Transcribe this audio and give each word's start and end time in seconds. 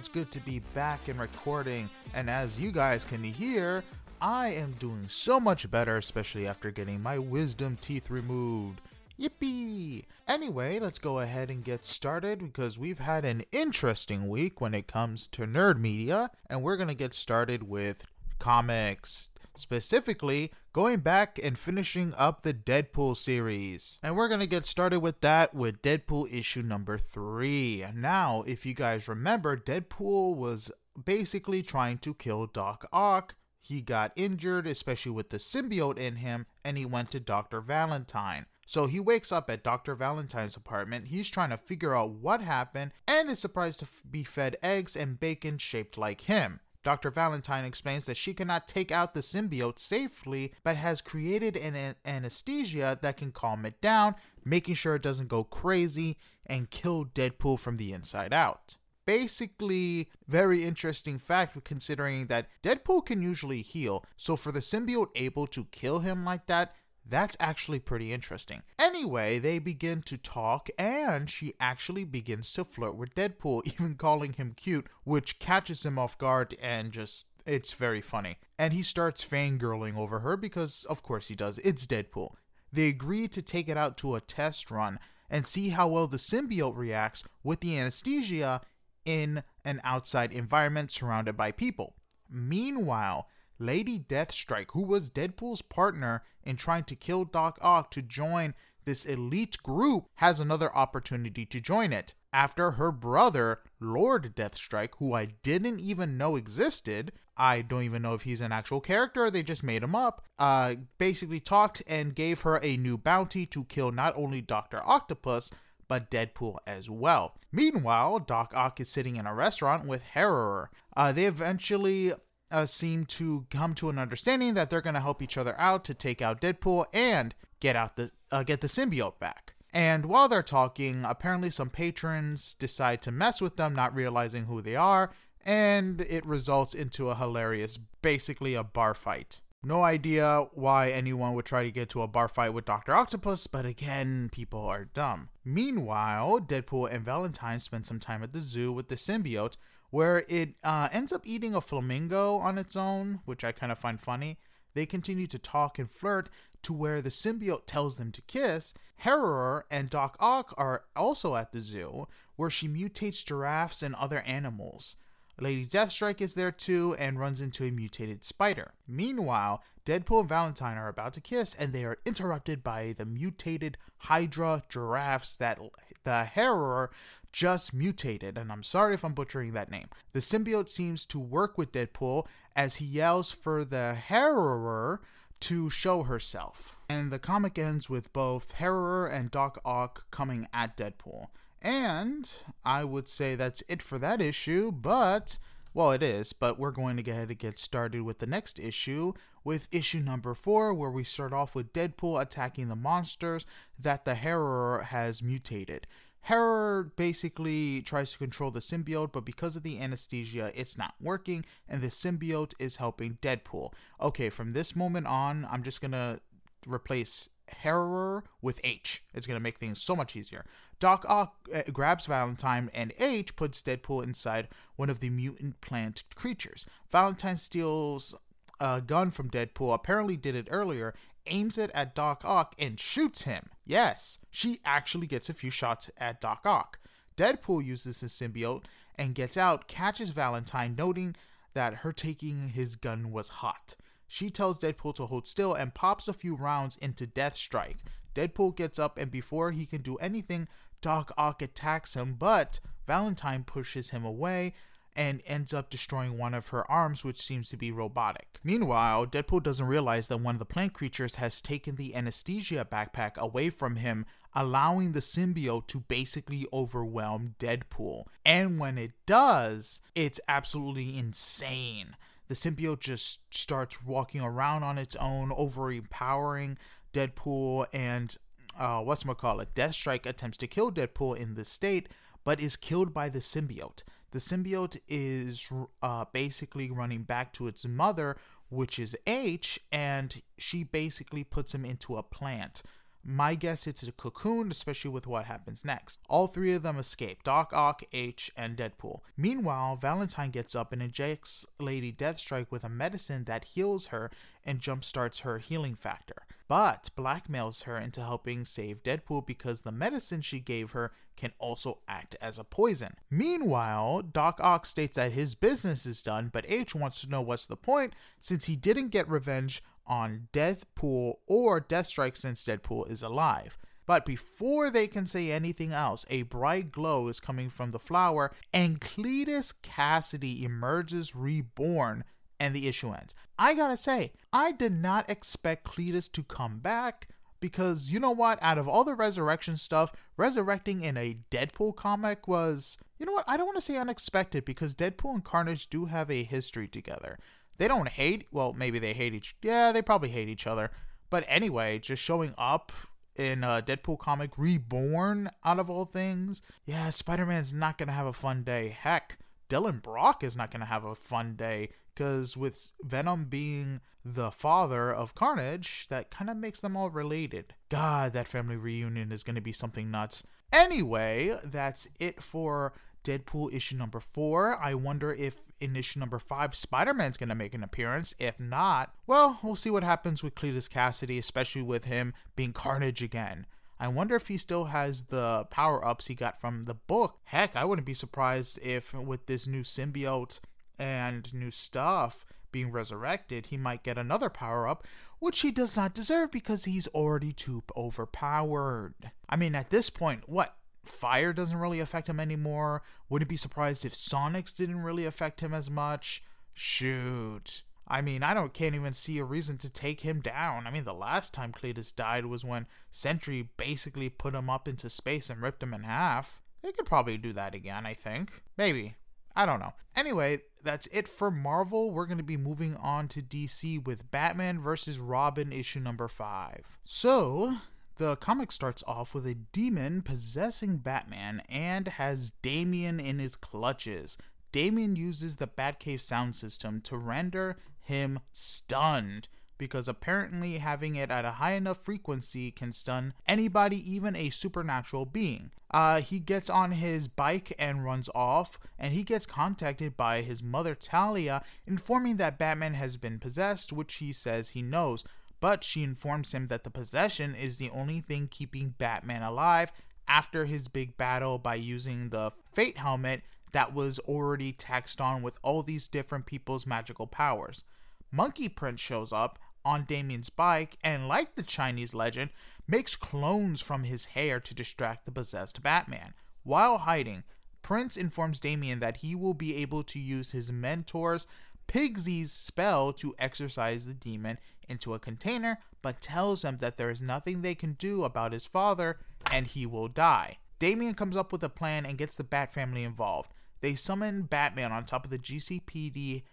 It's 0.00 0.08
good 0.08 0.30
to 0.30 0.40
be 0.40 0.60
back 0.74 1.08
and 1.08 1.20
recording. 1.20 1.90
And 2.14 2.30
as 2.30 2.58
you 2.58 2.72
guys 2.72 3.04
can 3.04 3.22
hear, 3.22 3.84
I 4.18 4.48
am 4.48 4.72
doing 4.78 5.04
so 5.08 5.38
much 5.38 5.70
better, 5.70 5.98
especially 5.98 6.46
after 6.46 6.70
getting 6.70 7.02
my 7.02 7.18
wisdom 7.18 7.76
teeth 7.82 8.08
removed. 8.08 8.80
Yippee! 9.20 10.06
Anyway, 10.26 10.78
let's 10.78 10.98
go 10.98 11.18
ahead 11.18 11.50
and 11.50 11.62
get 11.62 11.84
started 11.84 12.38
because 12.38 12.78
we've 12.78 13.00
had 13.00 13.26
an 13.26 13.42
interesting 13.52 14.26
week 14.26 14.58
when 14.58 14.72
it 14.72 14.86
comes 14.86 15.26
to 15.26 15.42
nerd 15.42 15.78
media, 15.78 16.30
and 16.48 16.62
we're 16.62 16.78
to 16.88 16.94
get 16.94 17.12
started 17.12 17.62
with 17.62 18.02
comics. 18.38 19.28
Specifically, 19.54 20.50
going 20.72 21.00
back 21.00 21.38
and 21.42 21.58
finishing 21.58 22.14
up 22.16 22.42
the 22.42 22.54
Deadpool 22.54 23.16
series. 23.16 23.98
And 24.02 24.16
we're 24.16 24.28
going 24.28 24.40
to 24.40 24.46
get 24.46 24.66
started 24.66 25.00
with 25.00 25.20
that 25.20 25.54
with 25.54 25.82
Deadpool 25.82 26.32
issue 26.32 26.62
number 26.62 26.98
three. 26.98 27.84
Now, 27.94 28.44
if 28.46 28.64
you 28.64 28.74
guys 28.74 29.08
remember, 29.08 29.56
Deadpool 29.56 30.36
was 30.36 30.70
basically 31.02 31.62
trying 31.62 31.98
to 31.98 32.14
kill 32.14 32.46
Doc 32.46 32.86
Ock. 32.92 33.36
He 33.62 33.82
got 33.82 34.12
injured, 34.16 34.66
especially 34.66 35.12
with 35.12 35.30
the 35.30 35.36
symbiote 35.36 35.98
in 35.98 36.16
him, 36.16 36.46
and 36.64 36.78
he 36.78 36.86
went 36.86 37.10
to 37.10 37.20
Dr. 37.20 37.60
Valentine. 37.60 38.46
So 38.64 38.86
he 38.86 39.00
wakes 39.00 39.32
up 39.32 39.50
at 39.50 39.64
Dr. 39.64 39.96
Valentine's 39.96 40.56
apartment. 40.56 41.08
He's 41.08 41.28
trying 41.28 41.50
to 41.50 41.56
figure 41.56 41.94
out 41.94 42.12
what 42.12 42.40
happened 42.40 42.92
and 43.08 43.28
is 43.28 43.40
surprised 43.40 43.80
to 43.80 43.88
be 44.08 44.22
fed 44.22 44.56
eggs 44.62 44.94
and 44.94 45.18
bacon 45.18 45.58
shaped 45.58 45.98
like 45.98 46.22
him. 46.22 46.60
Dr. 46.82 47.10
Valentine 47.10 47.64
explains 47.64 48.06
that 48.06 48.16
she 48.16 48.32
cannot 48.32 48.66
take 48.66 48.90
out 48.90 49.12
the 49.12 49.20
symbiote 49.20 49.78
safely, 49.78 50.54
but 50.62 50.76
has 50.76 51.00
created 51.00 51.56
an 51.56 51.94
anesthesia 52.06 52.98
that 53.02 53.16
can 53.18 53.32
calm 53.32 53.66
it 53.66 53.80
down, 53.80 54.14
making 54.44 54.74
sure 54.74 54.94
it 54.94 55.02
doesn't 55.02 55.28
go 55.28 55.44
crazy 55.44 56.16
and 56.46 56.70
kill 56.70 57.04
Deadpool 57.04 57.58
from 57.58 57.76
the 57.76 57.92
inside 57.92 58.32
out. 58.32 58.76
Basically, 59.06 60.08
very 60.28 60.62
interesting 60.62 61.18
fact 61.18 61.62
considering 61.64 62.26
that 62.26 62.48
Deadpool 62.62 63.04
can 63.04 63.20
usually 63.20 63.60
heal, 63.60 64.04
so 64.16 64.36
for 64.36 64.52
the 64.52 64.60
symbiote 64.60 65.08
able 65.16 65.46
to 65.48 65.64
kill 65.72 65.98
him 65.98 66.24
like 66.24 66.46
that, 66.46 66.74
that's 67.08 67.36
actually 67.40 67.80
pretty 67.80 68.12
interesting. 68.12 68.62
Anyway, 68.78 69.38
they 69.38 69.58
begin 69.58 70.02
to 70.02 70.16
talk, 70.16 70.68
and 70.78 71.28
she 71.28 71.54
actually 71.58 72.04
begins 72.04 72.52
to 72.54 72.64
flirt 72.64 72.96
with 72.96 73.14
Deadpool, 73.14 73.66
even 73.66 73.94
calling 73.94 74.34
him 74.34 74.54
cute, 74.56 74.86
which 75.04 75.38
catches 75.38 75.84
him 75.84 75.98
off 75.98 76.18
guard 76.18 76.56
and 76.60 76.92
just. 76.92 77.26
It's 77.46 77.72
very 77.72 78.02
funny. 78.02 78.36
And 78.58 78.74
he 78.74 78.82
starts 78.82 79.26
fangirling 79.26 79.96
over 79.96 80.20
her 80.20 80.36
because, 80.36 80.84
of 80.90 81.02
course, 81.02 81.28
he 81.28 81.34
does. 81.34 81.58
It's 81.58 81.86
Deadpool. 81.86 82.34
They 82.70 82.88
agree 82.88 83.28
to 83.28 83.42
take 83.42 83.68
it 83.68 83.78
out 83.78 83.96
to 83.98 84.14
a 84.14 84.20
test 84.20 84.70
run 84.70 84.98
and 85.30 85.46
see 85.46 85.70
how 85.70 85.88
well 85.88 86.06
the 86.06 86.18
symbiote 86.18 86.76
reacts 86.76 87.24
with 87.42 87.60
the 87.60 87.78
anesthesia 87.78 88.60
in 89.04 89.42
an 89.64 89.80
outside 89.84 90.32
environment 90.32 90.92
surrounded 90.92 91.36
by 91.36 91.50
people. 91.50 91.94
Meanwhile, 92.28 93.26
Lady 93.62 93.98
Deathstrike, 93.98 94.70
who 94.70 94.82
was 94.82 95.10
Deadpool's 95.10 95.60
partner 95.60 96.24
in 96.42 96.56
trying 96.56 96.84
to 96.84 96.96
kill 96.96 97.26
Doc 97.26 97.58
Ock 97.60 97.90
to 97.90 98.00
join 98.00 98.54
this 98.86 99.04
elite 99.04 99.62
group, 99.62 100.08
has 100.14 100.40
another 100.40 100.74
opportunity 100.74 101.44
to 101.44 101.60
join 101.60 101.92
it. 101.92 102.14
After 102.32 102.70
her 102.72 102.90
brother, 102.90 103.60
Lord 103.78 104.34
Deathstrike, 104.34 104.94
who 104.96 105.12
I 105.12 105.26
didn't 105.42 105.80
even 105.80 106.16
know 106.16 106.36
existed, 106.36 107.12
I 107.36 107.60
don't 107.60 107.82
even 107.82 108.00
know 108.00 108.14
if 108.14 108.22
he's 108.22 108.40
an 108.40 108.50
actual 108.50 108.80
character, 108.80 109.30
they 109.30 109.42
just 109.42 109.62
made 109.62 109.82
him 109.82 109.94
up, 109.94 110.24
uh, 110.38 110.76
basically 110.96 111.40
talked 111.40 111.82
and 111.86 112.14
gave 112.14 112.40
her 112.40 112.60
a 112.62 112.78
new 112.78 112.96
bounty 112.96 113.44
to 113.44 113.64
kill 113.64 113.92
not 113.92 114.16
only 114.16 114.40
Dr. 114.40 114.80
Octopus, 114.82 115.52
but 115.86 116.10
Deadpool 116.10 116.56
as 116.66 116.88
well. 116.88 117.36
Meanwhile, 117.52 118.20
Doc 118.20 118.52
Ock 118.54 118.80
is 118.80 118.88
sitting 118.88 119.16
in 119.16 119.26
a 119.26 119.34
restaurant 119.34 119.86
with 119.86 120.02
Harrower. 120.14 120.68
Uh, 120.96 121.12
they 121.12 121.26
eventually 121.26 122.12
uh, 122.50 122.66
seem 122.66 123.04
to 123.06 123.46
come 123.50 123.74
to 123.74 123.88
an 123.88 123.98
understanding 123.98 124.54
that 124.54 124.70
they're 124.70 124.80
going 124.80 124.94
to 124.94 125.00
help 125.00 125.22
each 125.22 125.36
other 125.36 125.54
out 125.58 125.84
to 125.84 125.94
take 125.94 126.20
out 126.20 126.40
Deadpool 126.40 126.86
and 126.92 127.34
get 127.60 127.76
out 127.76 127.96
the 127.96 128.10
uh, 128.30 128.42
get 128.42 128.60
the 128.60 128.66
symbiote 128.66 129.18
back. 129.18 129.54
And 129.72 130.06
while 130.06 130.28
they're 130.28 130.42
talking, 130.42 131.04
apparently 131.04 131.50
some 131.50 131.70
patrons 131.70 132.54
decide 132.54 133.02
to 133.02 133.12
mess 133.12 133.40
with 133.40 133.56
them, 133.56 133.74
not 133.74 133.94
realizing 133.94 134.44
who 134.44 134.62
they 134.62 134.74
are, 134.74 135.12
and 135.44 136.00
it 136.00 136.26
results 136.26 136.74
into 136.74 137.08
a 137.08 137.14
hilarious, 137.14 137.78
basically 138.02 138.54
a 138.54 138.64
bar 138.64 138.94
fight. 138.94 139.40
No 139.62 139.82
idea 139.84 140.46
why 140.54 140.90
anyone 140.90 141.34
would 141.34 141.44
try 141.44 141.62
to 141.64 141.70
get 141.70 141.90
to 141.90 142.00
a 142.00 142.08
bar 142.08 142.28
fight 142.28 142.54
with 142.54 142.64
Dr. 142.64 142.94
Octopus, 142.94 143.46
but 143.46 143.66
again, 143.66 144.30
people 144.32 144.60
are 144.60 144.86
dumb. 144.86 145.28
Meanwhile, 145.44 146.40
Deadpool 146.40 146.90
and 146.90 147.04
Valentine 147.04 147.58
spend 147.58 147.86
some 147.86 148.00
time 148.00 148.22
at 148.22 148.32
the 148.32 148.40
zoo 148.40 148.72
with 148.72 148.88
the 148.88 148.94
symbiote, 148.94 149.58
where 149.90 150.24
it 150.28 150.54
uh, 150.62 150.88
ends 150.92 151.12
up 151.12 151.22
eating 151.24 151.54
a 151.54 151.60
flamingo 151.60 152.36
on 152.36 152.58
its 152.58 152.76
own, 152.76 153.20
which 153.24 153.44
I 153.44 153.52
kind 153.52 153.72
of 153.72 153.78
find 153.78 154.00
funny. 154.00 154.38
They 154.74 154.86
continue 154.86 155.26
to 155.26 155.38
talk 155.38 155.78
and 155.78 155.90
flirt 155.90 156.28
to 156.62 156.72
where 156.72 157.02
the 157.02 157.10
symbiote 157.10 157.66
tells 157.66 157.96
them 157.96 158.12
to 158.12 158.22
kiss. 158.22 158.74
Harrower 159.04 159.62
and 159.70 159.90
Doc 159.90 160.16
Ock 160.20 160.54
are 160.56 160.84
also 160.94 161.34
at 161.34 161.52
the 161.52 161.60
zoo, 161.60 162.06
where 162.36 162.50
she 162.50 162.68
mutates 162.68 163.24
giraffes 163.24 163.82
and 163.82 163.94
other 163.94 164.20
animals. 164.20 164.96
Lady 165.40 165.64
Deathstrike 165.64 166.20
is 166.20 166.34
there 166.34 166.52
too 166.52 166.94
and 166.98 167.18
runs 167.18 167.40
into 167.40 167.64
a 167.64 167.70
mutated 167.70 168.22
spider. 168.22 168.74
Meanwhile, 168.86 169.62
Deadpool 169.86 170.20
and 170.20 170.28
Valentine 170.28 170.76
are 170.76 170.88
about 170.88 171.14
to 171.14 171.20
kiss 171.22 171.54
and 171.54 171.72
they 171.72 171.84
are 171.84 171.98
interrupted 172.04 172.62
by 172.62 172.94
the 172.96 173.06
mutated 173.06 173.78
Hydra 173.96 174.62
giraffes 174.68 175.38
that 175.38 175.58
the 176.04 176.28
Harrower 176.34 176.88
just 177.32 177.72
mutated, 177.72 178.36
and 178.36 178.50
I'm 178.50 178.62
sorry 178.62 178.94
if 178.94 179.04
I'm 179.04 179.14
butchering 179.14 179.52
that 179.52 179.70
name. 179.70 179.88
The 180.12 180.20
symbiote 180.20 180.68
seems 180.68 181.06
to 181.06 181.18
work 181.18 181.56
with 181.56 181.72
Deadpool 181.72 182.26
as 182.56 182.76
he 182.76 182.84
yells 182.84 183.30
for 183.30 183.64
the 183.64 183.96
Harrower 184.08 184.98
to 185.40 185.70
show 185.70 186.02
herself. 186.02 186.78
And 186.88 187.10
the 187.10 187.18
comic 187.18 187.58
ends 187.58 187.88
with 187.88 188.12
both 188.12 188.56
Harrower 188.56 189.10
and 189.10 189.30
Doc 189.30 189.60
Ock 189.64 190.06
coming 190.10 190.48
at 190.52 190.76
Deadpool. 190.76 191.28
And 191.62 192.30
I 192.64 192.84
would 192.84 193.08
say 193.08 193.34
that's 193.34 193.62
it 193.68 193.82
for 193.82 193.98
that 193.98 194.20
issue, 194.20 194.72
but 194.72 195.38
well, 195.72 195.92
it 195.92 196.02
is, 196.02 196.32
but 196.32 196.58
we're 196.58 196.70
going 196.70 196.96
to 196.96 197.02
go 197.02 197.12
ahead 197.12 197.28
and 197.28 197.38
get 197.38 197.58
started 197.58 198.02
with 198.02 198.18
the 198.18 198.26
next 198.26 198.58
issue, 198.58 199.12
with 199.44 199.68
issue 199.70 200.00
number 200.00 200.34
four, 200.34 200.74
where 200.74 200.90
we 200.90 201.04
start 201.04 201.32
off 201.32 201.54
with 201.54 201.72
Deadpool 201.72 202.20
attacking 202.20 202.68
the 202.68 202.76
monsters 202.76 203.46
that 203.78 204.04
the 204.04 204.14
Harrower 204.14 204.84
has 204.84 205.22
mutated. 205.22 205.86
Harrower 206.28 206.90
basically 206.96 207.82
tries 207.82 208.12
to 208.12 208.18
control 208.18 208.50
the 208.50 208.60
symbiote, 208.60 209.12
but 209.12 209.24
because 209.24 209.56
of 209.56 209.62
the 209.62 209.80
anesthesia, 209.80 210.52
it's 210.54 210.76
not 210.76 210.94
working, 211.00 211.44
and 211.68 211.80
the 211.80 211.86
symbiote 211.88 212.52
is 212.58 212.76
helping 212.76 213.18
Deadpool. 213.22 213.72
Okay, 214.00 214.28
from 214.28 214.50
this 214.50 214.76
moment 214.76 215.06
on, 215.06 215.46
I'm 215.50 215.62
just 215.62 215.80
gonna 215.80 216.20
replace 216.66 217.30
Harrower 217.50 218.22
with 218.42 218.60
H. 218.64 219.02
It's 219.14 219.26
gonna 219.26 219.40
make 219.40 219.58
things 219.58 219.82
so 219.82 219.96
much 219.96 220.16
easier. 220.16 220.44
Doc 220.78 221.04
Ock 221.08 221.34
uh, 221.54 221.62
grabs 221.72 222.06
Valentine, 222.06 222.70
and 222.72 222.92
H 222.98 223.36
puts 223.36 223.62
Deadpool 223.62 224.04
inside 224.04 224.48
one 224.76 224.90
of 224.90 225.00
the 225.00 225.10
mutant 225.10 225.60
plant 225.60 226.04
creatures. 226.14 226.66
Valentine 226.90 227.36
steals 227.36 228.14
a 228.60 228.80
gun 228.80 229.10
from 229.10 229.30
Deadpool, 229.30 229.74
apparently 229.74 230.16
did 230.16 230.34
it 230.34 230.48
earlier, 230.50 230.94
aims 231.26 231.58
it 231.58 231.70
at 231.72 231.94
Doc 231.94 232.22
Ock 232.24 232.54
and 232.58 232.78
shoots 232.78 233.22
him. 233.22 233.50
Yes, 233.66 234.18
she 234.30 234.58
actually 234.64 235.06
gets 235.06 235.28
a 235.28 235.34
few 235.34 235.50
shots 235.50 235.90
at 235.98 236.20
Doc 236.20 236.42
Ock. 236.44 236.78
Deadpool 237.16 237.64
uses 237.64 238.00
his 238.00 238.12
symbiote 238.12 238.64
and 238.96 239.14
gets 239.14 239.36
out, 239.36 239.68
catches 239.68 240.10
Valentine, 240.10 240.74
noting 240.76 241.14
that 241.54 241.74
her 241.74 241.92
taking 241.92 242.50
his 242.50 242.76
gun 242.76 243.12
was 243.12 243.28
hot. 243.28 243.76
She 244.12 244.28
tells 244.28 244.58
Deadpool 244.58 244.96
to 244.96 245.06
hold 245.06 245.28
still 245.28 245.54
and 245.54 245.72
pops 245.72 246.08
a 246.08 246.12
few 246.12 246.34
rounds 246.34 246.76
into 246.78 247.06
Deathstrike. 247.06 247.76
Deadpool 248.12 248.56
gets 248.56 248.76
up, 248.76 248.98
and 248.98 249.08
before 249.08 249.52
he 249.52 249.64
can 249.64 249.82
do 249.82 249.94
anything, 249.98 250.48
Doc 250.80 251.12
Ock 251.16 251.42
attacks 251.42 251.94
him, 251.94 252.14
but 252.14 252.58
Valentine 252.88 253.44
pushes 253.44 253.90
him 253.90 254.04
away, 254.04 254.52
and 254.96 255.22
ends 255.26 255.54
up 255.54 255.70
destroying 255.70 256.18
one 256.18 256.34
of 256.34 256.48
her 256.48 256.68
arms, 256.68 257.04
which 257.04 257.22
seems 257.22 257.50
to 257.50 257.56
be 257.56 257.70
robotic. 257.70 258.40
Meanwhile, 258.42 259.06
Deadpool 259.06 259.44
doesn't 259.44 259.68
realize 259.68 260.08
that 260.08 260.18
one 260.18 260.34
of 260.34 260.40
the 260.40 260.44
plant 260.44 260.72
creatures 260.72 261.14
has 261.14 261.40
taken 261.40 261.76
the 261.76 261.94
anesthesia 261.94 262.66
backpack 262.68 263.16
away 263.16 263.48
from 263.48 263.76
him, 263.76 264.06
allowing 264.34 264.90
the 264.90 264.98
symbiote 264.98 265.68
to 265.68 265.78
basically 265.78 266.48
overwhelm 266.52 267.36
Deadpool. 267.38 268.06
And 268.26 268.58
when 268.58 268.76
it 268.76 268.90
does, 269.06 269.80
it's 269.94 270.20
absolutely 270.26 270.98
insane. 270.98 271.94
The 272.30 272.36
symbiote 272.36 272.78
just 272.78 273.34
starts 273.34 273.82
walking 273.84 274.20
around 274.20 274.62
on 274.62 274.78
its 274.78 274.94
own, 274.94 275.32
overpowering 275.32 276.58
Deadpool, 276.92 277.66
and 277.72 278.16
uh, 278.56 278.82
what's 278.82 279.02
call 279.02 279.40
it? 279.40 279.52
Deathstrike 279.56 280.06
attempts 280.06 280.38
to 280.38 280.46
kill 280.46 280.70
Deadpool 280.70 281.16
in 281.16 281.34
this 281.34 281.48
state, 281.48 281.88
but 282.22 282.38
is 282.38 282.56
killed 282.56 282.94
by 282.94 283.08
the 283.08 283.18
symbiote. 283.18 283.82
The 284.12 284.20
symbiote 284.20 284.80
is 284.88 285.50
uh, 285.82 286.04
basically 286.12 286.70
running 286.70 287.02
back 287.02 287.32
to 287.32 287.48
its 287.48 287.66
mother, 287.66 288.16
which 288.48 288.78
is 288.78 288.96
H, 289.08 289.58
and 289.72 290.22
she 290.38 290.62
basically 290.62 291.24
puts 291.24 291.52
him 291.52 291.64
into 291.64 291.96
a 291.96 292.04
plant. 292.04 292.62
My 293.02 293.34
guess 293.34 293.66
it's 293.66 293.82
a 293.82 293.92
cocoon, 293.92 294.50
especially 294.50 294.90
with 294.90 295.06
what 295.06 295.24
happens 295.24 295.64
next. 295.64 296.00
All 296.08 296.26
three 296.26 296.52
of 296.52 296.62
them 296.62 296.78
escape 296.78 297.22
Doc 297.24 297.50
Ock, 297.52 297.82
H, 297.92 298.30
and 298.36 298.56
Deadpool. 298.56 299.00
Meanwhile, 299.16 299.76
Valentine 299.76 300.30
gets 300.30 300.54
up 300.54 300.72
and 300.72 300.82
injects 300.82 301.46
Lady 301.58 301.92
Deathstrike 301.92 302.50
with 302.50 302.62
a 302.62 302.68
medicine 302.68 303.24
that 303.24 303.46
heals 303.46 303.86
her 303.86 304.10
and 304.44 304.60
jumpstarts 304.60 305.22
her 305.22 305.38
healing 305.38 305.74
factor, 305.74 306.26
but 306.46 306.90
blackmails 306.96 307.64
her 307.64 307.78
into 307.78 308.02
helping 308.02 308.44
save 308.44 308.82
Deadpool 308.82 309.26
because 309.26 309.62
the 309.62 309.72
medicine 309.72 310.20
she 310.20 310.40
gave 310.40 310.72
her 310.72 310.92
can 311.16 311.32
also 311.38 311.78
act 311.88 312.16
as 312.20 312.38
a 312.38 312.44
poison. 312.44 312.94
Meanwhile, 313.10 314.02
Doc 314.02 314.40
Ock 314.40 314.66
states 314.66 314.96
that 314.96 315.12
his 315.12 315.34
business 315.34 315.86
is 315.86 316.02
done, 316.02 316.30
but 316.32 316.44
H 316.48 316.74
wants 316.74 317.00
to 317.00 317.08
know 317.08 317.20
what's 317.20 317.46
the 317.46 317.56
point 317.56 317.94
since 318.18 318.46
he 318.46 318.56
didn't 318.56 318.88
get 318.88 319.08
revenge 319.08 319.62
on 319.90 320.28
Deathpool 320.32 321.16
or 321.26 321.60
Deathstrike 321.60 322.16
since 322.16 322.44
Deadpool 322.44 322.88
is 322.88 323.02
alive. 323.02 323.58
But 323.86 324.06
before 324.06 324.70
they 324.70 324.86
can 324.86 325.04
say 325.04 325.32
anything 325.32 325.72
else, 325.72 326.06
a 326.08 326.22
bright 326.22 326.70
glow 326.70 327.08
is 327.08 327.18
coming 327.18 327.50
from 327.50 327.72
the 327.72 327.80
flower, 327.80 328.30
and 328.52 328.80
Cletus 328.80 329.52
Kasady 329.62 330.44
emerges 330.44 331.16
reborn, 331.16 332.04
and 332.38 332.54
the 332.54 332.68
issue 332.68 332.92
ends. 332.92 333.16
I 333.36 333.54
gotta 333.54 333.76
say, 333.76 334.12
I 334.32 334.52
did 334.52 334.72
not 334.72 335.10
expect 335.10 335.64
Cletus 335.64 336.10
to 336.12 336.22
come 336.22 336.60
back 336.60 337.08
because 337.40 337.90
you 337.90 337.98
know 337.98 338.12
what? 338.12 338.38
Out 338.40 338.58
of 338.58 338.68
all 338.68 338.84
the 338.84 338.94
resurrection 338.94 339.56
stuff, 339.56 339.92
resurrecting 340.16 340.82
in 340.82 340.96
a 340.96 341.16
Deadpool 341.30 341.74
comic 341.74 342.28
was, 342.28 342.78
you 342.98 343.06
know 343.06 343.12
what? 343.12 343.24
I 343.26 343.36
don't 343.36 343.46
want 343.46 343.56
to 343.56 343.62
say 343.62 343.76
unexpected 343.76 344.44
because 344.44 344.76
Deadpool 344.76 345.14
and 345.14 345.24
Carnage 345.24 345.68
do 345.68 345.86
have 345.86 346.10
a 346.10 346.22
history 346.22 346.68
together. 346.68 347.18
They 347.60 347.68
don't 347.68 347.90
hate, 347.90 348.26
well, 348.32 348.54
maybe 348.54 348.78
they 348.78 348.94
hate 348.94 349.12
each, 349.12 349.36
yeah, 349.42 349.70
they 349.70 349.82
probably 349.82 350.08
hate 350.08 350.30
each 350.30 350.46
other. 350.46 350.70
But 351.10 351.26
anyway, 351.28 351.78
just 351.78 352.02
showing 352.02 352.34
up 352.38 352.72
in 353.16 353.44
a 353.44 353.60
Deadpool 353.60 353.98
comic 353.98 354.38
reborn 354.38 355.28
out 355.44 355.58
of 355.58 355.68
all 355.68 355.84
things, 355.84 356.40
yeah, 356.64 356.88
Spider 356.88 357.26
Man's 357.26 357.52
not 357.52 357.76
to 357.88 357.92
have 357.92 358.06
a 358.06 358.14
fun 358.14 358.44
day. 358.44 358.70
Heck, 358.70 359.18
Dylan 359.50 359.82
Brock 359.82 360.24
is 360.24 360.38
not 360.38 360.50
to 360.62 360.68
have 360.68 360.84
a 360.84 360.94
fun 360.94 361.36
day 361.36 361.68
because 361.94 362.34
with 362.34 362.72
Venom 362.82 363.26
being 363.26 363.82
the 364.06 364.30
father 364.30 364.90
of 364.90 365.14
Carnage, 365.14 365.86
that 365.88 366.10
kind 366.10 366.30
of 366.30 366.38
makes 366.38 366.60
them 366.60 366.78
all 366.78 366.88
related. 366.88 367.52
God, 367.68 368.14
that 368.14 368.26
family 368.26 368.56
reunion 368.56 369.12
is 369.12 369.22
to 369.34 369.42
be 369.42 369.52
something 369.52 369.90
nuts. 369.90 370.24
Anyway, 370.50 371.38
that's 371.44 371.88
it 371.98 372.22
for 372.22 372.72
Deadpool 373.04 373.52
issue 373.52 373.76
number 373.76 374.00
four. 374.00 374.56
I 374.56 374.72
wonder 374.72 375.12
if 375.12 375.36
in 375.60 375.76
issue 375.76 376.00
number 376.00 376.18
five, 376.18 376.54
Spider 376.54 376.94
Man's 376.94 377.16
going 377.16 377.28
to 377.28 377.34
make 377.34 377.54
an 377.54 377.62
appearance. 377.62 378.14
If 378.18 378.40
not, 378.40 378.94
well, 379.06 379.38
we'll 379.42 379.56
see 379.56 379.70
what 379.70 379.84
happens 379.84 380.22
with 380.22 380.34
Cletus 380.34 380.68
Kasady, 380.68 381.18
especially 381.18 381.62
with 381.62 381.84
him 381.84 382.14
being 382.36 382.52
Carnage 382.52 383.02
again. 383.02 383.46
I 383.78 383.88
wonder 383.88 384.14
if 384.14 384.28
he 384.28 384.36
still 384.36 384.64
has 384.66 385.04
the 385.04 385.46
power 385.50 385.84
ups 385.84 386.06
he 386.06 386.14
got 386.14 386.40
from 386.40 386.64
the 386.64 386.74
book. 386.74 387.18
Heck, 387.24 387.56
I 387.56 387.64
wouldn't 387.64 387.86
be 387.86 387.94
surprised 387.94 388.58
if 388.62 388.92
with 388.92 389.26
this 389.26 389.46
new 389.46 389.62
symbiote 389.62 390.40
and 390.78 391.32
new 391.32 391.50
stuff 391.50 392.26
being 392.52 392.72
resurrected, 392.72 393.46
he 393.46 393.56
might 393.56 393.82
get 393.82 393.96
another 393.96 394.28
power 394.28 394.68
up, 394.68 394.86
which 395.18 395.40
he 395.40 395.50
does 395.50 395.76
not 395.76 395.94
deserve 395.94 396.30
because 396.30 396.64
he's 396.64 396.88
already 396.88 397.32
too 397.32 397.62
overpowered. 397.76 398.94
I 399.28 399.36
mean, 399.36 399.54
at 399.54 399.70
this 399.70 399.88
point, 399.88 400.28
what? 400.28 400.56
Fire 400.84 401.32
doesn't 401.32 401.58
really 401.58 401.80
affect 401.80 402.08
him 402.08 402.20
anymore. 402.20 402.82
Wouldn't 403.08 403.28
be 403.28 403.36
surprised 403.36 403.84
if 403.84 403.94
Sonics 403.94 404.54
didn't 404.54 404.82
really 404.82 405.06
affect 405.06 405.40
him 405.40 405.54
as 405.54 405.70
much. 405.70 406.22
Shoot. 406.54 407.62
I 407.86 408.02
mean, 408.02 408.22
I 408.22 408.34
don't 408.34 408.52
can't 408.52 408.76
even 408.76 408.92
see 408.92 409.18
a 409.18 409.24
reason 409.24 409.58
to 409.58 409.70
take 409.70 410.00
him 410.00 410.20
down. 410.20 410.66
I 410.66 410.70
mean, 410.70 410.84
the 410.84 410.94
last 410.94 411.34
time 411.34 411.52
Cletus 411.52 411.94
died 411.94 412.24
was 412.24 412.44
when 412.44 412.66
Sentry 412.90 413.48
basically 413.56 414.08
put 414.08 414.34
him 414.34 414.48
up 414.48 414.68
into 414.68 414.88
space 414.88 415.28
and 415.28 415.42
ripped 415.42 415.62
him 415.62 415.74
in 415.74 415.82
half. 415.82 416.40
They 416.62 416.72
could 416.72 416.86
probably 416.86 417.16
do 417.16 417.32
that 417.32 417.54
again, 417.54 417.86
I 417.86 417.94
think. 417.94 418.42
Maybe. 418.56 418.94
I 419.34 419.46
don't 419.46 419.60
know. 419.60 419.72
Anyway, 419.96 420.42
that's 420.62 420.86
it 420.88 421.08
for 421.08 421.30
Marvel. 421.30 421.90
We're 421.90 422.06
going 422.06 422.18
to 422.18 422.24
be 422.24 422.36
moving 422.36 422.76
on 422.76 423.08
to 423.08 423.22
DC 423.22 423.84
with 423.84 424.10
Batman 424.10 424.60
vs. 424.60 424.98
Robin 424.98 425.52
issue 425.52 425.80
number 425.80 426.08
5. 426.08 426.78
So, 426.84 427.56
the 428.00 428.16
comic 428.16 428.50
starts 428.50 428.82
off 428.86 429.14
with 429.14 429.26
a 429.26 429.34
demon 429.34 430.00
possessing 430.00 430.78
Batman 430.78 431.42
and 431.50 431.86
has 431.86 432.30
Damian 432.40 432.98
in 432.98 433.18
his 433.18 433.36
clutches. 433.36 434.16
Damian 434.52 434.96
uses 434.96 435.36
the 435.36 435.46
Batcave 435.46 436.00
sound 436.00 436.34
system 436.34 436.80
to 436.80 436.96
render 436.96 437.58
him 437.82 438.20
stunned 438.32 439.28
because 439.58 439.86
apparently 439.86 440.56
having 440.56 440.96
it 440.96 441.10
at 441.10 441.26
a 441.26 441.32
high 441.32 441.52
enough 441.52 441.76
frequency 441.76 442.50
can 442.50 442.72
stun 442.72 443.12
anybody, 443.28 443.76
even 443.94 444.16
a 444.16 444.30
supernatural 444.30 445.04
being. 445.04 445.50
Uh, 445.70 446.00
he 446.00 446.18
gets 446.18 446.48
on 446.48 446.72
his 446.72 447.06
bike 447.06 447.52
and 447.58 447.84
runs 447.84 448.08
off, 448.14 448.58
and 448.78 448.94
he 448.94 449.02
gets 449.02 449.26
contacted 449.26 449.94
by 449.98 450.22
his 450.22 450.42
mother 450.42 450.74
Talia, 450.74 451.42
informing 451.66 452.16
that 452.16 452.38
Batman 452.38 452.72
has 452.72 452.96
been 452.96 453.18
possessed, 453.18 453.74
which 453.74 453.96
he 453.96 454.10
says 454.10 454.48
he 454.48 454.62
knows 454.62 455.04
but 455.40 455.64
she 455.64 455.82
informs 455.82 456.32
him 456.32 456.46
that 456.46 456.64
the 456.64 456.70
possession 456.70 457.34
is 457.34 457.56
the 457.56 457.70
only 457.70 458.00
thing 458.00 458.28
keeping 458.28 458.74
Batman 458.78 459.22
alive 459.22 459.72
after 460.06 460.44
his 460.44 460.68
big 460.68 460.96
battle 460.96 461.38
by 461.38 461.54
using 461.54 462.10
the 462.10 462.32
Fate 462.52 462.78
helmet 462.78 463.22
that 463.52 463.74
was 463.74 463.98
already 464.00 464.52
taxed 464.52 465.00
on 465.00 465.22
with 465.22 465.38
all 465.42 465.62
these 465.62 465.88
different 465.88 466.26
people's 466.26 466.66
magical 466.66 467.06
powers. 467.06 467.64
Monkey 468.12 468.48
Prince 468.48 468.80
shows 468.80 469.12
up 469.12 469.38
on 469.64 469.84
Damian's 469.84 470.30
bike 470.30 470.76
and, 470.82 471.08
like 471.08 471.34
the 471.34 471.42
Chinese 471.42 471.94
legend, 471.94 472.30
makes 472.66 472.96
clones 472.96 473.60
from 473.60 473.84
his 473.84 474.06
hair 474.06 474.40
to 474.40 474.54
distract 474.54 475.04
the 475.04 475.12
possessed 475.12 475.62
Batman. 475.62 476.14
While 476.42 476.78
hiding, 476.78 477.24
Prince 477.62 477.96
informs 477.96 478.40
Damian 478.40 478.80
that 478.80 478.98
he 478.98 479.14
will 479.14 479.34
be 479.34 479.56
able 479.56 479.84
to 479.84 479.98
use 479.98 480.32
his 480.32 480.50
mentor's 480.50 481.26
Pigsy's 481.70 482.32
spell 482.32 482.92
to 482.94 483.14
exorcise 483.16 483.86
the 483.86 483.94
demon 483.94 484.38
into 484.68 484.92
a 484.92 484.98
container, 484.98 485.56
but 485.82 486.02
tells 486.02 486.42
him 486.42 486.56
that 486.56 486.76
there 486.76 486.90
is 486.90 487.00
nothing 487.00 487.42
they 487.42 487.54
can 487.54 487.74
do 487.74 488.02
about 488.02 488.32
his 488.32 488.44
father 488.44 488.98
and 489.30 489.46
he 489.46 489.66
will 489.66 489.86
die. 489.86 490.38
Damian 490.58 490.94
comes 490.94 491.16
up 491.16 491.30
with 491.30 491.44
a 491.44 491.48
plan 491.48 491.86
and 491.86 491.96
gets 491.96 492.16
the 492.16 492.24
Bat 492.24 492.52
family 492.52 492.82
involved. 492.82 493.30
They 493.60 493.76
summon 493.76 494.22
Batman 494.22 494.72
on 494.72 494.84
top 494.84 495.04
of 495.04 495.12
the 495.12 495.18
GCPD 495.20 496.24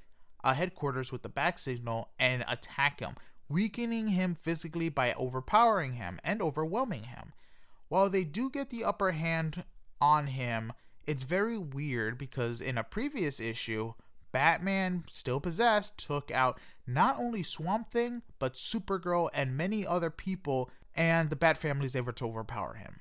uh, 0.44 0.54
headquarters 0.56 1.12
with 1.12 1.22
the 1.22 1.30
Bat 1.30 1.60
signal 1.60 2.10
and 2.18 2.44
attack 2.48 3.00
him, 3.00 3.16
weakening 3.48 4.08
him 4.08 4.34
physically 4.34 4.90
by 4.90 5.14
overpowering 5.14 5.94
him 5.94 6.20
and 6.24 6.42
overwhelming 6.42 7.04
him. 7.04 7.34
While 7.90 8.10
they 8.10 8.24
do 8.24 8.50
get 8.50 8.72
the 8.72 8.84
upper 8.84 9.12
hand 9.12 9.66
on 10.02 10.26
him, 10.26 10.74
it's 11.06 11.22
very 11.22 11.60
weird 11.60 12.18
because 12.18 12.60
in 12.60 12.80
a 12.80 12.84
previous 12.84 13.40
issue, 13.40 13.94
Batman, 14.38 15.04
still 15.08 15.40
possessed, 15.40 15.98
took 15.98 16.30
out 16.30 16.60
not 16.86 17.18
only 17.18 17.42
Swamp 17.42 17.90
Thing, 17.90 18.22
but 18.38 18.54
Supergirl 18.54 19.32
and 19.34 19.58
many 19.58 19.84
other 19.84 20.12
people, 20.12 20.70
and 20.94 21.32
the 21.32 21.36
Bat 21.36 21.58
family 21.58 21.88
is 21.88 21.96
able 21.96 22.14
to 22.14 22.28
overpower 22.28 22.76
him. 22.76 23.00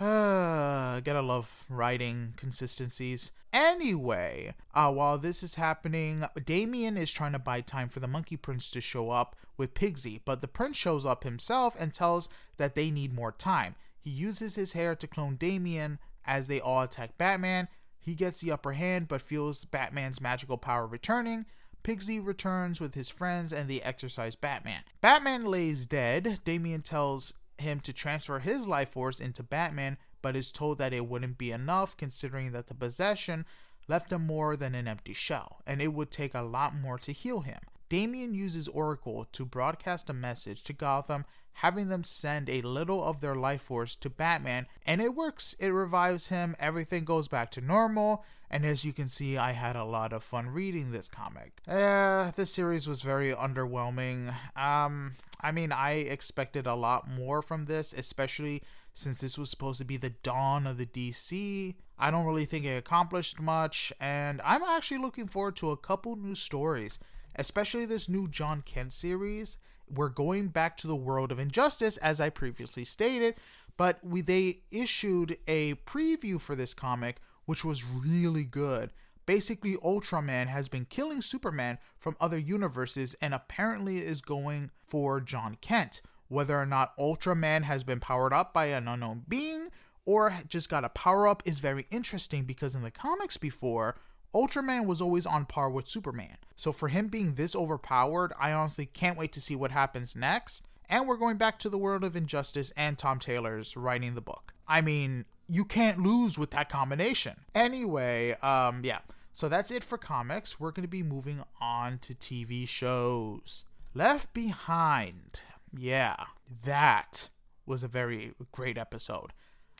gotta 0.00 1.22
love 1.22 1.66
writing 1.68 2.34
consistencies. 2.36 3.30
Anyway, 3.52 4.54
uh, 4.74 4.90
while 4.90 5.18
this 5.18 5.44
is 5.44 5.54
happening, 5.54 6.24
Damian 6.44 6.96
is 6.96 7.12
trying 7.12 7.30
to 7.30 7.38
buy 7.38 7.60
time 7.60 7.88
for 7.88 8.00
the 8.00 8.08
Monkey 8.08 8.36
Prince 8.36 8.68
to 8.72 8.80
show 8.80 9.10
up 9.10 9.36
with 9.56 9.74
Pigsy, 9.74 10.20
but 10.24 10.40
the 10.40 10.48
prince 10.48 10.76
shows 10.76 11.06
up 11.06 11.22
himself 11.22 11.76
and 11.78 11.94
tells 11.94 12.28
that 12.56 12.74
they 12.74 12.90
need 12.90 13.14
more 13.14 13.30
time. 13.30 13.76
He 14.00 14.10
uses 14.10 14.56
his 14.56 14.72
hair 14.72 14.96
to 14.96 15.06
clone 15.06 15.36
Damian 15.36 16.00
as 16.24 16.48
they 16.48 16.60
all 16.60 16.82
attack 16.82 17.16
Batman, 17.18 17.68
he 18.02 18.14
gets 18.14 18.40
the 18.40 18.50
upper 18.50 18.72
hand 18.72 19.08
but 19.08 19.22
feels 19.22 19.64
Batman's 19.64 20.20
magical 20.20 20.58
power 20.58 20.86
returning. 20.86 21.46
Pigsy 21.84 22.24
returns 22.24 22.80
with 22.80 22.94
his 22.94 23.08
friends 23.08 23.52
and 23.52 23.70
they 23.70 23.80
exorcise 23.80 24.34
Batman. 24.34 24.82
Batman 25.00 25.42
lays 25.42 25.86
dead. 25.86 26.40
Damian 26.44 26.82
tells 26.82 27.32
him 27.58 27.80
to 27.80 27.92
transfer 27.92 28.40
his 28.40 28.66
life 28.66 28.90
force 28.90 29.20
into 29.20 29.42
Batman, 29.42 29.96
but 30.20 30.36
is 30.36 30.52
told 30.52 30.78
that 30.78 30.92
it 30.92 31.06
wouldn't 31.06 31.38
be 31.38 31.52
enough 31.52 31.96
considering 31.96 32.52
that 32.52 32.66
the 32.66 32.74
possession 32.74 33.46
left 33.88 34.12
him 34.12 34.26
more 34.26 34.56
than 34.56 34.74
an 34.74 34.88
empty 34.88 35.12
shell, 35.12 35.60
and 35.66 35.80
it 35.80 35.92
would 35.92 36.10
take 36.10 36.34
a 36.34 36.42
lot 36.42 36.74
more 36.74 36.98
to 36.98 37.12
heal 37.12 37.40
him. 37.40 37.60
Damian 37.92 38.32
uses 38.32 38.68
Oracle 38.68 39.26
to 39.32 39.44
broadcast 39.44 40.08
a 40.08 40.14
message 40.14 40.62
to 40.62 40.72
Gotham 40.72 41.26
having 41.52 41.88
them 41.88 42.02
send 42.02 42.48
a 42.48 42.62
little 42.62 43.04
of 43.04 43.20
their 43.20 43.34
life 43.34 43.60
force 43.60 43.94
to 43.96 44.08
Batman, 44.08 44.66
and 44.86 45.02
it 45.02 45.14
works. 45.14 45.54
It 45.60 45.68
revives 45.68 46.28
him, 46.28 46.56
everything 46.58 47.04
goes 47.04 47.28
back 47.28 47.50
to 47.50 47.60
normal, 47.60 48.24
and 48.50 48.64
as 48.64 48.82
you 48.82 48.94
can 48.94 49.08
see, 49.08 49.36
I 49.36 49.52
had 49.52 49.76
a 49.76 49.84
lot 49.84 50.14
of 50.14 50.22
fun 50.24 50.48
reading 50.48 50.90
this 50.90 51.06
comic. 51.06 51.60
Uh, 51.68 52.30
this 52.34 52.50
series 52.50 52.88
was 52.88 53.02
very 53.02 53.34
underwhelming. 53.34 54.34
Um, 54.56 55.16
I 55.42 55.52
mean, 55.52 55.70
I 55.70 55.92
expected 55.92 56.66
a 56.66 56.74
lot 56.74 57.10
more 57.10 57.42
from 57.42 57.64
this, 57.64 57.92
especially 57.92 58.62
since 58.94 59.18
this 59.18 59.36
was 59.36 59.50
supposed 59.50 59.80
to 59.80 59.84
be 59.84 59.98
the 59.98 60.14
dawn 60.22 60.66
of 60.66 60.78
the 60.78 60.86
DC. 60.86 61.74
I 61.98 62.10
don't 62.10 62.24
really 62.24 62.46
think 62.46 62.64
it 62.64 62.78
accomplished 62.78 63.38
much, 63.38 63.92
and 64.00 64.40
I'm 64.42 64.62
actually 64.62 65.02
looking 65.02 65.28
forward 65.28 65.56
to 65.56 65.72
a 65.72 65.76
couple 65.76 66.16
new 66.16 66.34
stories, 66.34 66.98
especially 67.36 67.84
this 67.86 68.08
new 68.08 68.26
Jon 68.28 68.62
Kent 68.62 68.92
series 68.92 69.58
we're 69.94 70.08
going 70.08 70.48
back 70.48 70.76
to 70.78 70.86
the 70.86 70.96
world 70.96 71.32
of 71.32 71.38
injustice, 71.38 71.96
as 71.98 72.20
I 72.20 72.30
previously 72.30 72.84
stated. 72.84 73.34
But 73.76 73.98
we 74.02 74.20
they 74.20 74.62
issued 74.70 75.36
a 75.46 75.74
preview 75.86 76.40
for 76.40 76.54
this 76.54 76.74
comic, 76.74 77.20
which 77.46 77.64
was 77.64 77.84
really 77.84 78.44
good. 78.44 78.92
Basically, 79.24 79.76
Ultraman 79.76 80.48
has 80.48 80.68
been 80.68 80.84
killing 80.84 81.22
Superman 81.22 81.78
from 81.98 82.16
other 82.20 82.38
universes 82.38 83.14
and 83.20 83.32
apparently 83.32 83.98
is 83.98 84.20
going 84.20 84.70
for 84.80 85.20
Jon 85.20 85.56
Kent. 85.60 86.02
Whether 86.28 86.58
or 86.58 86.66
not 86.66 86.96
Ultraman 86.98 87.62
has 87.62 87.84
been 87.84 88.00
powered 88.00 88.32
up 88.32 88.52
by 88.52 88.66
an 88.66 88.88
unknown 88.88 89.24
being 89.28 89.68
or 90.04 90.34
just 90.48 90.68
got 90.68 90.84
a 90.84 90.88
power 90.88 91.28
up 91.28 91.42
is 91.46 91.60
very 91.60 91.86
interesting 91.90 92.44
because 92.44 92.74
in 92.74 92.82
the 92.82 92.90
comics 92.90 93.36
before, 93.36 93.96
Ultraman 94.34 94.86
was 94.86 95.00
always 95.00 95.26
on 95.26 95.44
par 95.44 95.68
with 95.70 95.86
Superman. 95.86 96.36
So 96.56 96.72
for 96.72 96.88
him 96.88 97.08
being 97.08 97.34
this 97.34 97.54
overpowered, 97.54 98.32
I 98.38 98.52
honestly 98.52 98.86
can't 98.86 99.18
wait 99.18 99.32
to 99.32 99.40
see 99.40 99.56
what 99.56 99.70
happens 99.70 100.16
next. 100.16 100.64
And 100.88 101.06
we're 101.06 101.16
going 101.16 101.36
back 101.36 101.58
to 101.60 101.68
the 101.68 101.78
world 101.78 102.04
of 102.04 102.16
injustice 102.16 102.72
and 102.76 102.98
Tom 102.98 103.18
Taylor's 103.18 103.76
writing 103.76 104.14
the 104.14 104.20
book. 104.20 104.52
I 104.68 104.80
mean, 104.80 105.24
you 105.48 105.64
can't 105.64 105.98
lose 105.98 106.38
with 106.38 106.50
that 106.52 106.68
combination. 106.68 107.36
Anyway, 107.54 108.32
um 108.42 108.82
yeah. 108.84 109.00
So 109.32 109.48
that's 109.48 109.70
it 109.70 109.82
for 109.82 109.96
comics. 109.98 110.60
We're 110.60 110.72
going 110.72 110.84
to 110.84 110.88
be 110.88 111.02
moving 111.02 111.42
on 111.60 111.98
to 112.00 112.14
TV 112.14 112.68
shows. 112.68 113.64
Left 113.94 114.32
Behind. 114.34 115.40
Yeah, 115.74 116.16
that 116.64 117.30
was 117.64 117.82
a 117.82 117.88
very 117.88 118.34
great 118.52 118.76
episode. 118.76 119.32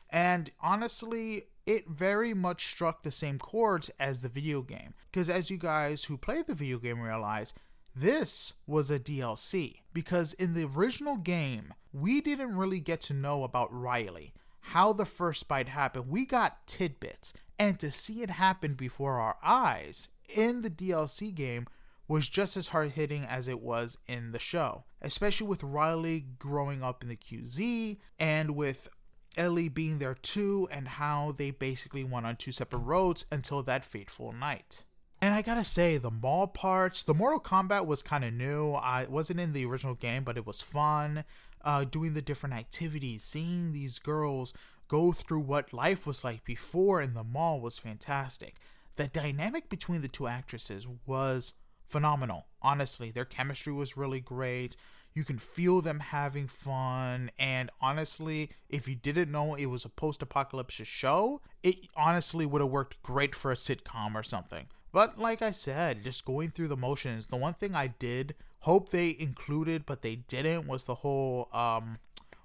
And 0.08 0.50
honestly, 0.60 1.44
it 1.66 1.88
very 1.88 2.34
much 2.34 2.66
struck 2.66 3.02
the 3.02 3.10
same 3.10 3.38
chords 3.38 3.90
as 4.00 4.22
the 4.22 4.28
video 4.28 4.62
game. 4.62 4.94
Because 5.10 5.30
as 5.30 5.50
you 5.50 5.58
guys 5.58 6.04
who 6.04 6.16
play 6.16 6.42
the 6.42 6.54
video 6.54 6.78
game 6.78 7.00
realize, 7.00 7.54
this 7.94 8.54
was 8.66 8.90
a 8.90 8.98
DLC. 8.98 9.80
Because 9.92 10.34
in 10.34 10.54
the 10.54 10.68
original 10.76 11.16
game, 11.16 11.74
we 11.92 12.20
didn't 12.20 12.56
really 12.56 12.80
get 12.80 13.00
to 13.02 13.14
know 13.14 13.44
about 13.44 13.72
Riley, 13.72 14.32
how 14.60 14.92
the 14.92 15.04
first 15.04 15.48
bite 15.48 15.68
happened. 15.68 16.08
We 16.08 16.26
got 16.26 16.66
tidbits. 16.66 17.32
And 17.58 17.78
to 17.78 17.90
see 17.90 18.22
it 18.22 18.30
happen 18.30 18.74
before 18.74 19.20
our 19.20 19.36
eyes 19.42 20.08
in 20.28 20.62
the 20.62 20.70
DLC 20.70 21.34
game 21.34 21.66
was 22.08 22.28
just 22.28 22.56
as 22.56 22.68
hard 22.68 22.90
hitting 22.90 23.24
as 23.24 23.48
it 23.48 23.60
was 23.60 23.96
in 24.06 24.32
the 24.32 24.38
show, 24.38 24.84
especially 25.00 25.46
with 25.46 25.62
Riley 25.62 26.26
growing 26.38 26.82
up 26.82 27.02
in 27.02 27.08
the 27.08 27.16
QZ 27.16 27.98
and 28.18 28.56
with 28.56 28.88
Ellie 29.36 29.68
being 29.68 29.98
there 29.98 30.14
too, 30.14 30.68
and 30.70 30.86
how 30.86 31.32
they 31.32 31.50
basically 31.50 32.04
went 32.04 32.26
on 32.26 32.36
two 32.36 32.52
separate 32.52 32.80
roads 32.80 33.24
until 33.30 33.62
that 33.62 33.84
fateful 33.84 34.32
night. 34.32 34.84
And 35.20 35.34
I 35.34 35.42
gotta 35.42 35.64
say, 35.64 35.98
the 35.98 36.10
mall 36.10 36.48
parts, 36.48 37.02
the 37.02 37.14
Mortal 37.14 37.40
Kombat 37.40 37.86
was 37.86 38.02
kind 38.02 38.24
of 38.24 38.32
new. 38.32 38.72
I 38.72 39.06
wasn't 39.08 39.40
in 39.40 39.52
the 39.52 39.64
original 39.64 39.94
game, 39.94 40.24
but 40.24 40.36
it 40.36 40.46
was 40.46 40.60
fun. 40.60 41.24
Uh, 41.64 41.84
doing 41.84 42.14
the 42.14 42.22
different 42.22 42.56
activities, 42.56 43.22
seeing 43.22 43.72
these 43.72 44.00
girls 44.00 44.52
go 44.88 45.12
through 45.12 45.40
what 45.40 45.72
life 45.72 46.06
was 46.06 46.24
like 46.24 46.44
before 46.44 47.00
in 47.00 47.14
the 47.14 47.22
mall 47.22 47.60
was 47.60 47.78
fantastic. 47.78 48.56
The 48.96 49.06
dynamic 49.06 49.68
between 49.68 50.02
the 50.02 50.08
two 50.08 50.26
actresses 50.26 50.86
was 51.06 51.54
phenomenal. 51.88 52.46
Honestly, 52.60 53.10
their 53.10 53.24
chemistry 53.24 53.72
was 53.72 53.96
really 53.96 54.20
great. 54.20 54.76
You 55.14 55.24
can 55.24 55.38
feel 55.38 55.80
them 55.82 56.00
having 56.00 56.48
fun. 56.48 57.30
And 57.38 57.70
honestly, 57.80 58.50
if 58.68 58.88
you 58.88 58.94
didn't 58.94 59.30
know 59.30 59.54
it 59.54 59.66
was 59.66 59.84
a 59.84 59.90
post 59.90 60.22
apocalyptic 60.22 60.86
show, 60.86 61.40
it 61.62 61.76
honestly 61.96 62.46
would 62.46 62.62
have 62.62 62.70
worked 62.70 63.02
great 63.02 63.34
for 63.34 63.50
a 63.50 63.56
sitcom 63.56 64.14
or 64.14 64.22
something. 64.22 64.66
But 64.92 65.18
like 65.18 65.42
I 65.42 65.50
said, 65.50 66.04
just 66.04 66.24
going 66.24 66.50
through 66.50 66.68
the 66.68 66.76
motions, 66.76 67.26
the 67.26 67.36
one 67.36 67.54
thing 67.54 67.74
I 67.74 67.88
did 67.88 68.34
hope 68.60 68.90
they 68.90 69.16
included, 69.18 69.86
but 69.86 70.02
they 70.02 70.16
didn't, 70.16 70.66
was 70.66 70.84
the 70.84 70.94
whole 70.96 71.48
um, 71.52 71.98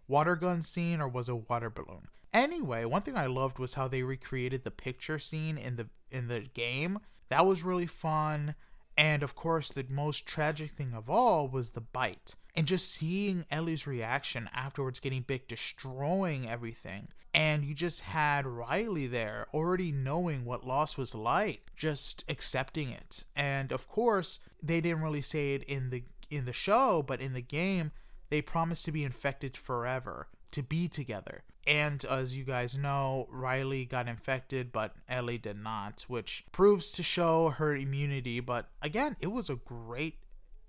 water 0.07 0.35
gun 0.35 0.61
scene 0.61 1.01
or 1.01 1.07
was 1.07 1.29
it 1.29 1.49
water 1.49 1.69
balloon? 1.69 2.07
Anyway, 2.33 2.85
one 2.85 3.01
thing 3.01 3.17
I 3.17 3.27
loved 3.27 3.59
was 3.59 3.73
how 3.73 3.87
they 3.87 4.03
recreated 4.03 4.63
the 4.63 4.71
picture 4.71 5.19
scene 5.19 5.57
in 5.57 5.75
the 5.75 5.87
in 6.11 6.27
the 6.27 6.41
game. 6.53 6.99
That 7.29 7.45
was 7.45 7.63
really 7.63 7.85
fun. 7.85 8.55
And 8.97 9.21
of 9.21 9.35
course, 9.35 9.71
the 9.71 9.85
most 9.89 10.25
tragic 10.25 10.71
thing 10.71 10.93
of 10.93 11.09
all 11.09 11.47
was 11.47 11.71
the 11.71 11.81
bite. 11.81 12.35
And 12.55 12.65
just 12.65 12.91
seeing 12.91 13.45
Ellie's 13.51 13.85
reaction 13.85 14.49
afterwards 14.53 14.99
getting 14.99 15.21
bit, 15.21 15.47
destroying 15.47 16.49
everything. 16.49 17.09
And 17.33 17.63
you 17.63 17.75
just 17.75 18.01
had 18.01 18.47
Riley 18.47 19.05
there 19.05 19.45
already 19.53 19.91
knowing 19.91 20.43
what 20.43 20.65
loss 20.65 20.97
was 20.97 21.13
like, 21.13 21.71
just 21.75 22.25
accepting 22.27 22.89
it. 22.89 23.25
And 23.35 23.71
of 23.71 23.87
course, 23.87 24.39
they 24.63 24.81
didn't 24.81 25.03
really 25.03 25.21
say 25.21 25.53
it 25.53 25.63
in 25.63 25.91
the 25.91 26.03
in 26.31 26.45
the 26.45 26.53
show, 26.53 27.03
but 27.03 27.21
in 27.21 27.33
the 27.33 27.41
game, 27.41 27.91
they 28.29 28.41
promised 28.41 28.85
to 28.85 28.91
be 28.91 29.03
infected 29.03 29.55
forever, 29.55 30.27
to 30.51 30.63
be 30.63 30.87
together. 30.87 31.43
And 31.67 32.03
as 32.05 32.35
you 32.35 32.45
guys 32.45 32.77
know, 32.77 33.27
Riley 33.29 33.83
got 33.83 34.07
infected, 34.07 34.71
but 34.71 34.95
Ellie 35.09 35.37
did 35.37 35.61
not, 35.61 36.05
which 36.07 36.45
proves 36.53 36.93
to 36.93 37.03
show 37.03 37.49
her 37.49 37.75
immunity. 37.75 38.39
But 38.39 38.69
again, 38.81 39.17
it 39.19 39.27
was 39.27 39.49
a 39.49 39.55
great, 39.55 40.19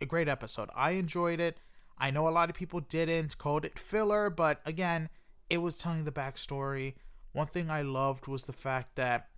a 0.01 0.07
great 0.07 0.29
episode. 0.29 0.71
I 0.75 0.93
enjoyed 0.93 1.39
it. 1.39 1.59
I 1.99 2.11
know 2.11 2.29
a 2.29 2.31
lot 2.31 2.51
of 2.51 2.57
people 2.57 2.81
didn't, 2.81 3.39
called 3.39 3.65
it 3.65 3.79
filler, 3.79 4.29
but 4.29 4.61
again, 4.67 5.09
it 5.49 5.59
was 5.59 5.79
telling 5.79 6.05
the 6.05 6.11
backstory. 6.11 6.95
One 7.33 7.47
thing 7.47 7.71
I 7.71 7.83
loved 7.83 8.27
was 8.27 8.45
the 8.45 8.53
fact 8.53 8.97
that 8.97 9.29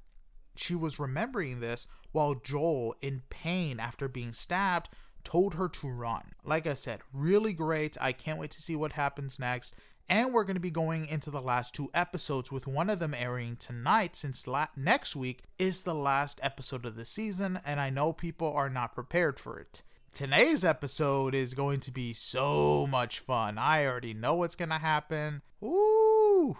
she 0.56 0.74
was 0.74 0.98
remembering 0.98 1.60
this 1.60 1.86
while 2.12 2.34
Joel, 2.34 2.96
in 3.02 3.22
pain 3.28 3.78
after 3.78 4.08
being 4.08 4.32
stabbed, 4.32 4.88
told 5.24 5.54
her 5.54 5.68
to 5.68 5.88
run. 5.88 6.32
Like 6.42 6.66
I 6.66 6.74
said, 6.74 7.00
really 7.12 7.52
great. 7.52 7.98
I 8.00 8.12
can't 8.12 8.38
wait 8.38 8.50
to 8.52 8.62
see 8.62 8.76
what 8.76 8.92
happens 8.92 9.38
next. 9.38 9.74
And 10.10 10.34
we're 10.34 10.42
going 10.42 10.56
to 10.56 10.60
be 10.60 10.72
going 10.72 11.06
into 11.06 11.30
the 11.30 11.40
last 11.40 11.72
two 11.72 11.88
episodes, 11.94 12.50
with 12.50 12.66
one 12.66 12.90
of 12.90 12.98
them 12.98 13.14
airing 13.14 13.54
tonight, 13.54 14.16
since 14.16 14.48
la- 14.48 14.66
next 14.76 15.14
week 15.14 15.44
is 15.56 15.82
the 15.82 15.94
last 15.94 16.40
episode 16.42 16.84
of 16.84 16.96
the 16.96 17.04
season, 17.04 17.60
and 17.64 17.78
I 17.78 17.90
know 17.90 18.12
people 18.12 18.52
are 18.52 18.68
not 18.68 18.92
prepared 18.92 19.38
for 19.38 19.60
it. 19.60 19.84
Today's 20.12 20.64
episode 20.64 21.32
is 21.32 21.54
going 21.54 21.78
to 21.78 21.92
be 21.92 22.12
so 22.12 22.88
much 22.90 23.20
fun. 23.20 23.56
I 23.56 23.86
already 23.86 24.12
know 24.12 24.34
what's 24.34 24.56
going 24.56 24.70
to 24.70 24.78
happen. 24.78 25.42
Ooh, 25.62 26.56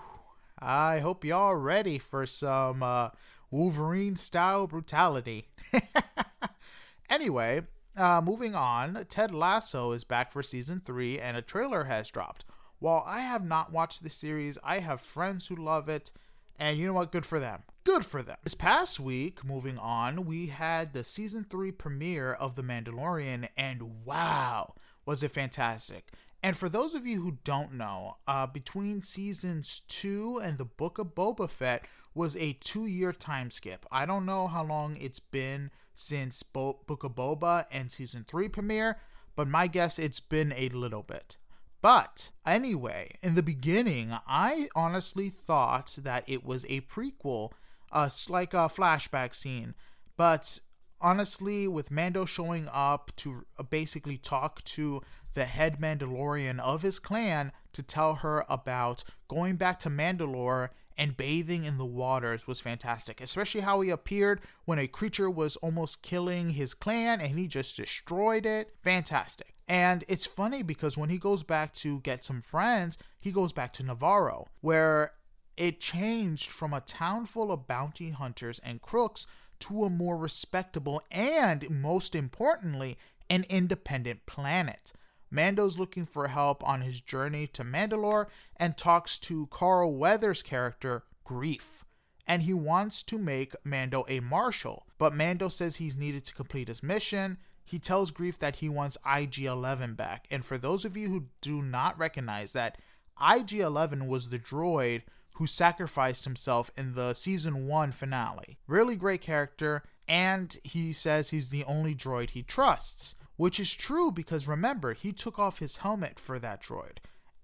I 0.61 1.01
hope 1.01 1.25
y'all 1.25 1.57
ready 1.57 1.99
for 1.99 2.27
some 2.27 2.85
uh, 2.85 3.09
Wolverine 3.51 4.15
style 4.15 4.69
brutality. 4.69 5.49
anyway, 7.11 7.63
uh, 7.97 8.23
moving 8.25 8.55
on, 8.55 9.07
Ted 9.09 9.35
Lasso 9.35 9.91
is 9.91 10.05
back 10.05 10.31
for 10.31 10.45
season 10.45 10.81
three, 10.85 11.19
and 11.19 11.37
a 11.37 11.43
trailer 11.43 11.83
has 11.83 12.09
dropped. 12.11 12.45
While 12.81 13.05
I 13.07 13.21
have 13.21 13.45
not 13.45 13.73
watched 13.73 14.03
the 14.03 14.09
series, 14.09 14.59
I 14.65 14.79
have 14.79 15.03
friends 15.03 15.47
who 15.47 15.55
love 15.55 15.91
it, 15.91 16.13
and 16.59 16.79
you 16.79 16.87
know 16.87 16.95
what? 16.95 17.13
Good 17.13 17.27
for 17.27 17.39
them. 17.39 17.63
Good 17.85 18.07
for 18.07 18.23
them. 18.23 18.39
This 18.43 18.55
past 18.55 18.99
week, 18.99 19.45
moving 19.45 19.79
on, 19.79 20.25
we 20.25 20.47
had 20.47 20.95
the 20.95 21.05
season 21.05 21.45
three 21.45 21.73
premiere 21.73 22.33
of 22.33 22.57
The 22.57 22.63
Mandalorian, 22.63 23.49
and 23.55 24.05
wow, 24.07 24.75
was 25.05 25.23
it 25.23 25.31
fantastic! 25.31 26.13
And 26.43 26.57
for 26.57 26.71
those 26.71 26.95
of 26.95 27.07
you 27.07 27.21
who 27.21 27.37
don't 27.45 27.75
know, 27.75 28.17
uh, 28.27 28.47
between 28.47 29.03
seasons 29.03 29.83
two 29.87 30.41
and 30.43 30.57
the 30.57 30.65
Book 30.65 30.99
of 30.99 31.15
Boba 31.15 31.51
Fett 31.51 31.85
was 32.15 32.35
a 32.37 32.55
two 32.55 32.87
year 32.87 33.13
time 33.13 33.51
skip. 33.51 33.85
I 33.93 34.07
don't 34.07 34.25
know 34.25 34.47
how 34.47 34.65
long 34.65 34.97
it's 34.97 35.21
been 35.21 35.71
since 35.95 36.43
Bo- 36.43 36.81
Book 36.87 37.05
of 37.05 37.15
Boba 37.15 37.67
and 37.71 37.93
season 37.93 38.25
three 38.27 38.49
premiere, 38.49 38.97
but 39.37 39.49
my 39.49 39.67
guess 39.67 39.99
it's 39.99 40.21
been 40.21 40.55
a 40.57 40.71
little 40.71 41.03
bit. 41.03 41.37
But 41.83 42.31
anyway, 42.47 43.17
in 43.23 43.35
the 43.35 43.43
beginning, 43.43 44.13
I 44.27 44.69
honestly 44.75 45.31
thought 45.31 45.99
that 46.03 46.29
it 46.29 46.45
was 46.45 46.65
a 46.69 46.83
prequel, 46.83 47.53
uh, 47.91 48.09
like 48.29 48.53
a 48.53 48.69
flashback 48.69 49.35
scene. 49.35 49.75
But 50.17 50.61
honestly, 51.01 51.67
with 51.67 51.91
Mando 51.91 52.27
showing 52.27 52.69
up 52.71 53.13
to 53.17 53.47
uh, 53.59 53.63
basically 53.63 54.19
talk 54.19 54.63
to 54.65 55.01
the 55.35 55.47
head 55.47 55.81
Mandalorian 55.81 56.59
of 56.59 56.83
his 56.83 56.99
clan 56.99 57.53
to 57.73 57.83
tell 57.83 58.17
her 58.17 58.45
about 58.49 59.03
going 59.29 59.57
back 59.57 59.79
to 59.81 59.89
Mandalore 59.91 60.71
and 61.01 61.17
bathing 61.17 61.65
in 61.65 61.79
the 61.79 61.87
waters 61.87 62.47
was 62.47 62.61
fantastic, 62.61 63.23
especially 63.23 63.63
how 63.63 63.81
he 63.81 63.89
appeared 63.89 64.43
when 64.67 64.79
a 64.79 64.87
creature 64.87 65.31
was 65.31 65.57
almost 65.57 66.03
killing 66.03 66.51
his 66.51 66.75
clan 66.75 67.23
and 67.23 67.39
he 67.39 67.47
just 67.47 67.75
destroyed 67.75 68.45
it. 68.45 68.75
Fantastic. 68.83 69.55
And 69.67 70.05
it's 70.09 70.27
funny 70.27 70.63
because 70.63 70.99
when 70.99 71.09
he 71.09 71.17
goes 71.17 71.43
back 71.43 71.73
to 71.75 72.01
get 72.01 72.23
some 72.23 72.43
friends, 72.43 72.99
he 73.19 73.33
goes 73.33 73.51
back 73.51 73.73
to 73.75 73.83
Nevarro, 73.83 74.45
where 74.61 75.13
it 75.57 75.81
changed 75.81 76.51
from 76.51 76.75
a 76.75 76.83
town 76.83 77.25
full 77.25 77.51
of 77.51 77.67
bounty 77.67 78.11
hunters 78.11 78.59
and 78.59 78.83
crooks 78.83 79.27
to 79.61 79.85
a 79.85 79.91
more 79.91 80.19
respectable 80.19 81.03
and, 81.11 81.71
most 81.71 82.15
importantly, 82.15 82.99
an 83.31 83.47
independent 83.49 84.27
planet. 84.27 84.93
Mando's 85.31 85.79
looking 85.79 86.07
for 86.07 86.29
help 86.29 86.67
on 86.67 86.81
his 86.81 87.01
journey 87.01 87.47
to 87.49 87.63
Mandalore 87.65 88.27
and 88.57 88.77
talks 88.77 89.19
to 89.21 89.47
Carl 89.47 89.95
Weathers' 89.95 90.43
character, 90.43 91.05
Greef. 91.25 91.85
And 92.27 92.43
he 92.43 92.55
wants 92.55 93.03
to 93.05 93.19
make 93.19 93.55
Mando 93.65 94.05
a 94.09 94.21
marshal, 94.21 94.87
but 94.99 95.15
Mando 95.15 95.49
says 95.49 95.77
he's 95.77 95.97
needed 95.97 96.25
to 96.25 96.35
complete 96.35 96.69
his 96.69 96.83
mission. 96.83 97.39
he 97.65 97.79
tells 97.79 98.11
Greef 98.11 98.39
that 98.39 98.57
he 98.57 98.69
wants 98.69 98.99
IG 99.07 99.45
11 99.45 99.95
back. 99.95 100.27
And 100.31 100.45
for 100.45 100.59
those 100.59 100.85
of 100.85 100.97
you 100.97 101.09
who 101.09 101.27
do 101.41 101.63
not 101.63 101.97
recognize 101.99 102.53
that, 102.55 102.79
IG 103.21 103.55
11 103.55 104.09
was 104.09 104.29
the 104.29 104.39
droid 104.41 105.03
who 105.35 105.47
sacrificed 105.47 106.25
himself 106.25 106.71
in 106.77 106.95
the 106.95 107.15
season 107.15 107.69
one 107.69 107.93
finale. 107.93 108.59
Really 108.67 108.97
great 108.97 109.21
character, 109.21 109.85
and 110.09 110.59
he 110.65 110.93
says 110.93 111.31
he's 111.31 111.51
the 111.51 111.65
only 111.65 111.95
droid 111.95 112.31
he 112.31 112.43
trusts, 112.43 113.15
which 113.41 113.59
is 113.59 113.75
true 113.75 114.13
because 114.13 114.47
remember, 114.47 114.93
he 114.93 115.13
took 115.13 115.39
off 115.39 115.61
his 115.61 115.79
helmet 115.79 116.21
for 116.21 116.39
that 116.39 116.63
droid. 116.63 116.99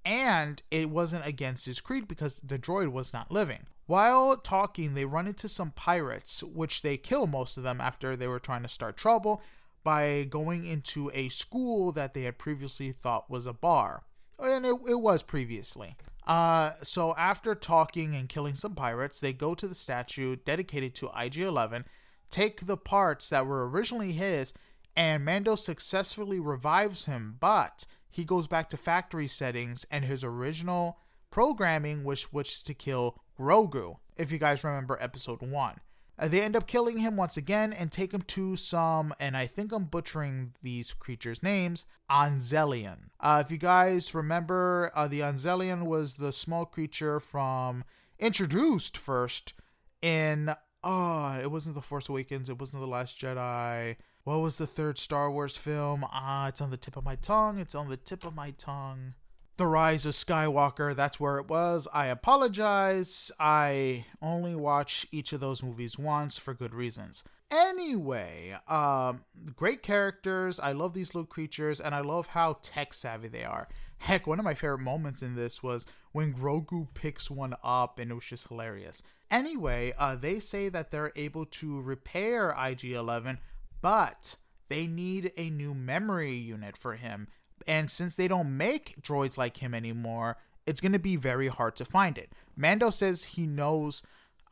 And 0.04 0.62
it 0.70 0.90
wasn't 0.90 1.26
against 1.26 1.64
his 1.64 1.80
creed 1.80 2.06
because 2.06 2.40
the 2.40 2.58
droid 2.58 2.92
was 2.92 3.14
not 3.14 3.32
living. 3.32 3.60
While 3.86 4.36
talking, 4.36 4.92
they 4.92 5.06
run 5.06 5.26
into 5.26 5.48
some 5.48 5.70
pirates, 5.70 6.42
which 6.42 6.82
they 6.82 6.98
kill 6.98 7.26
most 7.26 7.56
of 7.56 7.62
them 7.62 7.80
after 7.80 8.14
they 8.14 8.28
were 8.28 8.38
trying 8.38 8.62
to 8.62 8.68
start 8.68 8.98
trouble 8.98 9.40
by 9.84 10.24
going 10.24 10.66
into 10.66 11.10
a 11.14 11.30
school 11.30 11.92
that 11.92 12.12
they 12.12 12.24
had 12.24 12.36
previously 12.36 12.92
thought 12.92 13.30
was 13.30 13.46
a 13.46 13.54
bar. 13.54 14.02
And 14.38 14.66
it, 14.66 14.76
it 14.86 15.00
was 15.00 15.22
previously. 15.22 15.96
Uh, 16.26 16.72
so 16.82 17.14
after 17.16 17.54
talking 17.54 18.14
and 18.14 18.28
killing 18.28 18.54
some 18.54 18.74
pirates, 18.74 19.20
they 19.20 19.32
go 19.32 19.54
to 19.54 19.66
the 19.66 19.74
statue 19.74 20.36
dedicated 20.44 20.94
to 20.96 21.10
IG 21.18 21.38
11, 21.38 21.86
take 22.28 22.66
the 22.66 22.76
parts 22.76 23.30
that 23.30 23.46
were 23.46 23.66
originally 23.66 24.12
his, 24.12 24.52
and 24.96 25.24
Mando 25.24 25.54
successfully 25.56 26.40
revives 26.40 27.04
him, 27.04 27.36
but 27.38 27.86
he 28.10 28.24
goes 28.24 28.46
back 28.46 28.70
to 28.70 28.76
factory 28.76 29.28
settings 29.28 29.84
and 29.90 30.04
his 30.04 30.24
original 30.24 30.98
programming, 31.30 32.02
which 32.02 32.32
was 32.32 32.62
to 32.62 32.72
kill 32.72 33.18
Grogu, 33.38 33.96
if 34.16 34.32
you 34.32 34.38
guys 34.38 34.64
remember 34.64 34.96
episode 35.00 35.42
1. 35.42 35.80
Uh, 36.18 36.28
they 36.28 36.40
end 36.40 36.56
up 36.56 36.66
killing 36.66 36.96
him 36.96 37.14
once 37.14 37.36
again 37.36 37.74
and 37.74 37.92
take 37.92 38.12
him 38.12 38.22
to 38.22 38.56
some, 38.56 39.12
and 39.20 39.36
I 39.36 39.46
think 39.46 39.70
I'm 39.70 39.84
butchering 39.84 40.54
these 40.62 40.94
creatures' 40.94 41.42
names, 41.42 41.84
Anzellan. 42.10 43.10
Uh, 43.20 43.42
if 43.44 43.50
you 43.50 43.58
guys 43.58 44.14
remember, 44.14 44.90
uh, 44.94 45.08
the 45.08 45.20
Anzellan 45.20 45.82
was 45.82 46.16
the 46.16 46.32
small 46.32 46.64
creature 46.64 47.20
from 47.20 47.84
introduced 48.18 48.96
first 48.96 49.52
in, 50.00 50.54
oh, 50.82 51.38
it 51.38 51.50
wasn't 51.50 51.74
The 51.74 51.82
Force 51.82 52.08
Awakens, 52.08 52.48
it 52.48 52.58
wasn't 52.58 52.82
The 52.82 52.88
Last 52.88 53.20
Jedi. 53.20 53.96
What 54.26 54.40
was 54.40 54.58
the 54.58 54.66
third 54.66 54.98
Star 54.98 55.30
Wars 55.30 55.56
film? 55.56 56.04
Ah, 56.10 56.48
it's 56.48 56.60
on 56.60 56.70
the 56.70 56.76
tip 56.76 56.96
of 56.96 57.04
my 57.04 57.14
tongue. 57.14 57.60
It's 57.60 57.76
on 57.76 57.88
the 57.88 57.96
tip 57.96 58.26
of 58.26 58.34
my 58.34 58.50
tongue. 58.58 59.14
The 59.56 59.68
Rise 59.68 60.04
of 60.04 60.14
Skywalker, 60.14 60.96
that's 60.96 61.20
where 61.20 61.38
it 61.38 61.46
was. 61.46 61.86
I 61.94 62.06
apologize. 62.06 63.30
I 63.38 64.04
only 64.20 64.56
watch 64.56 65.06
each 65.12 65.32
of 65.32 65.38
those 65.38 65.62
movies 65.62 65.96
once 65.96 66.36
for 66.36 66.54
good 66.54 66.74
reasons. 66.74 67.22
Anyway, 67.52 68.56
um, 68.66 69.22
great 69.54 69.84
characters. 69.84 70.58
I 70.58 70.72
love 70.72 70.92
these 70.92 71.14
little 71.14 71.28
creatures, 71.28 71.78
and 71.78 71.94
I 71.94 72.00
love 72.00 72.26
how 72.26 72.58
tech 72.62 72.94
savvy 72.94 73.28
they 73.28 73.44
are. 73.44 73.68
Heck, 73.98 74.26
one 74.26 74.40
of 74.40 74.44
my 74.44 74.54
favorite 74.54 74.80
moments 74.80 75.22
in 75.22 75.36
this 75.36 75.62
was 75.62 75.86
when 76.10 76.34
Grogu 76.34 76.88
picks 76.94 77.30
one 77.30 77.54
up, 77.62 78.00
and 78.00 78.10
it 78.10 78.14
was 78.14 78.24
just 78.24 78.48
hilarious. 78.48 79.04
Anyway, 79.30 79.94
uh, 79.96 80.16
they 80.16 80.40
say 80.40 80.68
that 80.68 80.90
they're 80.90 81.12
able 81.14 81.44
to 81.44 81.80
repair 81.80 82.50
IG 82.58 82.86
11, 82.86 83.38
but 83.80 84.36
they 84.68 84.86
need 84.86 85.32
a 85.36 85.50
new 85.50 85.74
memory 85.74 86.34
unit 86.34 86.76
for 86.76 86.94
him 86.94 87.28
and 87.66 87.90
since 87.90 88.16
they 88.16 88.28
don't 88.28 88.56
make 88.56 89.00
droids 89.00 89.36
like 89.36 89.56
him 89.58 89.74
anymore, 89.74 90.36
it's 90.66 90.80
going 90.80 90.92
to 90.92 90.98
be 90.98 91.16
very 91.16 91.48
hard 91.48 91.76
to 91.76 91.84
find 91.84 92.18
it. 92.18 92.32
Mando 92.56 92.90
says 92.90 93.24
he 93.24 93.46
knows 93.46 94.02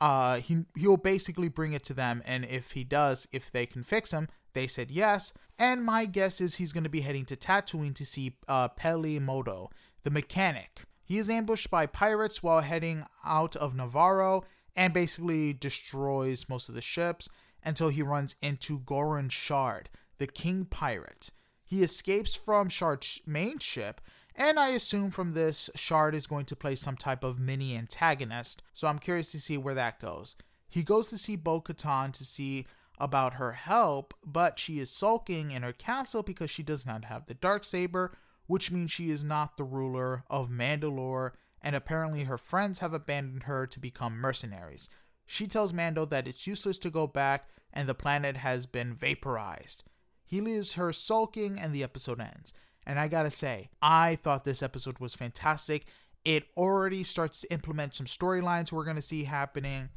uh 0.01 0.41
he 0.41 0.65
he'll 0.77 0.97
basically 0.97 1.49
bring 1.49 1.73
it 1.73 1.85
to 1.85 1.95
them 1.95 2.23
and 2.27 2.45
if 2.45 2.73
he 2.73 2.83
does, 2.85 3.29
if 3.33 3.53
they 3.53 3.67
can 3.67 3.83
fix 3.83 4.13
him, 4.13 4.29
they 4.53 4.67
said 4.67 4.91
yes. 4.91 5.33
And 5.59 5.85
my 5.85 6.07
guess 6.07 6.41
is 6.41 6.57
he's 6.57 6.73
going 6.73 6.85
to 6.85 6.91
be 6.91 7.01
heading 7.01 7.25
to 7.27 7.37
Tatooine 7.37 7.95
to 7.95 8.05
see 8.05 8.37
uh 8.49 8.69
Peli 8.69 9.19
Motto, 9.19 9.71
the 10.03 10.11
mechanic. 10.11 10.83
He 11.05 11.19
is 11.19 11.31
ambushed 11.31 11.71
by 11.71 11.87
pirates 11.87 12.43
while 12.43 12.61
heading 12.61 13.05
out 13.25 13.57
of 13.57 13.75
Nevarro 13.75 14.45
and 14.75 14.93
basically 14.93 15.53
destroys 15.53 16.49
most 16.49 16.69
of 16.69 16.75
the 16.75 16.81
ships 16.81 17.29
until 17.65 17.89
he 17.89 18.03
runs 18.03 18.37
into 18.43 18.81
Gorian 18.81 19.31
Shard, 19.31 19.89
the 20.19 20.27
king 20.27 20.65
pirate. 20.65 21.31
He 21.65 21.83
escapes 21.83 22.35
from 22.35 22.69
Shard's 22.69 23.21
main 23.27 23.59
ship, 23.59 24.01
and 24.37 24.59
I 24.59 24.71
assume 24.71 25.11
from 25.11 25.33
this, 25.33 25.71
Shard 25.75 26.15
is 26.15 26.27
going 26.27 26.45
to 26.47 26.57
play 26.57 26.75
some 26.75 26.97
type 26.97 27.25
of 27.25 27.39
mini 27.39 27.77
antagonist, 27.77 28.63
so 28.73 28.89
I'm 28.89 28.99
curious 28.99 29.33
to 29.33 29.41
see 29.41 29.57
where 29.57 29.75
that 29.75 30.01
goes. 30.01 30.37
He 30.69 30.83
goes 30.83 31.09
to 31.11 31.19
see 31.19 31.37
Bo 31.37 31.61
Katan 31.61 32.13
to 32.13 32.25
see 32.25 32.67
about 32.99 33.35
her 33.35 33.53
help, 33.53 34.15
but 34.25 34.59
she 34.59 34.79
is 34.79 34.91
sulking 34.91 35.51
in 35.51 35.63
her 35.63 35.73
castle 35.73 36.23
because 36.23 36.51
she 36.51 36.63
does 36.63 36.85
not 36.85 37.05
have 37.07 37.27
the 37.27 37.35
dark 37.35 37.65
saber, 37.65 38.17
which 38.47 38.71
means 38.71 38.91
she 38.91 39.11
is 39.11 39.25
not 39.25 39.57
the 39.57 39.65
ruler 39.65 40.25
of 40.29 40.51
Mandalore, 40.51 41.33
and 41.63 41.75
apparently 41.75 42.25
her 42.25 42.39
friends 42.39 42.81
have 42.81 42.93
abandoned 42.93 43.45
her 43.45 43.67
to 43.67 43.81
become 43.81 44.19
mercenaries. 44.19 44.91
She 45.27 45.47
tells 45.47 45.73
Mando 45.73 46.05
that 46.07 46.29
it's 46.29 46.47
useless 46.47 46.79
to 46.81 46.91
go 46.91 47.07
back 47.07 47.49
and 47.75 47.87
the 47.87 47.95
planet 47.95 48.39
has 48.39 48.65
been 48.65 48.95
vaporized. 48.95 49.85
He 50.25 50.41
leaves 50.41 50.73
her 50.75 50.93
sulking, 50.93 51.61
and 51.61 51.75
the 51.75 51.83
episode 51.83 52.21
ends. 52.21 52.55
And 52.87 52.99
I 52.99 53.09
gotta 53.09 53.31
say, 53.31 53.69
I 53.83 54.17
thought 54.17 54.45
this 54.45 54.63
episode 54.63 54.99
was 54.99 55.15
fantastic. 55.15 55.87
It 56.25 56.45
already 56.57 57.05
starts 57.05 57.43
to 57.43 57.53
implement 57.53 57.95
some 57.95 58.07
storylines 58.07 58.73
we're 58.73 58.85
gonna 58.85 59.03
see 59.03 59.25
happening, 59.25 59.91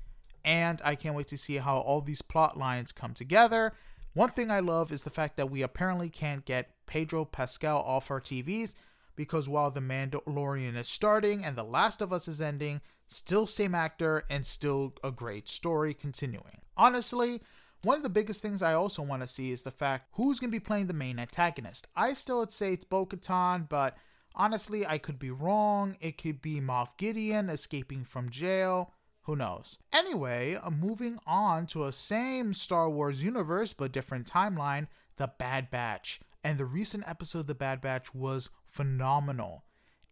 and 0.43 0.81
I 0.83 0.95
can't 0.95 1.15
wait 1.15 1.27
to 1.27 1.37
see 1.37 1.55
how 1.55 1.77
all 1.77 2.01
these 2.01 2.21
plot 2.21 2.57
lines 2.57 2.91
come 2.91 3.13
together. 3.13 3.73
One 4.13 4.29
thing 4.29 4.49
I 4.49 4.59
love 4.59 4.91
is 4.91 5.03
the 5.03 5.09
fact 5.09 5.37
that 5.37 5.51
we 5.51 5.61
apparently 5.61 6.09
can't 6.09 6.43
get 6.43 6.71
Pedro 6.87 7.23
Pascal 7.23 7.79
off 7.81 8.09
our 8.09 8.19
TVs 8.19 8.73
because 9.15 9.49
while 9.49 9.71
The 9.71 9.81
Mandalorian 9.81 10.75
is 10.75 10.87
starting 10.87 11.43
and 11.43 11.55
The 11.55 11.63
Last 11.63 12.01
of 12.01 12.13
Us 12.13 12.27
is 12.27 12.39
ending, 12.41 12.81
still 13.07 13.45
same 13.45 13.75
actor 13.75 14.23
and 14.29 14.45
still 14.45 14.93
a 15.03 15.11
great 15.11 15.47
story 15.47 15.93
continuing. 15.93 16.61
Honestly, 16.77 17.41
one 17.87 17.95
of 17.95 18.03
the 18.03 18.09
biggest 18.09 18.41
things 18.41 18.61
I 18.61 18.73
also 18.73 19.01
want 19.01 19.21
to 19.21 19.27
see 19.27 19.49
is 19.49 19.63
the 19.63 19.71
fact 19.71 20.09
who's 20.11 20.41
going 20.41 20.51
to 20.51 20.55
be 20.55 20.59
playing 20.59 20.87
the 20.87 20.93
main 20.93 21.19
antagonist. 21.19 21.87
I 21.95 22.11
still 22.11 22.39
would 22.39 22.51
say 22.51 22.73
it's 22.73 22.83
Bo 22.83 23.05
Katan, 23.05 23.69
but 23.69 23.95
honestly, 24.35 24.85
I 24.85 24.97
could 24.97 25.17
be 25.17 25.31
wrong. 25.31 25.95
It 26.01 26.21
could 26.21 26.41
be 26.41 26.59
Moff 26.59 26.97
Gideon 26.97 27.47
escaping 27.47 28.03
from 28.03 28.29
jail. 28.29 28.91
Who 29.21 29.37
knows? 29.37 29.79
Anyway, 29.93 30.57
uh, 30.61 30.69
moving 30.69 31.17
on 31.25 31.65
to 31.67 31.85
a 31.85 31.93
same 31.93 32.53
Star 32.53 32.89
Wars 32.89 33.23
universe 33.23 33.71
but 33.71 33.93
different 33.93 34.29
timeline, 34.29 34.87
The 35.15 35.31
Bad 35.39 35.69
Batch. 35.69 36.19
And 36.43 36.57
the 36.57 36.65
recent 36.65 37.07
episode 37.07 37.39
of 37.39 37.47
The 37.47 37.55
Bad 37.55 37.79
Batch 37.79 38.13
was 38.13 38.49
phenomenal. 38.65 39.63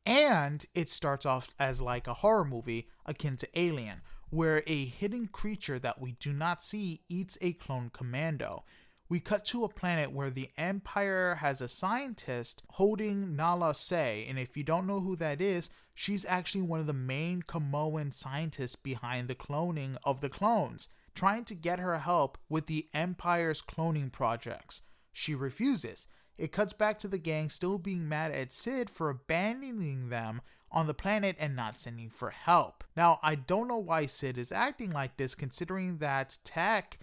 And 0.06 0.66
it 0.76 0.88
starts 0.88 1.26
off 1.26 1.50
as 1.60 1.82
like 1.82 2.08
a 2.08 2.14
horror 2.14 2.46
movie 2.46 2.88
akin 3.06 3.36
to 3.36 3.60
Alien, 3.60 4.02
where 4.36 4.62
a 4.67 4.86
hidden 4.86 5.28
creature 5.28 5.80
that 5.80 6.02
we 6.02 6.12
do 6.13 6.34
not 6.34 6.62
see 6.62 7.00
eats 7.08 7.38
a 7.39 7.54
clone 7.54 7.89
commando. 7.93 8.65
We 9.08 9.21
cut 9.21 9.45
to 9.45 9.63
a 9.63 9.69
planet 9.69 10.12
where 10.12 10.30
the 10.30 10.50
Empire 10.58 11.36
has 11.36 11.62
a 11.62 11.69
scientist 11.69 12.62
holding 12.71 13.38
Nala 13.38 13.74
Se, 13.74 14.26
and 14.28 14.38
if 14.38 14.58
you 14.58 14.63
don't 14.63 14.88
know 14.88 15.00
who 15.00 15.15
that 15.17 15.39
is, 15.39 15.69
she's 15.93 16.26
actually 16.26 16.63
one 16.63 16.82
of 16.82 16.88
the 16.88 16.93
main 16.93 17.43
Kaminoan 17.43 18.12
scientists 18.12 18.76
behind 18.76 19.30
the 19.30 19.36
cloning 19.36 19.95
of 20.04 20.19
the 20.19 20.30
clones, 20.30 20.89
trying 21.13 21.45
to 21.45 21.56
get 21.56 21.80
her 21.80 22.00
help 22.00 22.38
with 22.50 22.65
the 22.65 22.89
Empire's 22.93 23.62
cloning 23.62 24.12
projects. 24.12 24.82
She 25.13 25.34
refuses. 25.34 26.08
It 26.38 26.52
cuts 26.52 26.74
back 26.74 27.00
to 27.00 27.08
the 27.08 27.17
gang 27.17 27.50
still 27.50 27.78
being 27.78 28.10
mad 28.10 28.34
at 28.34 28.52
Cid 28.52 28.89
for 28.89 29.10
abandoning 29.10 30.10
them 30.10 30.41
on 30.71 30.88
the 30.88 30.93
planet 30.93 31.36
and 31.39 31.56
not 31.56 31.75
sending 31.75 32.10
for 32.10 32.32
help. 32.32 32.84
Now, 32.97 33.19
I 33.23 33.36
don't 33.36 33.67
know 33.67 33.78
why 33.78 34.06
Cid 34.06 34.38
is 34.38 34.51
acting 34.51 34.91
like 34.91 35.17
this, 35.17 35.36
considering 35.36 35.97
that 35.99 36.38
Tech 36.43 36.99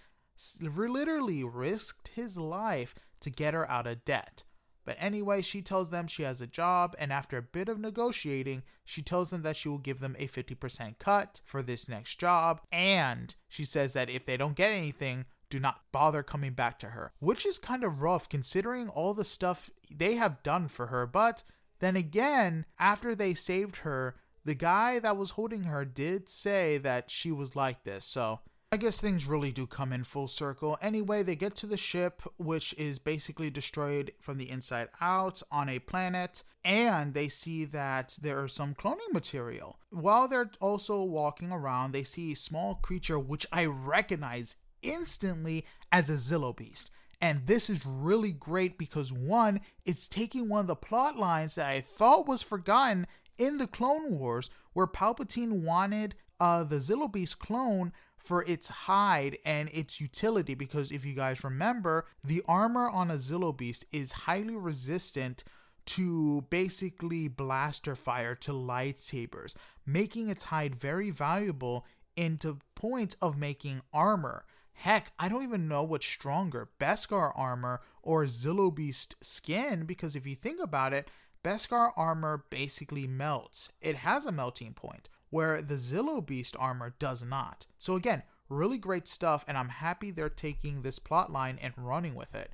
literally 0.60 1.44
risked 1.44 2.08
his 2.08 2.36
life 2.36 2.94
to 3.20 3.30
get 3.30 3.54
her 3.54 3.70
out 3.70 3.86
of 3.86 4.04
debt. 4.04 4.44
But 4.84 4.96
anyway, 4.98 5.42
she 5.42 5.62
tells 5.62 5.90
them 5.90 6.08
she 6.08 6.24
has 6.24 6.40
a 6.40 6.46
job, 6.46 6.96
and 6.98 7.12
after 7.12 7.36
a 7.36 7.42
bit 7.42 7.68
of 7.68 7.78
negotiating, 7.78 8.64
she 8.84 9.00
tells 9.00 9.30
them 9.30 9.42
that 9.42 9.56
she 9.56 9.68
will 9.68 9.78
give 9.78 10.00
them 10.00 10.16
a 10.18 10.26
50% 10.26 10.98
cut 10.98 11.40
for 11.44 11.62
this 11.62 11.88
next 11.88 12.18
job, 12.18 12.60
and 12.72 13.36
she 13.48 13.64
says 13.64 13.92
that 13.92 14.10
if 14.10 14.26
they 14.26 14.36
don't 14.36 14.56
get 14.56 14.72
anything, 14.72 15.26
do 15.50 15.60
not 15.60 15.82
bother 15.92 16.24
coming 16.24 16.54
back 16.54 16.80
to 16.80 16.86
her, 16.86 17.12
which 17.20 17.46
is 17.46 17.60
kind 17.60 17.84
of 17.84 18.02
rough 18.02 18.28
considering 18.28 18.88
all 18.88 19.14
the 19.14 19.24
stuff 19.24 19.70
they 19.94 20.16
have 20.16 20.42
done 20.42 20.66
for 20.66 20.88
her, 20.88 21.06
but 21.06 21.44
then 21.82 21.96
again, 21.96 22.64
after 22.78 23.14
they 23.14 23.34
saved 23.34 23.78
her, 23.78 24.14
the 24.44 24.54
guy 24.54 25.00
that 25.00 25.16
was 25.16 25.32
holding 25.32 25.64
her 25.64 25.84
did 25.84 26.28
say 26.28 26.78
that 26.78 27.10
she 27.10 27.32
was 27.32 27.56
like 27.56 27.82
this. 27.82 28.04
So 28.04 28.38
I 28.70 28.76
guess 28.76 29.00
things 29.00 29.26
really 29.26 29.50
do 29.50 29.66
come 29.66 29.92
in 29.92 30.04
full 30.04 30.28
circle. 30.28 30.78
Anyway, 30.80 31.24
they 31.24 31.34
get 31.34 31.56
to 31.56 31.66
the 31.66 31.76
ship, 31.76 32.22
which 32.38 32.72
is 32.78 33.00
basically 33.00 33.50
destroyed 33.50 34.12
from 34.20 34.38
the 34.38 34.48
inside 34.48 34.90
out 35.00 35.42
on 35.50 35.68
a 35.68 35.80
planet, 35.80 36.44
and 36.64 37.14
they 37.14 37.26
see 37.26 37.64
that 37.64 38.16
there 38.22 38.44
is 38.44 38.52
some 38.52 38.76
cloning 38.76 39.12
material. 39.12 39.80
While 39.90 40.28
they're 40.28 40.52
also 40.60 41.02
walking 41.02 41.50
around, 41.50 41.90
they 41.90 42.04
see 42.04 42.30
a 42.30 42.36
small 42.36 42.76
creature 42.76 43.18
which 43.18 43.44
I 43.50 43.66
recognize 43.66 44.56
instantly 44.82 45.64
as 45.90 46.08
a 46.08 46.14
Zillo 46.14 46.56
Beast. 46.56 46.92
And 47.22 47.46
this 47.46 47.70
is 47.70 47.86
really 47.86 48.32
great 48.32 48.76
because 48.76 49.12
one, 49.12 49.60
it's 49.84 50.08
taking 50.08 50.48
one 50.48 50.62
of 50.62 50.66
the 50.66 50.74
plot 50.74 51.16
lines 51.16 51.54
that 51.54 51.68
I 51.68 51.80
thought 51.80 52.26
was 52.26 52.42
forgotten 52.42 53.06
in 53.38 53.58
the 53.58 53.68
Clone 53.68 54.18
Wars, 54.18 54.50
where 54.72 54.88
Palpatine 54.88 55.62
wanted 55.62 56.16
uh, 56.40 56.64
the 56.64 56.76
Zillo 56.76 57.10
Beast 57.10 57.38
clone 57.38 57.92
for 58.16 58.44
its 58.48 58.68
hide 58.68 59.38
and 59.44 59.68
its 59.72 60.00
utility. 60.00 60.54
Because 60.54 60.90
if 60.90 61.04
you 61.04 61.14
guys 61.14 61.44
remember, 61.44 62.06
the 62.24 62.42
armor 62.48 62.88
on 62.88 63.12
a 63.12 63.14
Zillo 63.14 63.56
Beast 63.56 63.84
is 63.92 64.10
highly 64.10 64.56
resistant 64.56 65.44
to 65.84 66.44
basically 66.50 67.28
blaster 67.28 67.94
fire 67.94 68.34
to 68.34 68.50
lightsabers, 68.50 69.54
making 69.86 70.28
its 70.28 70.44
hide 70.44 70.74
very 70.74 71.10
valuable 71.10 71.86
into 72.16 72.58
point 72.74 73.14
of 73.22 73.38
making 73.38 73.80
armor. 73.92 74.44
Heck, 74.72 75.12
I 75.18 75.28
don't 75.28 75.44
even 75.44 75.68
know 75.68 75.82
what's 75.82 76.06
stronger, 76.06 76.70
Beskar 76.80 77.32
armor 77.36 77.82
or 78.02 78.24
Zillo 78.24 78.74
Beast 78.74 79.14
skin, 79.20 79.84
because 79.84 80.16
if 80.16 80.26
you 80.26 80.34
think 80.34 80.60
about 80.60 80.92
it, 80.92 81.08
Beskar 81.44 81.92
armor 81.96 82.44
basically 82.50 83.06
melts. 83.06 83.70
It 83.80 83.96
has 83.96 84.26
a 84.26 84.32
melting 84.32 84.74
point, 84.74 85.08
where 85.30 85.62
the 85.62 85.74
Zillo 85.74 86.24
Beast 86.24 86.56
armor 86.58 86.94
does 86.98 87.22
not. 87.22 87.66
So 87.78 87.94
again, 87.94 88.22
really 88.48 88.78
great 88.78 89.08
stuff, 89.08 89.44
and 89.48 89.56
I'm 89.56 89.68
happy 89.68 90.10
they're 90.10 90.28
taking 90.28 90.82
this 90.82 90.98
plot 90.98 91.32
line 91.32 91.58
and 91.60 91.74
running 91.76 92.14
with 92.14 92.34
it. 92.34 92.50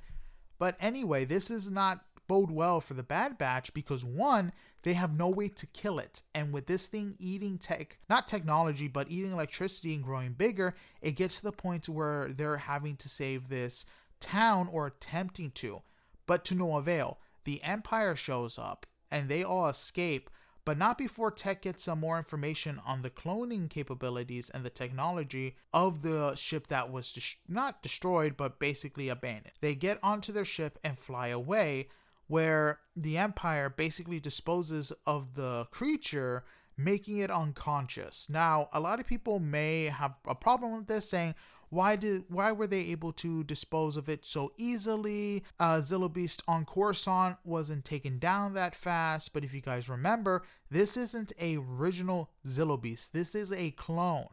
But 0.57 0.75
anyway, 0.79 1.25
this 1.25 1.49
is 1.49 1.71
not 1.71 2.03
bode 2.27 2.51
well 2.51 2.79
for 2.79 2.93
the 2.93 3.03
Bad 3.03 3.37
Batch 3.37 3.73
because 3.73 4.05
one, 4.05 4.51
they 4.83 4.93
have 4.93 5.13
no 5.13 5.27
way 5.27 5.49
to 5.49 5.67
kill 5.67 5.99
it. 5.99 6.23
And 6.33 6.53
with 6.53 6.67
this 6.67 6.87
thing 6.87 7.15
eating 7.19 7.57
tech, 7.57 7.97
not 8.09 8.27
technology, 8.27 8.87
but 8.87 9.09
eating 9.09 9.31
electricity 9.31 9.93
and 9.95 10.03
growing 10.03 10.33
bigger, 10.33 10.75
it 11.01 11.11
gets 11.11 11.37
to 11.37 11.43
the 11.43 11.51
point 11.51 11.89
where 11.89 12.29
they're 12.29 12.57
having 12.57 12.95
to 12.97 13.09
save 13.09 13.49
this 13.49 13.85
town 14.19 14.69
or 14.71 14.87
attempting 14.87 15.51
to, 15.51 15.81
but 16.25 16.45
to 16.45 16.55
no 16.55 16.77
avail. 16.77 17.19
The 17.45 17.63
Empire 17.63 18.15
shows 18.15 18.57
up 18.59 18.85
and 19.11 19.27
they 19.27 19.43
all 19.43 19.67
escape, 19.67 20.29
but 20.65 20.77
not 20.77 20.97
before 20.97 21.31
Tech 21.31 21.63
gets 21.63 21.83
some 21.83 21.99
more 21.99 22.17
information 22.17 22.79
on 22.85 23.01
the 23.01 23.09
cloning 23.09 23.69
capabilities 23.69 24.49
and 24.49 24.63
the 24.63 24.69
technology 24.69 25.55
of 25.73 26.03
the 26.03 26.35
ship 26.35 26.67
that 26.67 26.91
was 26.91 27.11
des- 27.11 27.51
not 27.51 27.81
destroyed, 27.81 28.37
but 28.37 28.59
basically 28.59 29.09
abandoned. 29.09 29.55
They 29.61 29.73
get 29.73 29.99
onto 30.03 30.31
their 30.31 30.45
ship 30.45 30.77
and 30.83 30.99
fly 30.99 31.29
away, 31.29 31.87
where 32.29 32.79
the 32.95 33.17
Empire 33.17 33.69
basically 33.69 34.19
disposes 34.19 34.93
of 35.05 35.33
the 35.33 35.67
creature, 35.71 36.45
making 36.77 37.17
it 37.17 37.31
unconscious. 37.31 38.29
Now, 38.29 38.69
a 38.71 38.79
lot 38.79 38.99
of 38.99 39.07
people 39.07 39.39
may 39.39 39.85
have 39.85 40.13
a 40.25 40.35
problem 40.35 40.77
with 40.77 40.87
this, 40.87 41.09
saying, 41.09 41.33
why 41.69 41.95
did 41.95 42.23
why 42.29 42.51
were 42.51 42.67
they 42.67 42.79
able 42.79 43.11
to 43.13 43.43
dispose 43.43 43.97
of 43.97 44.09
it 44.09 44.25
so 44.25 44.51
easily? 44.57 45.43
Uh, 45.59 45.77
Zillo 45.77 46.11
Beast 46.11 46.43
on 46.47 46.65
Coruscant 46.65 47.37
wasn't 47.43 47.83
taken 47.83 48.19
down 48.19 48.53
that 48.53 48.75
fast, 48.75 49.33
but 49.33 49.43
if 49.43 49.53
you 49.53 49.61
guys 49.61 49.89
remember, 49.89 50.43
this 50.69 50.97
isn't 50.97 51.31
a 51.39 51.57
original 51.57 52.31
Zillo 52.45 52.79
Beast. 52.79 53.13
This 53.13 53.35
is 53.35 53.51
a 53.51 53.71
clone. 53.71 54.29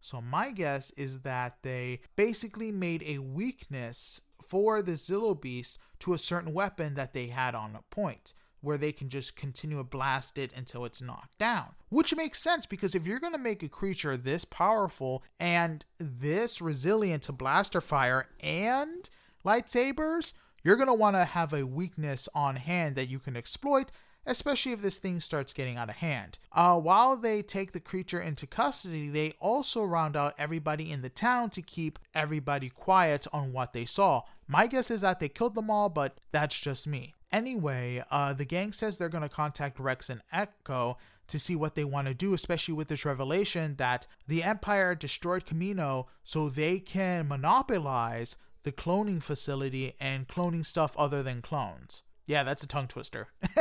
So 0.00 0.20
my 0.20 0.52
guess 0.52 0.90
is 0.92 1.20
that 1.20 1.58
they 1.62 2.00
basically 2.16 2.72
made 2.72 3.02
a 3.04 3.18
weakness 3.18 4.20
for 4.40 4.82
the 4.82 4.92
Zillo 4.92 5.38
Beast 5.38 5.78
to 6.00 6.14
a 6.14 6.18
certain 6.18 6.54
weapon 6.54 6.94
that 6.94 7.12
they 7.12 7.26
had 7.26 7.54
on 7.54 7.76
a 7.76 7.94
point 7.94 8.34
where 8.60 8.78
they 8.78 8.92
can 8.92 9.08
just 9.08 9.36
continue 9.36 9.78
to 9.78 9.84
blast 9.84 10.36
it 10.38 10.52
until 10.56 10.84
it's 10.84 11.00
knocked 11.00 11.38
down. 11.38 11.66
Which 11.90 12.16
makes 12.16 12.40
sense 12.40 12.66
because 12.66 12.94
if 12.94 13.06
you're 13.06 13.20
going 13.20 13.32
to 13.32 13.38
make 13.38 13.62
a 13.62 13.68
creature 13.68 14.16
this 14.16 14.44
powerful 14.44 15.22
and 15.38 15.84
this 15.98 16.60
resilient 16.60 17.22
to 17.24 17.32
blaster 17.32 17.80
fire 17.80 18.26
and 18.40 19.08
lightsabers, 19.44 20.32
you're 20.64 20.76
going 20.76 20.88
to 20.88 20.94
want 20.94 21.16
to 21.16 21.24
have 21.24 21.52
a 21.52 21.66
weakness 21.66 22.28
on 22.34 22.56
hand 22.56 22.96
that 22.96 23.08
you 23.08 23.18
can 23.18 23.36
exploit 23.36 23.92
especially 24.28 24.72
if 24.72 24.82
this 24.82 24.98
thing 24.98 25.18
starts 25.18 25.52
getting 25.52 25.76
out 25.76 25.88
of 25.88 25.96
hand. 25.96 26.38
Uh, 26.52 26.78
while 26.78 27.16
they 27.16 27.42
take 27.42 27.72
the 27.72 27.80
creature 27.80 28.20
into 28.20 28.46
custody, 28.46 29.08
they 29.08 29.32
also 29.40 29.82
round 29.82 30.16
out 30.16 30.34
everybody 30.38 30.92
in 30.92 31.02
the 31.02 31.08
town 31.08 31.50
to 31.50 31.62
keep 31.62 31.98
everybody 32.14 32.68
quiet 32.68 33.26
on 33.32 33.52
what 33.52 33.72
they 33.72 33.86
saw. 33.86 34.22
My 34.46 34.66
guess 34.66 34.90
is 34.90 35.00
that 35.00 35.18
they 35.18 35.28
killed 35.28 35.54
them 35.54 35.70
all, 35.70 35.88
but 35.88 36.20
that's 36.30 36.58
just 36.58 36.86
me. 36.86 37.14
Anyway, 37.32 38.04
uh, 38.10 38.32
the 38.34 38.44
gang 38.44 38.72
says 38.72 38.96
they're 38.96 39.08
going 39.08 39.22
to 39.22 39.28
contact 39.28 39.80
Rex 39.80 40.10
and 40.10 40.22
Echo 40.32 40.98
to 41.26 41.38
see 41.38 41.56
what 41.56 41.74
they 41.74 41.84
want 41.84 42.06
to 42.06 42.14
do, 42.14 42.34
especially 42.34 42.74
with 42.74 42.88
this 42.88 43.04
revelation 43.04 43.76
that 43.76 44.06
the 44.26 44.42
Empire 44.42 44.94
destroyed 44.94 45.44
Kamino 45.44 46.06
so 46.22 46.48
they 46.48 46.78
can 46.78 47.28
monopolize 47.28 48.36
the 48.62 48.72
cloning 48.72 49.22
facility 49.22 49.94
and 50.00 50.28
cloning 50.28 50.64
stuff 50.64 50.94
other 50.98 51.22
than 51.22 51.40
clones. 51.42 52.02
Yeah, 52.28 52.44
that's 52.44 52.62
a 52.62 52.68
tongue 52.68 52.86
twister. 52.86 53.26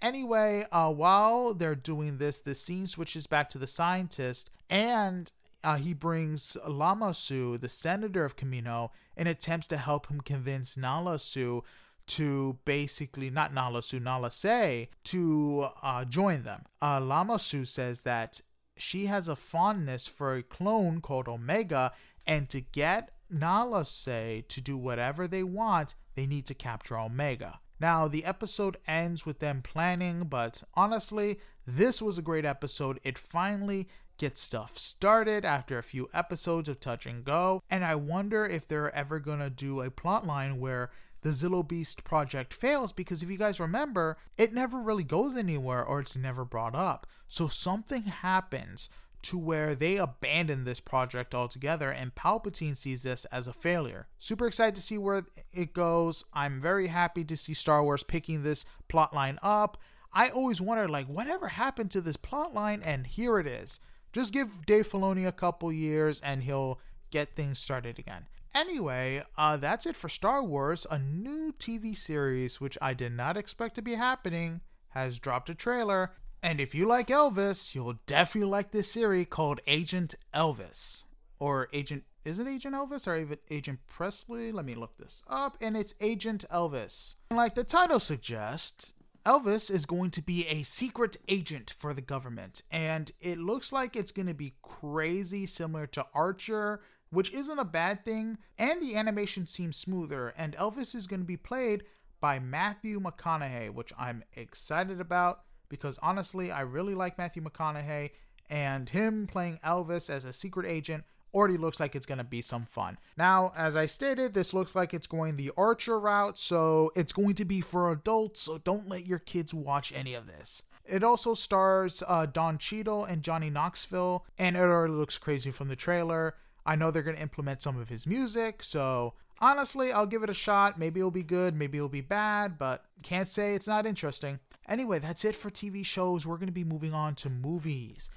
Anyway, 0.00 0.64
uh, 0.70 0.92
while 0.92 1.54
they're 1.54 1.74
doing 1.74 2.18
this, 2.18 2.40
the 2.40 2.54
scene 2.54 2.86
switches 2.86 3.26
back 3.26 3.50
to 3.50 3.58
the 3.58 3.66
scientist, 3.66 4.50
and 4.70 5.32
uh, 5.64 5.76
he 5.76 5.92
brings 5.92 6.56
Lama 6.66 7.12
Su, 7.12 7.58
the 7.58 7.68
senator 7.68 8.24
of 8.24 8.36
Kamino, 8.36 8.90
and 9.16 9.26
attempts 9.28 9.66
to 9.68 9.76
help 9.76 10.06
him 10.08 10.20
convince 10.20 10.76
Nala 10.76 11.18
Su 11.18 11.64
to 12.06 12.58
basically, 12.64 13.28
not 13.28 13.52
Nala 13.52 13.82
Su, 13.82 13.98
Nala 13.98 14.30
Se, 14.30 14.88
to 15.04 15.66
uh, 15.82 16.04
join 16.04 16.44
them. 16.44 16.62
Uh, 16.80 17.00
Lama 17.00 17.38
Su 17.38 17.64
says 17.64 18.02
that 18.02 18.40
she 18.76 19.06
has 19.06 19.26
a 19.26 19.34
fondness 19.34 20.06
for 20.06 20.36
a 20.36 20.44
clone 20.44 21.00
called 21.00 21.26
Omega, 21.26 21.92
and 22.24 22.48
to 22.50 22.60
get 22.60 23.10
Nala 23.28 23.84
Se 23.84 24.44
to 24.46 24.60
do 24.60 24.76
whatever 24.76 25.26
they 25.26 25.42
want, 25.42 25.96
they 26.14 26.26
need 26.26 26.46
to 26.46 26.54
capture 26.54 26.96
Omega. 26.96 27.58
Now, 27.80 28.08
the 28.08 28.24
episode 28.24 28.76
ends 28.86 29.24
with 29.24 29.38
them 29.38 29.62
planning, 29.62 30.24
but 30.24 30.62
honestly, 30.74 31.38
this 31.66 32.02
was 32.02 32.18
a 32.18 32.22
great 32.22 32.44
episode. 32.44 32.98
It 33.04 33.18
finally 33.18 33.88
gets 34.18 34.40
stuff 34.40 34.76
started 34.76 35.44
after 35.44 35.78
a 35.78 35.82
few 35.82 36.08
episodes 36.12 36.68
of 36.68 36.80
touch 36.80 37.06
and 37.06 37.24
go, 37.24 37.62
and 37.70 37.84
I 37.84 37.94
wonder 37.94 38.44
if 38.44 38.66
they're 38.66 38.94
ever 38.94 39.20
gonna 39.20 39.48
do 39.48 39.80
a 39.80 39.90
plotline 39.90 40.58
where 40.58 40.90
the 41.22 41.30
Zillo 41.30 41.66
Beast 41.66 42.04
project 42.04 42.54
fails 42.54 42.92
because 42.92 43.22
if 43.22 43.30
you 43.30 43.36
guys 43.36 43.60
remember, 43.60 44.16
it 44.36 44.52
never 44.52 44.78
really 44.80 45.04
goes 45.04 45.36
anywhere 45.36 45.84
or 45.84 46.00
it's 46.00 46.16
never 46.16 46.44
brought 46.44 46.74
up. 46.74 47.06
So 47.26 47.48
something 47.48 48.04
happens 48.04 48.88
to 49.22 49.38
where 49.38 49.74
they 49.74 49.96
abandon 49.96 50.64
this 50.64 50.80
project 50.80 51.34
altogether 51.34 51.90
and 51.90 52.14
Palpatine 52.14 52.76
sees 52.76 53.02
this 53.02 53.24
as 53.26 53.48
a 53.48 53.52
failure. 53.52 54.06
Super 54.18 54.46
excited 54.46 54.74
to 54.76 54.82
see 54.82 54.98
where 54.98 55.24
it 55.52 55.72
goes. 55.72 56.24
I'm 56.32 56.60
very 56.60 56.86
happy 56.86 57.24
to 57.24 57.36
see 57.36 57.54
Star 57.54 57.82
Wars 57.82 58.02
picking 58.02 58.42
this 58.42 58.64
plotline 58.88 59.38
up. 59.42 59.78
I 60.12 60.28
always 60.30 60.60
wondered 60.60 60.90
like 60.90 61.06
whatever 61.06 61.48
happened 61.48 61.90
to 61.92 62.00
this 62.00 62.16
plotline 62.16 62.82
and 62.84 63.06
here 63.06 63.38
it 63.38 63.46
is. 63.46 63.80
Just 64.12 64.32
give 64.32 64.64
Dave 64.66 64.88
Filoni 64.88 65.26
a 65.26 65.32
couple 65.32 65.72
years 65.72 66.20
and 66.20 66.42
he'll 66.42 66.80
get 67.10 67.36
things 67.36 67.58
started 67.58 67.98
again. 67.98 68.26
Anyway, 68.54 69.22
uh, 69.36 69.56
that's 69.56 69.86
it 69.86 69.94
for 69.94 70.08
Star 70.08 70.42
Wars. 70.42 70.86
A 70.90 70.98
new 70.98 71.52
TV 71.58 71.96
series, 71.96 72.60
which 72.60 72.78
I 72.80 72.94
did 72.94 73.12
not 73.12 73.36
expect 73.36 73.74
to 73.76 73.82
be 73.82 73.94
happening, 73.94 74.62
has 74.88 75.18
dropped 75.18 75.50
a 75.50 75.54
trailer 75.54 76.12
and 76.42 76.60
if 76.60 76.74
you 76.74 76.86
like 76.86 77.08
Elvis, 77.08 77.74
you'll 77.74 77.98
definitely 78.06 78.50
like 78.50 78.70
this 78.70 78.90
series 78.90 79.26
called 79.28 79.60
Agent 79.66 80.14
Elvis. 80.34 81.04
Or 81.40 81.68
Agent, 81.72 82.04
is 82.24 82.38
it 82.38 82.46
Agent 82.46 82.74
Elvis 82.74 83.06
or 83.06 83.16
even 83.16 83.38
Agent 83.50 83.80
Presley? 83.86 84.52
Let 84.52 84.64
me 84.64 84.74
look 84.74 84.96
this 84.98 85.22
up. 85.28 85.56
And 85.60 85.76
it's 85.76 85.94
Agent 86.00 86.44
Elvis. 86.52 87.16
And 87.30 87.36
like 87.36 87.54
the 87.54 87.64
title 87.64 88.00
suggests, 88.00 88.94
Elvis 89.26 89.70
is 89.70 89.84
going 89.84 90.10
to 90.12 90.22
be 90.22 90.46
a 90.46 90.62
secret 90.62 91.16
agent 91.28 91.74
for 91.76 91.92
the 91.92 92.00
government. 92.00 92.62
And 92.70 93.10
it 93.20 93.38
looks 93.38 93.72
like 93.72 93.94
it's 93.94 94.12
going 94.12 94.28
to 94.28 94.34
be 94.34 94.54
crazy 94.62 95.44
similar 95.44 95.86
to 95.88 96.06
Archer, 96.14 96.80
which 97.10 97.32
isn't 97.32 97.58
a 97.58 97.64
bad 97.64 98.04
thing. 98.04 98.38
And 98.58 98.80
the 98.80 98.96
animation 98.96 99.46
seems 99.46 99.76
smoother. 99.76 100.32
And 100.36 100.56
Elvis 100.56 100.94
is 100.94 101.06
going 101.06 101.20
to 101.20 101.26
be 101.26 101.36
played 101.36 101.84
by 102.20 102.38
Matthew 102.38 103.00
McConaughey, 103.00 103.72
which 103.72 103.92
I'm 103.98 104.22
excited 104.34 105.00
about 105.00 105.42
because 105.68 105.98
honestly, 106.02 106.50
I 106.50 106.60
really 106.60 106.94
like 106.94 107.18
Matthew 107.18 107.42
McConaughey, 107.42 108.10
and 108.50 108.88
him 108.88 109.26
playing 109.26 109.60
Elvis 109.64 110.10
as 110.10 110.24
a 110.24 110.32
secret 110.32 110.66
agent 110.66 111.04
already 111.34 111.56
looks 111.56 111.78
like 111.80 111.94
it's 111.94 112.06
going 112.06 112.18
to 112.18 112.24
be 112.24 112.40
some 112.40 112.64
fun. 112.64 112.98
Now, 113.16 113.52
as 113.56 113.76
I 113.76 113.86
stated, 113.86 114.32
this 114.32 114.54
looks 114.54 114.74
like 114.74 114.94
it's 114.94 115.06
going 115.06 115.36
the 115.36 115.52
Archer 115.56 115.98
route, 115.98 116.38
so 116.38 116.90
it's 116.96 117.12
going 117.12 117.34
to 117.34 117.44
be 117.44 117.60
for 117.60 117.90
adults, 117.90 118.42
so 118.42 118.58
don't 118.58 118.88
let 118.88 119.06
your 119.06 119.18
kids 119.18 119.52
watch 119.52 119.92
any 119.92 120.14
of 120.14 120.26
this. 120.26 120.62
It 120.86 121.04
also 121.04 121.34
stars 121.34 122.02
uh, 122.08 122.26
Don 122.26 122.56
Cheadle 122.56 123.04
and 123.04 123.22
Johnny 123.22 123.50
Knoxville, 123.50 124.24
and 124.38 124.56
it 124.56 124.60
already 124.60 124.94
looks 124.94 125.18
crazy 125.18 125.50
from 125.50 125.68
the 125.68 125.76
trailer. 125.76 126.34
I 126.64 126.76
know 126.76 126.90
they're 126.90 127.02
going 127.02 127.16
to 127.16 127.22
implement 127.22 127.62
some 127.62 127.78
of 127.78 127.88
his 127.88 128.06
music, 128.06 128.62
so 128.62 129.14
honestly, 129.38 129.92
I'll 129.92 130.06
give 130.06 130.22
it 130.22 130.30
a 130.30 130.34
shot. 130.34 130.78
Maybe 130.78 131.00
it'll 131.00 131.10
be 131.10 131.22
good, 131.22 131.54
maybe 131.54 131.78
it'll 131.78 131.88
be 131.88 132.00
bad, 132.00 132.58
but 132.58 132.84
can't 133.02 133.28
say 133.28 133.54
it's 133.54 133.68
not 133.68 133.86
interesting. 133.86 134.38
Anyway, 134.68 134.98
that's 134.98 135.24
it 135.24 135.34
for 135.34 135.50
TV 135.50 135.84
shows. 135.84 136.26
We're 136.26 136.36
going 136.36 136.46
to 136.46 136.52
be 136.52 136.64
moving 136.64 136.92
on 136.92 137.14
to 137.16 137.30
movies. 137.30 138.10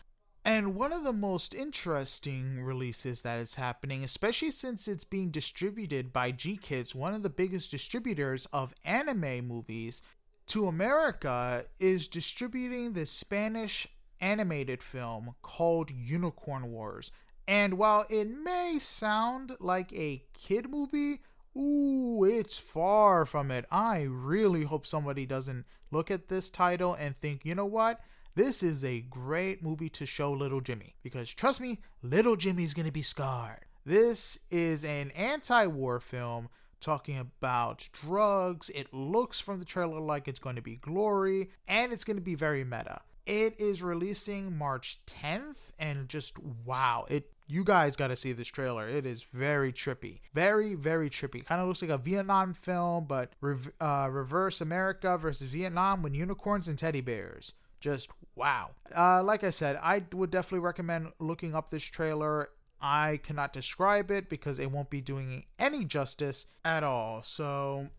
And 0.44 0.76
one 0.76 0.92
of 0.92 1.04
the 1.04 1.14
most 1.14 1.54
interesting 1.54 2.64
releases 2.64 3.22
that 3.22 3.40
is 3.40 3.56
happening, 3.56 4.04
especially 4.04 4.52
since 4.52 4.88
it's 4.88 5.04
being 5.04 5.30
distributed 5.30 6.12
by 6.12 6.32
GKIDS, 6.32 6.96
one 6.96 7.14
of 7.14 7.22
the 7.22 7.30
biggest 7.30 7.72
distributors 7.72 8.48
of 8.52 8.74
anime 8.84 9.48
movies 9.48 10.02
to 10.48 10.68
America, 10.68 11.66
is 11.80 12.08
distributing 12.08 12.94
the 12.94 13.06
Spanish 13.06 13.88
animated 14.20 14.82
film 14.82 15.36
called 15.42 15.92
Unicorn 15.92 16.72
Wars. 16.72 17.12
And 17.48 17.76
while 17.78 18.06
it 18.10 18.30
may 18.30 18.78
sound 18.80 19.56
like 19.60 19.94
a 19.94 20.24
kid 20.34 20.70
movie, 20.70 21.22
ooh, 21.56 22.24
it's 22.24 22.58
far 22.58 23.26
from 23.26 23.52
it. 23.52 23.66
I 23.72 24.02
really 24.04 24.64
hope 24.64 24.86
somebody 24.86 25.26
doesn't 25.26 25.66
look 25.92 26.12
at 26.12 26.28
this 26.28 26.50
title 26.50 26.94
and 26.94 27.16
think, 27.16 27.46
you 27.46 27.56
know 27.56 27.66
what? 27.66 28.02
This 28.36 28.64
is 28.64 28.86
a 28.86 29.02
great 29.02 29.62
movie 29.62 29.90
to 29.90 30.06
show 30.06 30.32
little 30.32 30.62
Jimmy. 30.62 30.96
Because 31.04 31.34
trust 31.34 31.60
me, 31.60 31.80
little 32.02 32.36
Jimmy's 32.36 32.74
gonna 32.74 32.92
be 32.92 33.02
scarred. 33.02 33.66
This 33.86 34.40
is 34.52 34.86
an 34.86 35.12
anti 35.12 35.66
war 35.66 36.00
film 36.00 36.50
talking 36.82 37.18
about 37.18 37.88
drugs. 37.94 38.70
It 38.70 38.94
looks 38.94 39.40
from 39.40 39.60
the 39.60 39.66
trailer 39.66 40.00
like 40.00 40.28
it's 40.28 40.40
going 40.40 40.56
to 40.58 40.62
be 40.62 40.76
glory, 40.76 41.50
and 41.68 41.94
it's 41.94 42.04
going 42.04 42.18
to 42.18 42.24
be 42.24 42.36
very 42.36 42.64
meta. 42.64 43.02
It 43.26 43.60
is 43.60 43.84
releasing 43.84 44.58
March 44.58 45.00
10th, 45.06 45.74
and 45.78 46.10
just 46.10 46.40
wow, 46.66 47.06
it 47.10 47.32
you 47.48 47.64
guys 47.64 47.96
got 47.96 48.08
to 48.08 48.16
see 48.16 48.32
this 48.34 48.48
trailer. 48.48 48.88
It 48.88 49.06
is 49.06 49.24
very 49.24 49.72
trippy, 49.72 50.22
very 50.34 50.74
very 50.74 51.10
trippy. 51.10 51.46
Kind 51.46 51.62
of 51.62 51.68
looks 51.68 51.82
like 51.82 51.92
a 51.92 51.98
Vietnam 51.98 52.54
film, 52.54 53.06
but 53.06 53.34
rev- 53.42 53.72
uh, 53.80 54.08
reverse 54.12 54.62
America 54.62 55.18
versus 55.18 55.52
Vietnam 55.52 56.02
with 56.02 56.16
unicorns 56.16 56.68
and 56.68 56.78
teddy 56.78 57.02
bears. 57.02 57.54
Just 57.80 58.10
wow. 58.36 58.72
Uh, 58.96 59.22
like 59.24 59.44
I 59.44 59.50
said, 59.50 59.80
I 59.82 60.04
would 60.14 60.32
definitely 60.32 60.60
recommend 60.60 61.12
looking 61.20 61.54
up 61.56 61.70
this 61.70 61.84
trailer. 61.84 62.50
I 62.82 63.20
cannot 63.22 63.54
describe 63.54 64.10
it 64.10 64.30
because 64.30 64.58
it 64.58 64.72
won't 64.72 64.90
be 64.90 65.02
doing 65.02 65.46
any 65.60 65.86
justice 65.86 66.48
at 66.66 66.84
all. 66.84 67.22
So 67.22 67.90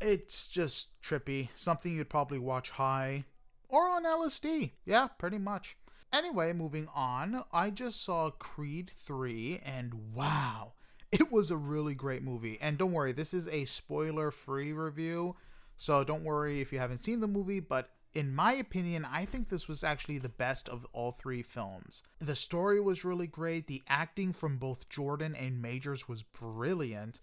it's 0.00 0.46
just 0.46 1.00
trippy. 1.02 1.48
Something 1.54 1.96
you'd 1.96 2.08
probably 2.08 2.38
watch 2.38 2.70
high 2.70 3.24
or 3.68 3.88
on 3.88 4.04
LSD. 4.04 4.72
Yeah, 4.84 5.08
pretty 5.18 5.38
much. 5.38 5.76
Anyway, 6.12 6.52
moving 6.52 6.88
on, 6.94 7.44
I 7.52 7.70
just 7.70 8.02
saw 8.02 8.30
Creed 8.30 8.90
3 8.94 9.60
and 9.64 10.14
wow, 10.14 10.72
it 11.12 11.30
was 11.30 11.50
a 11.50 11.56
really 11.56 11.94
great 11.94 12.22
movie. 12.22 12.58
And 12.60 12.78
don't 12.78 12.92
worry, 12.92 13.12
this 13.12 13.34
is 13.34 13.46
a 13.48 13.66
spoiler 13.66 14.30
free 14.30 14.72
review. 14.72 15.36
So 15.76 16.02
don't 16.04 16.24
worry 16.24 16.60
if 16.60 16.72
you 16.72 16.78
haven't 16.78 17.04
seen 17.04 17.20
the 17.20 17.28
movie, 17.28 17.60
but 17.60 17.90
in 18.14 18.34
my 18.34 18.54
opinion, 18.54 19.04
I 19.04 19.26
think 19.26 19.48
this 19.48 19.68
was 19.68 19.84
actually 19.84 20.18
the 20.18 20.28
best 20.30 20.68
of 20.68 20.86
all 20.92 21.12
three 21.12 21.42
films. 21.42 22.02
The 22.18 22.34
story 22.34 22.80
was 22.80 23.04
really 23.04 23.26
great, 23.26 23.66
the 23.66 23.82
acting 23.86 24.32
from 24.32 24.56
both 24.56 24.88
Jordan 24.88 25.36
and 25.36 25.60
Majors 25.62 26.08
was 26.08 26.22
brilliant, 26.22 27.20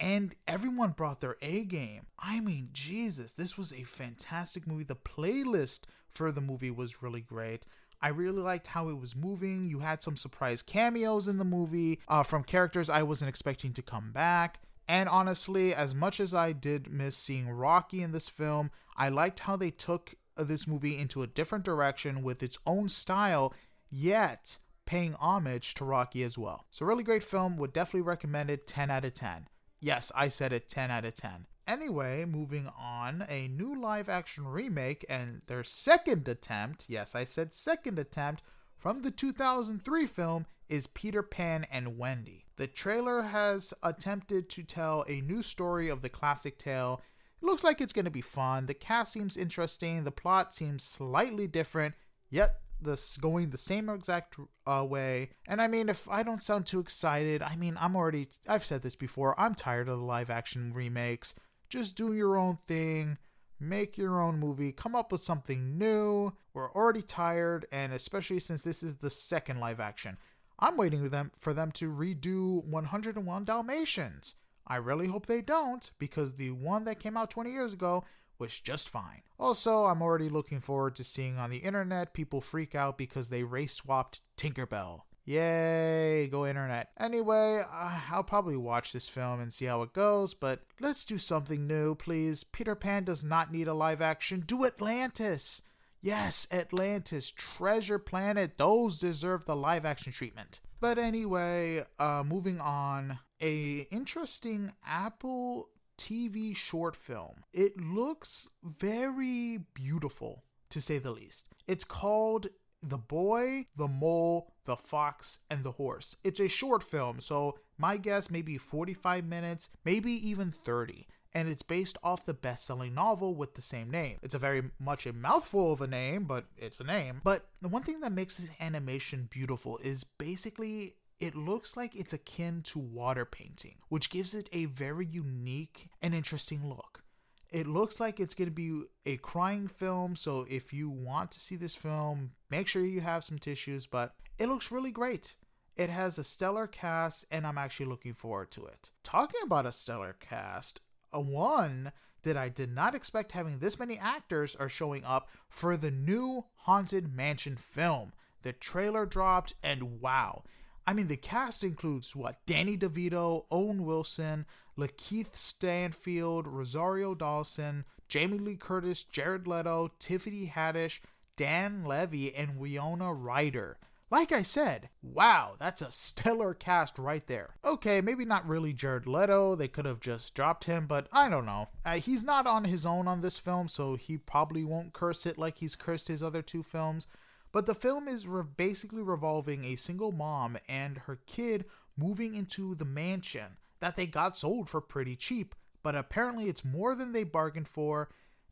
and 0.00 0.34
everyone 0.46 0.90
brought 0.90 1.20
their 1.20 1.36
A 1.42 1.64
game. 1.64 2.06
I 2.18 2.40
mean, 2.40 2.70
Jesus, 2.72 3.32
this 3.32 3.56
was 3.56 3.72
a 3.72 3.84
fantastic 3.84 4.66
movie. 4.66 4.84
The 4.84 4.96
playlist 4.96 5.80
for 6.08 6.32
the 6.32 6.40
movie 6.40 6.70
was 6.70 7.02
really 7.02 7.20
great. 7.20 7.66
I 8.00 8.08
really 8.08 8.42
liked 8.42 8.66
how 8.66 8.88
it 8.88 8.98
was 8.98 9.16
moving. 9.16 9.68
You 9.68 9.78
had 9.78 10.02
some 10.02 10.16
surprise 10.16 10.62
cameos 10.62 11.28
in 11.28 11.38
the 11.38 11.44
movie 11.44 12.00
uh, 12.08 12.22
from 12.22 12.44
characters 12.44 12.90
I 12.90 13.02
wasn't 13.02 13.30
expecting 13.30 13.72
to 13.74 13.82
come 13.82 14.12
back. 14.12 14.60
And 14.86 15.08
honestly, 15.08 15.74
as 15.74 15.94
much 15.94 16.20
as 16.20 16.34
I 16.34 16.52
did 16.52 16.92
miss 16.92 17.16
seeing 17.16 17.48
Rocky 17.48 18.02
in 18.02 18.12
this 18.12 18.28
film, 18.28 18.70
I 18.96 19.08
liked 19.08 19.40
how 19.40 19.56
they 19.56 19.70
took 19.70 20.14
uh, 20.36 20.44
this 20.44 20.66
movie 20.66 20.98
into 20.98 21.22
a 21.22 21.26
different 21.26 21.64
direction 21.64 22.22
with 22.22 22.42
its 22.42 22.58
own 22.66 22.88
style, 22.88 23.54
yet 23.88 24.58
paying 24.84 25.14
homage 25.14 25.72
to 25.74 25.84
Rocky 25.84 26.22
as 26.22 26.36
well. 26.36 26.66
So, 26.70 26.84
really 26.84 27.04
great 27.04 27.22
film. 27.22 27.56
Would 27.56 27.72
definitely 27.72 28.02
recommend 28.02 28.50
it 28.50 28.66
10 28.66 28.90
out 28.90 29.06
of 29.06 29.14
10. 29.14 29.48
Yes, 29.84 30.10
I 30.14 30.30
said 30.30 30.54
it 30.54 30.66
10 30.66 30.90
out 30.90 31.04
of 31.04 31.12
10. 31.12 31.44
Anyway, 31.66 32.24
moving 32.24 32.68
on, 32.68 33.26
a 33.28 33.48
new 33.48 33.78
live 33.78 34.08
action 34.08 34.46
remake 34.46 35.04
and 35.10 35.42
their 35.46 35.62
second 35.62 36.26
attempt, 36.26 36.86
yes, 36.88 37.14
I 37.14 37.24
said 37.24 37.52
second 37.52 37.98
attempt, 37.98 38.42
from 38.78 39.02
the 39.02 39.10
2003 39.10 40.06
film 40.06 40.46
is 40.70 40.86
Peter 40.86 41.22
Pan 41.22 41.66
and 41.70 41.98
Wendy. 41.98 42.46
The 42.56 42.66
trailer 42.66 43.20
has 43.20 43.74
attempted 43.82 44.48
to 44.48 44.62
tell 44.62 45.04
a 45.06 45.20
new 45.20 45.42
story 45.42 45.90
of 45.90 46.00
the 46.00 46.08
classic 46.08 46.56
tale. 46.56 47.02
It 47.42 47.44
looks 47.44 47.62
like 47.62 47.82
it's 47.82 47.92
going 47.92 48.06
to 48.06 48.10
be 48.10 48.22
fun. 48.22 48.64
The 48.64 48.72
cast 48.72 49.12
seems 49.12 49.36
interesting, 49.36 50.04
the 50.04 50.10
plot 50.10 50.54
seems 50.54 50.82
slightly 50.82 51.46
different, 51.46 51.94
yet 52.30 52.54
this 52.84 53.16
going 53.16 53.50
the 53.50 53.58
same 53.58 53.88
exact 53.88 54.36
uh, 54.66 54.86
way. 54.88 55.30
And 55.48 55.60
I 55.60 55.66
mean, 55.66 55.88
if 55.88 56.08
I 56.08 56.22
don't 56.22 56.42
sound 56.42 56.66
too 56.66 56.80
excited, 56.80 57.42
I 57.42 57.56
mean, 57.56 57.76
I'm 57.80 57.96
already, 57.96 58.28
I've 58.48 58.64
said 58.64 58.82
this 58.82 58.96
before, 58.96 59.38
I'm 59.38 59.54
tired 59.54 59.88
of 59.88 59.98
the 59.98 60.04
live 60.04 60.30
action 60.30 60.72
remakes. 60.72 61.34
Just 61.68 61.96
do 61.96 62.14
your 62.14 62.36
own 62.36 62.58
thing, 62.66 63.18
make 63.58 63.98
your 63.98 64.20
own 64.20 64.38
movie, 64.38 64.72
come 64.72 64.94
up 64.94 65.10
with 65.10 65.22
something 65.22 65.76
new. 65.78 66.32
We're 66.52 66.72
already 66.72 67.02
tired, 67.02 67.66
and 67.72 67.92
especially 67.92 68.40
since 68.40 68.62
this 68.62 68.82
is 68.82 68.96
the 68.96 69.10
second 69.10 69.58
live 69.58 69.80
action. 69.80 70.16
I'm 70.58 70.76
waiting 70.76 71.02
for 71.02 71.08
them 71.08 71.32
for 71.38 71.52
them 71.52 71.72
to 71.72 71.90
redo 71.90 72.64
101 72.64 73.44
Dalmatians. 73.44 74.36
I 74.66 74.76
really 74.76 75.08
hope 75.08 75.26
they 75.26 75.42
don't 75.42 75.90
because 75.98 76.34
the 76.34 76.52
one 76.52 76.84
that 76.84 77.00
came 77.00 77.16
out 77.16 77.30
20 77.30 77.50
years 77.50 77.72
ago 77.72 78.04
was 78.44 78.60
just 78.60 78.90
fine. 78.90 79.22
Also, 79.38 79.86
I'm 79.86 80.02
already 80.02 80.28
looking 80.28 80.60
forward 80.60 80.94
to 80.96 81.04
seeing 81.04 81.38
on 81.38 81.48
the 81.48 81.58
internet 81.58 82.12
people 82.12 82.42
freak 82.42 82.74
out 82.74 82.98
because 82.98 83.30
they 83.30 83.42
race 83.42 83.72
swapped 83.72 84.20
Tinkerbell. 84.36 85.00
Yay, 85.24 86.28
go 86.30 86.44
internet. 86.44 86.90
Anyway, 87.00 87.62
uh, 87.72 88.00
I'll 88.10 88.22
probably 88.22 88.58
watch 88.58 88.92
this 88.92 89.08
film 89.08 89.40
and 89.40 89.50
see 89.50 89.64
how 89.64 89.80
it 89.80 89.94
goes, 89.94 90.34
but 90.34 90.60
let's 90.78 91.06
do 91.06 91.16
something 91.16 91.66
new, 91.66 91.94
please. 91.94 92.44
Peter 92.44 92.74
Pan 92.74 93.04
does 93.04 93.24
not 93.24 93.50
need 93.50 93.66
a 93.66 93.72
live 93.72 94.02
action. 94.02 94.44
Do 94.46 94.66
Atlantis. 94.66 95.62
Yes, 96.02 96.46
Atlantis, 96.52 97.30
Treasure 97.30 97.98
Planet, 97.98 98.58
those 98.58 98.98
deserve 98.98 99.46
the 99.46 99.56
live 99.56 99.86
action 99.86 100.12
treatment. 100.12 100.60
But 100.78 100.98
anyway, 100.98 101.82
uh, 101.98 102.22
moving 102.26 102.60
on, 102.60 103.18
a 103.40 103.86
interesting 103.90 104.70
Apple 104.86 105.70
TV 105.96 106.56
short 106.56 106.96
film. 106.96 107.44
It 107.52 107.80
looks 107.80 108.48
very 108.62 109.60
beautiful, 109.74 110.44
to 110.70 110.80
say 110.80 110.98
the 110.98 111.10
least. 111.10 111.46
It's 111.66 111.84
called 111.84 112.48
The 112.82 112.98
Boy, 112.98 113.66
the 113.76 113.88
Mole, 113.88 114.52
the 114.64 114.76
Fox, 114.76 115.40
and 115.50 115.64
the 115.64 115.72
Horse. 115.72 116.16
It's 116.24 116.40
a 116.40 116.48
short 116.48 116.82
film, 116.82 117.20
so 117.20 117.58
my 117.78 117.96
guess 117.96 118.30
maybe 118.30 118.58
45 118.58 119.24
minutes, 119.24 119.70
maybe 119.84 120.12
even 120.28 120.52
30 120.52 121.06
and 121.34 121.48
it's 121.48 121.62
based 121.62 121.98
off 122.02 122.24
the 122.24 122.34
best 122.34 122.64
selling 122.64 122.94
novel 122.94 123.34
with 123.34 123.54
the 123.54 123.60
same 123.60 123.90
name. 123.90 124.18
It's 124.22 124.36
a 124.36 124.38
very 124.38 124.62
much 124.78 125.06
a 125.06 125.12
mouthful 125.12 125.72
of 125.72 125.80
a 125.80 125.86
name, 125.86 126.24
but 126.24 126.44
it's 126.56 126.80
a 126.80 126.84
name. 126.84 127.20
But 127.24 127.46
the 127.60 127.68
one 127.68 127.82
thing 127.82 128.00
that 128.00 128.12
makes 128.12 128.38
this 128.38 128.50
animation 128.60 129.28
beautiful 129.30 129.78
is 129.78 130.04
basically 130.04 130.94
it 131.24 131.34
looks 131.34 131.74
like 131.74 131.96
it's 131.96 132.12
akin 132.12 132.60
to 132.60 132.78
water 132.78 133.24
painting, 133.24 133.76
which 133.88 134.10
gives 134.10 134.34
it 134.34 134.46
a 134.52 134.66
very 134.66 135.06
unique 135.06 135.88
and 136.02 136.14
interesting 136.14 136.68
look. 136.68 137.02
It 137.50 137.66
looks 137.66 137.98
like 137.98 138.20
it's 138.20 138.34
going 138.34 138.50
to 138.50 138.54
be 138.54 138.82
a 139.06 139.16
crying 139.16 139.66
film, 139.66 140.16
so 140.16 140.44
if 140.50 140.74
you 140.74 140.90
want 140.90 141.30
to 141.30 141.40
see 141.40 141.56
this 141.56 141.74
film, 141.74 142.32
make 142.50 142.68
sure 142.68 142.84
you 142.84 143.00
have 143.00 143.24
some 143.24 143.38
tissues, 143.38 143.86
but 143.86 144.12
it 144.38 144.50
looks 144.50 144.70
really 144.70 144.90
great. 144.90 145.36
It 145.76 145.88
has 145.88 146.18
a 146.18 146.24
stellar 146.24 146.66
cast, 146.66 147.24
and 147.30 147.46
I'm 147.46 147.56
actually 147.56 147.86
looking 147.86 148.12
forward 148.12 148.50
to 148.50 148.66
it. 148.66 148.90
Talking 149.02 149.40
about 149.44 149.64
a 149.64 149.72
stellar 149.72 150.16
cast, 150.20 150.82
a 151.10 151.22
one 151.22 151.90
that 152.24 152.36
I 152.36 152.50
did 152.50 152.70
not 152.70 152.94
expect 152.94 153.32
having 153.32 153.60
this 153.60 153.78
many 153.78 153.98
actors 153.98 154.56
are 154.56 154.68
showing 154.68 155.04
up 155.04 155.30
for 155.48 155.78
the 155.78 155.90
new 155.90 156.44
Haunted 156.54 157.16
Mansion 157.16 157.56
film. 157.56 158.12
The 158.42 158.52
trailer 158.52 159.06
dropped, 159.06 159.54
and 159.62 160.02
wow, 160.02 160.44
I 160.86 160.92
mean, 160.92 161.08
the 161.08 161.16
cast 161.16 161.64
includes 161.64 162.14
what? 162.14 162.44
Danny 162.46 162.76
DeVito, 162.76 163.46
Owen 163.50 163.84
Wilson, 163.84 164.46
Lakeith 164.78 165.34
Stanfield, 165.34 166.46
Rosario 166.46 167.14
Dawson, 167.14 167.84
Jamie 168.08 168.38
Lee 168.38 168.56
Curtis, 168.56 169.04
Jared 169.04 169.46
Leto, 169.46 169.90
Tiffany 169.98 170.52
Haddish, 170.54 171.00
Dan 171.36 171.84
Levy, 171.84 172.34
and 172.34 172.58
Winona 172.58 173.12
Ryder. 173.12 173.78
Like 174.10 174.30
I 174.30 174.42
said, 174.42 174.90
wow, 175.02 175.56
that's 175.58 175.82
a 175.82 175.90
stellar 175.90 176.54
cast 176.54 176.98
right 176.98 177.26
there. 177.26 177.56
Okay, 177.64 178.00
maybe 178.00 178.24
not 178.24 178.46
really 178.46 178.72
Jared 178.72 179.06
Leto, 179.06 179.56
they 179.56 179.66
could 179.66 179.86
have 179.86 180.00
just 180.00 180.34
dropped 180.34 180.64
him, 180.64 180.86
but 180.86 181.08
I 181.10 181.28
don't 181.28 181.46
know. 181.46 181.68
Uh, 181.84 181.94
he's 181.94 182.22
not 182.22 182.46
on 182.46 182.64
his 182.64 182.84
own 182.84 183.08
on 183.08 183.22
this 183.22 183.38
film, 183.38 183.66
so 183.66 183.96
he 183.96 184.18
probably 184.18 184.62
won't 184.62 184.92
curse 184.92 185.24
it 185.26 185.38
like 185.38 185.58
he's 185.58 185.74
cursed 185.74 186.08
his 186.08 186.22
other 186.22 186.42
two 186.42 186.62
films. 186.62 187.06
But 187.54 187.66
the 187.66 187.74
film 187.74 188.08
is 188.08 188.26
re- 188.26 188.42
basically 188.56 189.00
revolving 189.02 189.64
a 189.64 189.76
single 189.76 190.12
mom 190.12 190.58
and 190.68 190.98
her 190.98 191.20
kid 191.24 191.64
moving 191.96 192.34
into 192.34 192.74
the 192.74 192.84
mansion 192.84 193.56
that 193.80 193.96
they 193.96 194.06
got 194.06 194.36
sold 194.36 194.68
for 194.68 194.80
pretty 194.82 195.16
cheap. 195.16 195.54
But 195.82 195.94
apparently, 195.94 196.48
it's 196.48 196.64
more 196.64 196.94
than 196.96 197.12
they 197.12 197.24
bargained 197.24 197.68
for. 197.68 198.10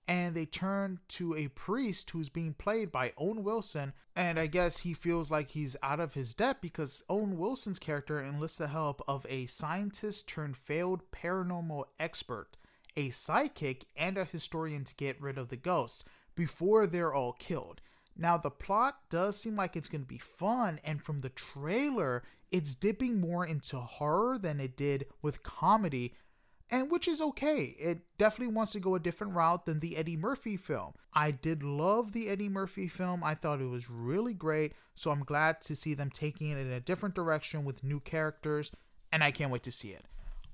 and 0.08 0.34
they 0.34 0.46
turn 0.46 0.98
to 1.08 1.34
a 1.36 1.48
priest 1.48 2.10
who's 2.10 2.28
being 2.28 2.54
played 2.54 2.90
by 2.92 3.12
Owen 3.16 3.42
Wilson. 3.44 3.92
And 4.16 4.38
I 4.38 4.46
guess 4.46 4.78
he 4.78 4.94
feels 4.94 5.30
like 5.30 5.50
he's 5.50 5.76
out 5.82 6.00
of 6.00 6.14
his 6.14 6.34
depth 6.34 6.60
because 6.60 7.04
Owen 7.08 7.38
Wilson's 7.38 7.78
character 7.78 8.22
enlists 8.22 8.58
the 8.58 8.68
help 8.68 9.02
of 9.08 9.26
a 9.28 9.46
scientist 9.46 10.28
turned 10.28 10.56
failed 10.56 11.02
paranormal 11.12 11.84
expert, 11.98 12.56
a 12.96 13.10
psychic, 13.10 13.86
and 13.96 14.18
a 14.18 14.24
historian 14.24 14.84
to 14.84 14.94
get 14.96 15.20
rid 15.20 15.38
of 15.38 15.48
the 15.48 15.56
ghosts 15.56 16.04
before 16.34 16.86
they're 16.86 17.14
all 17.14 17.32
killed. 17.32 17.80
Now, 18.16 18.36
the 18.36 18.50
plot 18.50 18.98
does 19.10 19.38
seem 19.38 19.56
like 19.56 19.76
it's 19.76 19.88
going 19.88 20.02
to 20.02 20.08
be 20.08 20.18
fun, 20.18 20.80
and 20.84 21.02
from 21.02 21.20
the 21.20 21.30
trailer, 21.30 22.22
it's 22.50 22.74
dipping 22.74 23.20
more 23.20 23.46
into 23.46 23.78
horror 23.78 24.38
than 24.38 24.60
it 24.60 24.76
did 24.76 25.06
with 25.22 25.42
comedy, 25.42 26.14
and 26.70 26.90
which 26.90 27.08
is 27.08 27.20
okay. 27.22 27.74
It 27.78 28.00
definitely 28.18 28.54
wants 28.54 28.72
to 28.72 28.80
go 28.80 28.94
a 28.94 29.00
different 29.00 29.34
route 29.34 29.66
than 29.66 29.80
the 29.80 29.96
Eddie 29.96 30.16
Murphy 30.16 30.56
film. 30.56 30.92
I 31.14 31.30
did 31.30 31.62
love 31.62 32.12
the 32.12 32.28
Eddie 32.28 32.48
Murphy 32.48 32.88
film, 32.88 33.24
I 33.24 33.34
thought 33.34 33.60
it 33.60 33.66
was 33.66 33.90
really 33.90 34.34
great, 34.34 34.74
so 34.94 35.10
I'm 35.10 35.24
glad 35.24 35.60
to 35.62 35.76
see 35.76 35.94
them 35.94 36.10
taking 36.10 36.50
it 36.50 36.58
in 36.58 36.70
a 36.70 36.80
different 36.80 37.14
direction 37.14 37.64
with 37.64 37.84
new 37.84 38.00
characters, 38.00 38.70
and 39.10 39.24
I 39.24 39.30
can't 39.30 39.50
wait 39.50 39.62
to 39.64 39.72
see 39.72 39.90
it. 39.90 40.04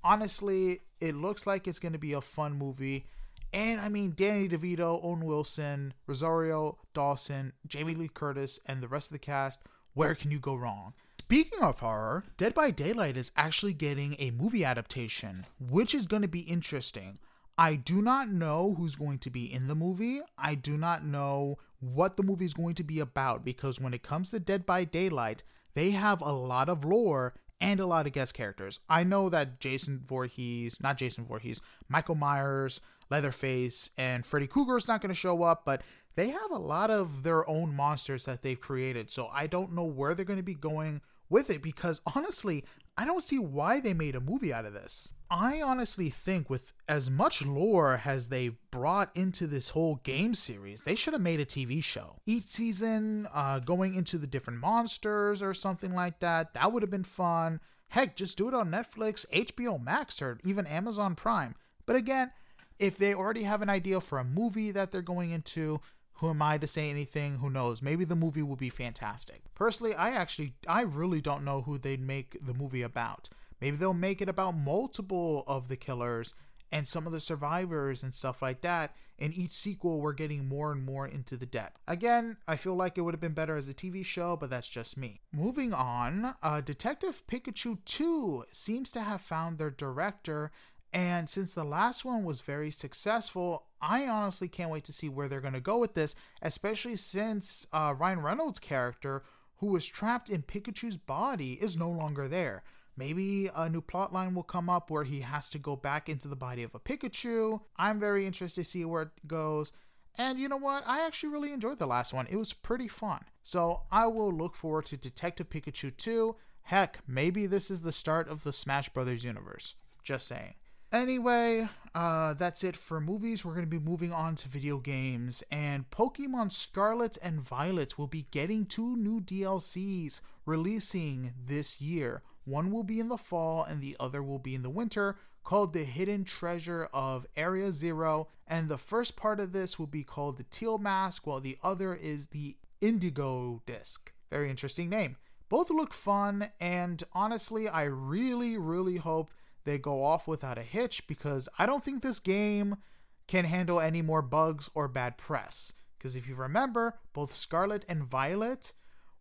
Honestly, 0.05 0.81
it 1.01 1.15
looks 1.17 1.47
like 1.47 1.67
it's 1.67 1.81
going 1.81 1.93
to 1.93 1.99
be 1.99 2.13
a 2.13 2.21
fun 2.21 2.53
movie. 2.53 3.07
And 3.53 3.81
I 3.81 3.89
mean, 3.89 4.15
Danny 4.17 4.49
DeVito, 4.49 5.01
Owen 5.03 5.25
Wilson, 5.25 5.95
Rosario 6.07 6.79
Dawson, 6.93 7.53
Jamie 7.67 7.95
Lee 7.95 8.09
Curtis, 8.09 8.61
and 8.67 8.83
the 8.83 8.89
rest 8.89 9.11
of 9.11 9.15
the 9.15 9.19
cast. 9.19 9.61
Where 9.95 10.15
can 10.15 10.31
you 10.31 10.39
go 10.39 10.55
wrong? 10.55 10.95
Speaking 11.19 11.61
of 11.61 11.81
horror, 11.81 12.25
Dead 12.37 12.55
by 12.55 12.71
Daylight 12.71 13.17
is 13.17 13.33
actually 13.37 13.75
getting 13.75 14.17
a 14.19 14.31
movie 14.31 14.65
adaptation, 14.65 15.45
which 15.61 15.95
is 15.95 16.07
going 16.07 16.23
to 16.23 16.29
be 16.29 16.41
interesting. 16.41 17.19
I 17.57 17.75
do 17.75 18.01
not 18.01 18.29
know 18.29 18.75
who's 18.79 18.97
going 18.97 19.19
to 19.19 19.31
be 19.31 19.53
in 19.53 19.67
the 19.67 19.75
movie. 19.75 20.21
I 20.39 20.55
do 20.55 20.79
not 20.79 21.05
know 21.05 21.59
what 21.81 22.17
the 22.17 22.23
movie 22.23 22.45
is 22.45 22.55
going 22.55 22.77
to 22.77 22.85
be 22.85 23.01
about 23.01 23.45
because 23.45 23.81
when 23.81 23.93
it 23.93 24.03
comes 24.03 24.31
to 24.31 24.41
Dead 24.41 24.65
by 24.65 24.85
Daylight, 24.85 25.43
they 25.75 25.91
have 25.91 26.21
a 26.23 26.33
lot 26.33 26.69
of 26.69 26.85
lore 26.85 27.35
and 27.61 27.81
a 27.81 27.87
lot 27.87 28.07
of 28.07 28.13
guest 28.13 28.35
characters. 28.35 28.81
I 28.89 29.05
know 29.05 29.29
that 29.29 29.61
Jason 29.61 30.03
Voorhees, 30.07 30.81
not 30.81 30.99
Jason 30.99 31.25
Voorhees, 31.25 31.61
Michael 31.89 32.15
Myers, 32.15 32.81
Leatherface, 33.11 33.91
and 33.97 34.25
Freddy 34.25 34.47
Krueger 34.47 34.77
is 34.77 34.89
not 34.89 35.01
going 35.01 35.11
to 35.11 35.15
show 35.15 35.43
up, 35.43 35.65
but 35.65 35.83
they 36.15 36.29
have 36.31 36.51
a 36.51 36.59
lot 36.59 36.91
of 36.91 37.23
their 37.23 37.49
own 37.49 37.75
monsters 37.75 38.25
that 38.25 38.43
they've 38.43 38.61
created. 38.61 39.11
So 39.11 39.29
I 39.33 39.47
don't 39.47 39.73
know 39.73 39.85
where 39.85 40.15
they're 40.15 40.25
going 40.25 40.39
to 40.39 40.43
be 40.43 40.55
going 40.55 41.01
with 41.31 41.51
it 41.51 41.63
because 41.63 42.01
honestly, 42.15 42.65
I 42.97 43.05
don't 43.05 43.23
see 43.23 43.39
why 43.39 43.79
they 43.81 43.95
made 43.95 44.17
a 44.17 44.21
movie 44.21 44.53
out 44.53 44.65
of 44.65 44.73
this. 44.73 45.15
I 45.31 45.63
honestly 45.63 46.11
think, 46.11 46.51
with 46.51 46.73
as 46.89 47.11
much 47.11 47.45
lore 47.45 48.01
as 48.05 48.29
they 48.29 48.53
brought 48.73 49.15
into 49.15 49.47
this 49.47 49.69
whole 49.69 49.97
game 49.97 50.35
series, 50.35 50.83
they 50.83 50.97
should 50.97 51.13
have 51.13 51.23
made 51.23 51.39
a 51.39 51.45
TV 51.45 51.85
show. 51.85 52.17
Each 52.27 52.47
season, 52.47 53.29
uh, 53.33 53.61
going 53.61 53.95
into 53.95 54.19
the 54.19 54.27
different 54.27 54.59
monsters 54.59 55.43
or 55.43 55.55
something 55.55 55.95
like 55.95 56.19
that, 56.21 56.55
that 56.55 56.73
would 56.73 56.83
have 56.83 56.91
been 56.91 57.05
fun. 57.05 57.61
Heck, 57.91 58.17
just 58.17 58.37
do 58.37 58.49
it 58.49 58.55
on 58.55 58.71
Netflix, 58.71 59.27
HBO 59.31 59.81
Max, 59.81 60.21
or 60.21 60.41
even 60.45 60.67
Amazon 60.67 61.15
Prime. 61.15 61.55
But 61.87 61.95
again, 61.95 62.33
if 62.79 62.97
they 62.97 63.15
already 63.15 63.43
have 63.43 63.63
an 63.63 63.71
idea 63.71 64.01
for 64.01 64.19
a 64.19 64.25
movie 64.25 64.71
that 64.71 64.93
they're 64.93 65.03
going 65.03 65.31
into, 65.31 65.81
who 66.15 66.31
am 66.31 66.43
I 66.43 66.59
to 66.59 66.67
say 66.67 66.91
anything? 66.91 67.37
Who 67.37 67.51
knows? 67.51 67.83
Maybe 67.83 68.05
the 68.05 68.17
movie 68.17 68.43
will 68.43 68.57
be 68.57 68.71
fantastic. 68.71 69.43
Personally, 69.55 69.95
I 69.95 70.11
actually, 70.11 70.55
I 70.67 70.83
really 70.83 71.21
don't 71.21 71.45
know 71.45 71.63
who 71.63 71.79
they'd 71.79 72.01
make 72.01 72.39
the 72.45 72.55
movie 72.55 72.83
about. 72.83 73.29
Maybe 73.61 73.77
they'll 73.77 73.95
make 73.95 74.21
it 74.21 74.29
about 74.29 74.57
multiple 74.57 75.45
of 75.47 75.69
the 75.69 75.77
killers 75.77 76.35
and 76.71 76.87
some 76.87 77.07
of 77.07 77.13
the 77.13 77.21
survivors 77.21 78.03
and 78.03 78.15
stuff 78.15 78.43
like 78.43 78.61
that. 78.61 78.95
In 79.19 79.33
each 79.33 79.53
sequel, 79.53 80.01
we're 80.01 80.13
getting 80.13 80.47
more 80.47 80.71
and 80.71 80.85
more 80.85 81.07
into 81.07 81.37
the 81.37 81.47
depth. 81.47 81.81
Again, 81.89 82.37
I 82.47 82.57
feel 82.57 82.75
like 82.77 82.99
it 82.99 83.01
would 83.01 83.15
have 83.15 83.21
been 83.21 83.33
better 83.33 83.57
as 83.57 83.69
a 83.69 83.75
TV 83.75 84.05
show, 84.05 84.37
but 84.37 84.51
that's 84.51 84.69
just 84.69 84.97
me. 84.97 85.21
Moving 85.33 85.73
on, 85.73 86.35
uh, 86.43 86.61
Detective 86.61 87.27
Pikachu 87.27 87.79
2 87.85 88.45
seems 88.51 88.93
to 88.93 89.01
have 89.01 89.21
found 89.21 89.59
their 89.59 89.71
director 89.71 90.53
and 90.93 91.29
since 91.29 91.55
the 91.55 91.65
last 91.65 92.05
one 92.05 92.25
was 92.25 92.41
very 92.41 92.71
successful, 92.71 93.67
I 93.81 94.07
honestly 94.07 94.49
can't 94.49 94.71
wait 94.71 94.85
to 94.85 94.93
see 94.93 95.09
where 95.09 95.29
they're 95.29 95.41
going 95.41 95.55
to 95.55 95.61
go 95.61 95.79
with 95.79 95.95
this, 95.95 96.15
especially 96.43 96.97
since 96.97 97.67
uh, 97.73 97.95
Ryan 97.97 98.23
Reynolds' 98.23 98.59
character, 98.59 99.23
who 99.57 99.67
was 99.67 99.87
trapped 99.87 100.31
in 100.31 100.43
Pikachu's 100.43 100.97
body, 100.97 101.53
is 101.55 101.77
no 101.77 101.91
longer 101.91 102.27
there. 102.27 102.63
Maybe 102.97 103.49
a 103.55 103.69
new 103.69 103.83
plotline 103.83 104.35
will 104.35 104.43
come 104.43 104.69
up 104.69 104.91
where 104.91 105.05
he 105.05 105.21
has 105.21 105.49
to 105.51 105.59
go 105.59 105.77
back 105.77 106.09
into 106.09 106.27
the 106.27 106.35
body 106.35 106.63
of 106.65 106.75
a 106.75 106.81
Pikachu. 106.81 107.61
I'm 107.77 108.01
very 108.01 108.27
interested 108.27 108.65
to 108.65 108.71
see 108.71 108.85
where 108.85 109.03
it 109.03 109.29
goes. 109.29 109.73
And 110.17 110.41
you 110.41 110.49
know 110.49 110.57
what? 110.57 110.83
I 110.85 111.07
actually 111.07 111.29
really 111.29 111.53
enjoyed 111.53 111.79
the 111.79 111.87
last 111.87 112.13
one. 112.13 112.27
It 112.29 112.37
was 112.37 112.53
pretty 112.53 112.89
fun. 112.89 113.25
So 113.45 113.83
I 113.93 114.09
will 114.09 114.33
look 114.33 114.57
forward 114.57 114.87
to 114.87 114.97
Detective 114.97 115.49
Pikachu 115.49 115.97
2. 115.97 116.35
Heck, 116.63 116.99
maybe 117.07 117.47
this 117.47 117.71
is 117.71 117.83
the 117.83 117.93
start 117.93 118.29
of 118.29 118.43
the 118.43 118.53
Smash 118.53 118.89
Brothers 118.89 119.23
universe. 119.23 119.77
Just 120.03 120.27
saying. 120.27 120.55
Anyway, 120.91 121.69
uh, 121.95 122.33
that's 122.33 122.65
it 122.65 122.75
for 122.75 122.99
movies. 122.99 123.45
We're 123.45 123.53
going 123.53 123.67
to 123.67 123.71
be 123.71 123.79
moving 123.79 124.11
on 124.11 124.37
to 124.37 124.49
video 124.49 124.79
games, 124.79 125.43
and 125.51 125.91
Pokemon 125.91 126.51
Scarlet 126.51 127.19
and 127.23 127.43
Violet 127.43 127.99
will 127.99 128.07
be 128.07 128.27
getting 128.31 128.65
two 128.65 128.97
new 128.97 129.21
DLCs 129.21 130.23
releasing 130.47 131.35
this 131.47 131.79
year. 131.79 132.23
One 132.47 132.71
will 132.71 132.85
be 132.85 133.01
in 133.01 133.09
the 133.09 133.19
fall, 133.19 133.65
and 133.65 133.83
the 133.83 133.97
other 134.01 134.23
will 134.23 134.39
be 134.39 134.55
in 134.55 134.63
the 134.63 134.71
winter, 134.71 135.17
called 135.45 135.75
The 135.75 135.85
Hidden 135.85 136.25
Treasure 136.25 136.89
of 136.95 137.27
Area 137.37 137.71
Zero. 137.71 138.29
And 138.47 138.71
the 138.71 138.79
first 138.79 139.15
part 139.15 139.41
of 139.41 139.53
this 139.53 139.79
will 139.79 139.87
be 139.87 140.05
called 140.05 140.39
the 140.39 140.45
Teal 140.45 140.79
Mask, 140.79 141.27
while 141.27 141.41
the 141.41 141.59
other 141.63 141.95
is 141.95 142.29
the 142.29 142.57
Indigo 142.81 143.61
Disc. 143.67 144.11
Very 144.31 144.49
interesting 144.49 144.89
name. 144.89 145.17
Both 145.51 145.69
look 145.69 145.93
fun, 145.93 146.51
and 146.61 147.03
honestly, 147.13 147.69
I 147.69 147.85
really, 147.85 148.57
really 148.57 148.97
hope 148.97 149.31
they 149.69 149.79
go 149.79 150.03
off 150.03 150.27
without 150.27 150.57
a 150.57 150.63
hitch 150.63 151.07
because 151.07 151.47
I 151.59 151.67
don't 151.67 151.85
think 151.85 152.03
this 152.03 152.21
game 152.21 152.79
can 153.27 153.45
handle 153.45 153.81
any 153.81 154.01
more 154.01 154.23
bugs 154.23 154.71
or 154.75 154.89
bad 154.89 155.19
press. 155.19 155.75
Because 155.99 156.17
if 156.17 156.27
you 156.27 156.35
remember, 156.35 156.95
both 157.13 157.35
Scarlet 157.35 157.85
and 157.87 158.03
Violet 158.03 158.73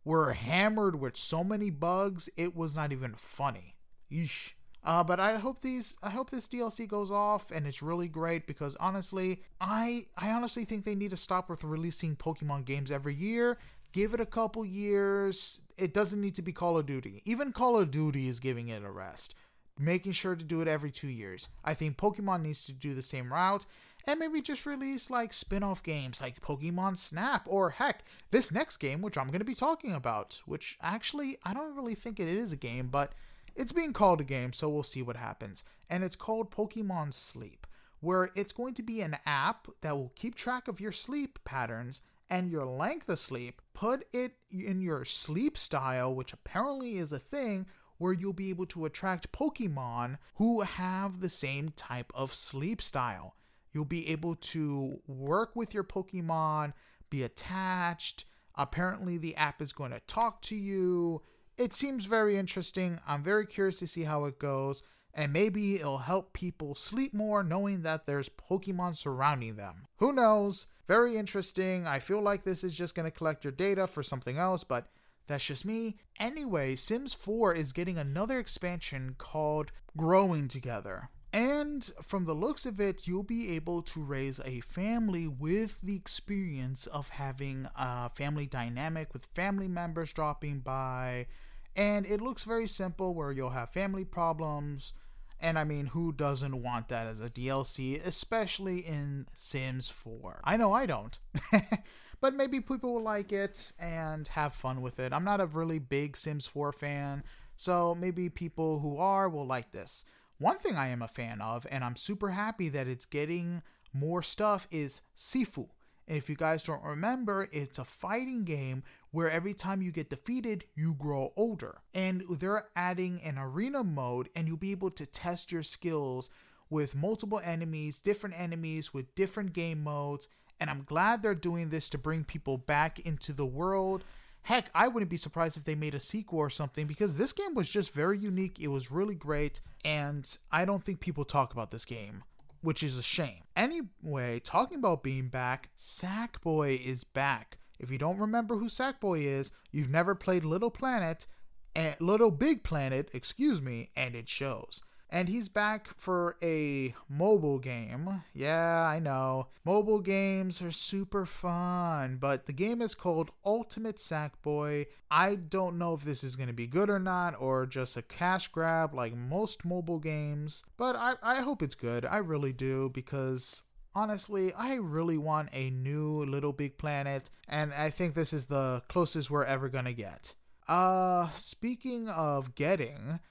were 0.05 0.31
hammered 0.31 1.01
with 1.01 1.17
so 1.17 1.43
many 1.43 1.69
bugs, 1.69 2.29
it 2.37 2.55
was 2.55 2.77
not 2.77 2.93
even 2.93 3.13
funny. 3.15 3.75
Yeesh. 4.09 4.53
Uh, 4.85 5.03
but 5.03 5.19
I 5.19 5.35
hope 5.35 5.59
these 5.59 5.97
I 6.01 6.11
hope 6.11 6.29
this 6.29 6.47
DLC 6.47 6.87
goes 6.87 7.11
off 7.11 7.51
and 7.51 7.67
it's 7.67 7.81
really 7.81 8.07
great 8.07 8.47
because 8.47 8.77
honestly, 8.77 9.41
I 9.59 10.05
I 10.15 10.29
honestly 10.31 10.63
think 10.63 10.85
they 10.85 10.95
need 10.95 11.09
to 11.09 11.17
stop 11.17 11.49
with 11.49 11.65
releasing 11.65 12.15
Pokemon 12.15 12.63
games 12.63 12.89
every 12.89 13.15
year. 13.15 13.57
Give 13.91 14.13
it 14.13 14.21
a 14.21 14.25
couple 14.25 14.63
years. 14.63 15.61
It 15.77 15.93
doesn't 15.93 16.21
need 16.21 16.35
to 16.35 16.41
be 16.41 16.53
Call 16.53 16.77
of 16.77 16.85
Duty. 16.85 17.21
Even 17.25 17.51
Call 17.51 17.77
of 17.77 17.91
Duty 17.91 18.29
is 18.29 18.39
giving 18.39 18.69
it 18.69 18.83
a 18.83 18.91
rest 18.91 19.35
making 19.79 20.11
sure 20.13 20.35
to 20.35 20.43
do 20.43 20.61
it 20.61 20.67
every 20.67 20.91
two 20.91 21.07
years. 21.07 21.49
I 21.63 21.73
think 21.73 21.97
Pokemon 21.97 22.41
needs 22.41 22.65
to 22.65 22.73
do 22.73 22.93
the 22.93 23.01
same 23.01 23.31
route 23.31 23.65
and 24.05 24.19
maybe 24.19 24.41
just 24.41 24.65
release 24.65 25.09
like 25.09 25.33
spin 25.33 25.63
off 25.63 25.83
games 25.83 26.21
like 26.21 26.41
Pokemon 26.41 26.97
Snap 26.97 27.45
or 27.47 27.71
heck, 27.71 28.03
this 28.31 28.51
next 28.51 28.77
game, 28.77 29.01
which 29.01 29.17
I'm 29.17 29.27
going 29.27 29.39
to 29.39 29.45
be 29.45 29.53
talking 29.53 29.93
about, 29.93 30.41
which 30.45 30.77
actually 30.81 31.37
I 31.43 31.53
don't 31.53 31.75
really 31.75 31.95
think 31.95 32.19
it 32.19 32.29
is 32.29 32.53
a 32.53 32.57
game, 32.57 32.87
but 32.87 33.13
it's 33.55 33.73
being 33.73 33.93
called 33.93 34.21
a 34.21 34.23
game, 34.23 34.53
so 34.53 34.69
we'll 34.69 34.83
see 34.83 35.01
what 35.01 35.17
happens. 35.17 35.63
And 35.89 36.03
it's 36.03 36.15
called 36.15 36.51
Pokemon 36.51 37.13
Sleep, 37.13 37.67
where 37.99 38.29
it's 38.35 38.53
going 38.53 38.75
to 38.75 38.83
be 38.83 39.01
an 39.01 39.17
app 39.25 39.67
that 39.81 39.97
will 39.97 40.13
keep 40.15 40.35
track 40.35 40.67
of 40.67 40.79
your 40.79 40.91
sleep 40.91 41.39
patterns 41.43 42.01
and 42.29 42.51
your 42.51 42.65
length 42.65 43.09
of 43.09 43.19
sleep, 43.19 43.61
put 43.73 44.05
it 44.13 44.33
in 44.51 44.81
your 44.81 45.05
sleep 45.05 45.57
style, 45.57 46.13
which 46.13 46.33
apparently 46.33 46.97
is 46.97 47.13
a 47.13 47.19
thing 47.19 47.65
where 47.97 48.13
you'll 48.13 48.33
be 48.33 48.49
able 48.49 48.65
to 48.67 48.85
attract 48.85 49.31
Pokemon 49.31 50.17
who 50.35 50.61
have 50.61 51.19
the 51.19 51.29
same 51.29 51.69
type 51.69 52.11
of 52.15 52.33
sleep 52.33 52.81
style. 52.81 53.35
You'll 53.73 53.85
be 53.85 54.09
able 54.09 54.35
to 54.35 54.99
work 55.07 55.55
with 55.55 55.73
your 55.73 55.83
Pokemon, 55.83 56.73
be 57.09 57.23
attached. 57.23 58.25
Apparently, 58.55 59.17
the 59.17 59.35
app 59.35 59.61
is 59.61 59.73
going 59.73 59.91
to 59.91 59.99
talk 60.07 60.41
to 60.43 60.55
you. 60.55 61.21
It 61.57 61.73
seems 61.73 62.05
very 62.05 62.37
interesting. 62.37 62.99
I'm 63.07 63.23
very 63.23 63.45
curious 63.45 63.79
to 63.79 63.87
see 63.87 64.03
how 64.03 64.25
it 64.25 64.39
goes. 64.39 64.83
And 65.13 65.33
maybe 65.33 65.75
it'll 65.75 65.97
help 65.97 66.33
people 66.33 66.75
sleep 66.75 67.13
more 67.13 67.43
knowing 67.43 67.81
that 67.81 68.05
there's 68.05 68.29
Pokemon 68.29 68.95
surrounding 68.95 69.55
them. 69.55 69.87
Who 69.97 70.13
knows? 70.13 70.67
Very 70.87 71.17
interesting. 71.17 71.87
I 71.87 71.99
feel 71.99 72.21
like 72.21 72.43
this 72.43 72.63
is 72.63 72.73
just 72.73 72.93
going 72.93 73.05
to 73.05 73.11
collect 73.11 73.43
your 73.43 73.51
data 73.51 73.87
for 73.87 74.03
something 74.03 74.37
else, 74.37 74.63
but 74.63 74.87
that's 75.27 75.43
just 75.45 75.65
me. 75.65 75.97
Anyway, 76.19 76.75
Sims 76.75 77.13
4 77.13 77.53
is 77.53 77.73
getting 77.73 77.97
another 77.97 78.39
expansion 78.39 79.15
called 79.17 79.71
Growing 79.95 80.47
Together. 80.47 81.09
And 81.33 81.83
from 82.01 82.25
the 82.25 82.33
looks 82.33 82.65
of 82.65 82.79
it, 82.79 83.05
you'll 83.07 83.23
be 83.23 83.51
able 83.55 83.81
to 83.83 84.01
raise 84.03 84.39
a 84.39 84.61
family 84.61 85.27
with 85.27 85.81
the 85.81 85.95
experience 85.95 86.87
of 86.87 87.09
having 87.09 87.67
a 87.75 88.09
family 88.11 88.45
dynamic 88.47 89.13
with 89.13 89.27
family 89.35 89.67
members 89.67 90.13
dropping 90.13 90.61
by. 90.61 91.27
And 91.75 92.05
it 92.05 92.21
looks 92.21 92.43
very 92.45 92.67
simple 92.67 93.13
where 93.13 93.31
you'll 93.31 93.51
have 93.51 93.69
family 93.71 94.05
problems 94.05 94.93
And 95.39 95.59
I 95.59 95.63
mean, 95.65 95.87
who 95.87 96.11
doesn't 96.13 96.63
want 96.63 96.87
that 96.89 97.05
as 97.07 97.21
a 97.21 97.29
DLC, 97.29 98.03
especially 98.05 98.79
in 98.79 99.27
Sims 99.35 99.89
4? 99.89 100.41
I 100.43 100.57
know 100.57 100.73
I 100.73 100.85
don't. 100.87 101.19
but 102.19 102.33
maybe 102.33 102.59
people 102.59 102.95
will 102.95 103.03
like 103.03 103.31
it 103.31 103.71
and 103.79 104.27
have 104.29 104.53
fun 104.53 104.81
with 104.81 104.99
it. 104.99 105.13
I'm 105.13 105.23
not 105.23 105.41
a 105.41 105.45
really 105.45 105.79
big 105.79 106.17
Sims 106.17 106.47
4 106.47 106.71
fan, 106.71 107.23
so 107.55 107.95
maybe 107.95 108.29
people 108.29 108.79
who 108.79 108.97
are 108.97 109.29
will 109.29 109.45
like 109.45 109.71
this. 109.71 110.05
One 110.39 110.57
thing 110.57 110.75
I 110.75 110.89
am 110.89 111.01
a 111.01 111.07
fan 111.07 111.41
of, 111.41 111.65
and 111.71 111.83
I'm 111.83 111.95
super 111.95 112.29
happy 112.29 112.69
that 112.69 112.87
it's 112.87 113.05
getting 113.05 113.63
more 113.93 114.21
stuff, 114.21 114.67
is 114.69 115.01
Sifu. 115.15 115.67
And 116.07 116.17
if 116.17 116.29
you 116.29 116.35
guys 116.35 116.63
don't 116.63 116.83
remember, 116.83 117.49
it's 117.51 117.79
a 117.79 117.83
fighting 117.83 118.45
game 118.45 118.83
where 119.11 119.29
every 119.29 119.53
time 119.53 119.81
you 119.81 119.91
get 119.91 120.09
defeated, 120.09 120.63
you 120.75 120.93
grow 120.93 121.33
older. 121.35 121.81
And 121.93 122.23
they're 122.29 122.67
adding 122.75 123.19
an 123.23 123.37
arena 123.37 123.83
mode, 123.83 124.29
and 124.35 124.47
you'll 124.47 124.57
be 124.57 124.71
able 124.71 124.91
to 124.91 125.05
test 125.05 125.51
your 125.51 125.63
skills 125.63 126.29
with 126.69 126.95
multiple 126.95 127.41
enemies, 127.43 128.01
different 128.01 128.39
enemies 128.39 128.93
with 128.93 129.13
different 129.15 129.53
game 129.53 129.83
modes. 129.83 130.29
And 130.59 130.69
I'm 130.69 130.83
glad 130.83 131.21
they're 131.21 131.35
doing 131.35 131.69
this 131.69 131.89
to 131.91 131.97
bring 131.97 132.23
people 132.23 132.57
back 132.57 132.99
into 132.99 133.33
the 133.33 133.45
world. 133.45 134.03
Heck, 134.41 134.69
I 134.73 134.87
wouldn't 134.87 135.11
be 135.11 135.17
surprised 135.17 135.57
if 135.57 135.65
they 135.65 135.75
made 135.75 135.93
a 135.93 135.99
sequel 135.99 136.39
or 136.39 136.49
something 136.49 136.87
because 136.87 137.17
this 137.17 137.33
game 137.33 137.53
was 137.53 137.69
just 137.69 137.91
very 137.91 138.17
unique. 138.17 138.59
It 138.59 138.69
was 138.69 138.91
really 138.91 139.15
great, 139.15 139.61
and 139.83 140.37
I 140.51 140.65
don't 140.65 140.83
think 140.83 140.99
people 140.99 141.25
talk 141.25 141.53
about 141.53 141.71
this 141.71 141.85
game 141.85 142.23
which 142.61 142.83
is 142.83 142.97
a 142.97 143.03
shame. 143.03 143.43
Anyway, 143.55 144.39
talking 144.39 144.79
about 144.79 145.03
being 145.03 145.29
back, 145.29 145.69
Sackboy 145.77 146.83
is 146.83 147.03
back. 147.03 147.57
If 147.79 147.91
you 147.91 147.97
don't 147.97 148.17
remember 148.17 148.57
who 148.57 148.65
Sackboy 148.65 149.25
is, 149.25 149.51
you've 149.71 149.89
never 149.89 150.15
played 150.15 150.43
Little 150.43 150.71
Planet, 150.71 151.27
and 151.75 151.95
Little 151.99 152.31
Big 152.31 152.63
Planet, 152.63 153.09
excuse 153.13 153.61
me, 153.61 153.91
and 153.95 154.15
it 154.15 154.27
shows 154.27 154.81
and 155.09 155.29
he's 155.29 155.47
back 155.49 155.87
for 155.97 156.35
a 156.41 156.93
mobile 157.09 157.59
game. 157.59 158.23
Yeah, 158.33 158.81
I 158.81 158.99
know. 158.99 159.47
Mobile 159.63 159.99
games 159.99 160.61
are 160.61 160.71
super 160.71 161.25
fun, 161.25 162.17
but 162.19 162.45
the 162.45 162.53
game 162.53 162.81
is 162.81 162.95
called 162.95 163.31
Ultimate 163.45 163.97
Sackboy. 163.97 164.87
I 165.09 165.35
don't 165.35 165.77
know 165.77 165.93
if 165.93 166.03
this 166.03 166.23
is 166.23 166.35
going 166.35 166.47
to 166.47 166.53
be 166.53 166.67
good 166.67 166.89
or 166.89 166.99
not, 166.99 167.39
or 167.39 167.65
just 167.65 167.95
a 167.95 168.01
cash 168.01 168.49
grab 168.49 168.93
like 168.93 169.15
most 169.15 169.63
mobile 169.63 169.99
games, 169.99 170.63
but 170.75 170.95
I, 170.95 171.15
I 171.23 171.41
hope 171.41 171.61
it's 171.61 171.75
good. 171.75 172.05
I 172.05 172.17
really 172.17 172.53
do, 172.53 172.91
because 172.93 173.63
honestly, 173.95 174.53
I 174.53 174.75
really 174.75 175.17
want 175.17 175.49
a 175.53 175.69
new 175.69 176.25
Little 176.25 176.53
Big 176.53 176.77
Planet, 176.77 177.29
and 177.47 177.73
I 177.73 177.89
think 177.89 178.13
this 178.13 178.33
is 178.33 178.47
the 178.47 178.83
closest 178.89 179.31
we're 179.31 179.43
ever 179.43 179.69
going 179.69 179.85
to 179.85 179.93
get. 179.93 180.35
Uh, 180.67 181.29
speaking 181.31 182.09
of 182.09 182.53
getting, 182.53 183.21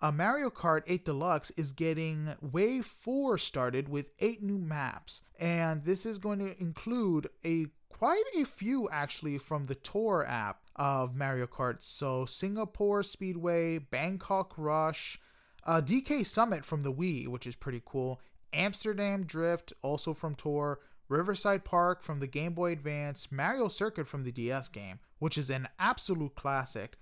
uh, 0.00 0.12
Mario 0.12 0.50
Kart 0.50 0.82
8 0.86 1.04
Deluxe 1.04 1.50
is 1.52 1.72
getting 1.72 2.34
Wave 2.40 2.84
4 2.84 3.38
started 3.38 3.88
with 3.88 4.10
eight 4.18 4.42
new 4.42 4.58
maps, 4.58 5.22
and 5.38 5.84
this 5.84 6.04
is 6.04 6.18
going 6.18 6.38
to 6.40 6.60
include 6.60 7.28
a 7.44 7.66
quite 7.88 8.24
a 8.36 8.44
few 8.44 8.88
actually 8.90 9.38
from 9.38 9.64
the 9.64 9.74
Tour 9.74 10.26
app 10.28 10.60
of 10.76 11.14
Mario 11.14 11.46
Kart. 11.46 11.82
So 11.82 12.26
Singapore 12.26 13.02
Speedway, 13.02 13.78
Bangkok 13.78 14.52
Rush, 14.58 15.18
uh, 15.64 15.80
DK 15.80 16.26
Summit 16.26 16.64
from 16.64 16.82
the 16.82 16.92
Wii, 16.92 17.26
which 17.28 17.46
is 17.46 17.56
pretty 17.56 17.80
cool, 17.86 18.20
Amsterdam 18.52 19.24
Drift, 19.24 19.72
also 19.82 20.12
from 20.12 20.34
Tour, 20.34 20.80
Riverside 21.08 21.64
Park 21.64 22.02
from 22.02 22.20
the 22.20 22.26
Game 22.26 22.52
Boy 22.52 22.72
Advance, 22.72 23.28
Mario 23.30 23.68
Circuit 23.68 24.06
from 24.06 24.24
the 24.24 24.32
DS 24.32 24.68
game, 24.68 24.98
which 25.18 25.38
is 25.38 25.50
an 25.50 25.68
absolute 25.78 26.34
classic, 26.34 26.96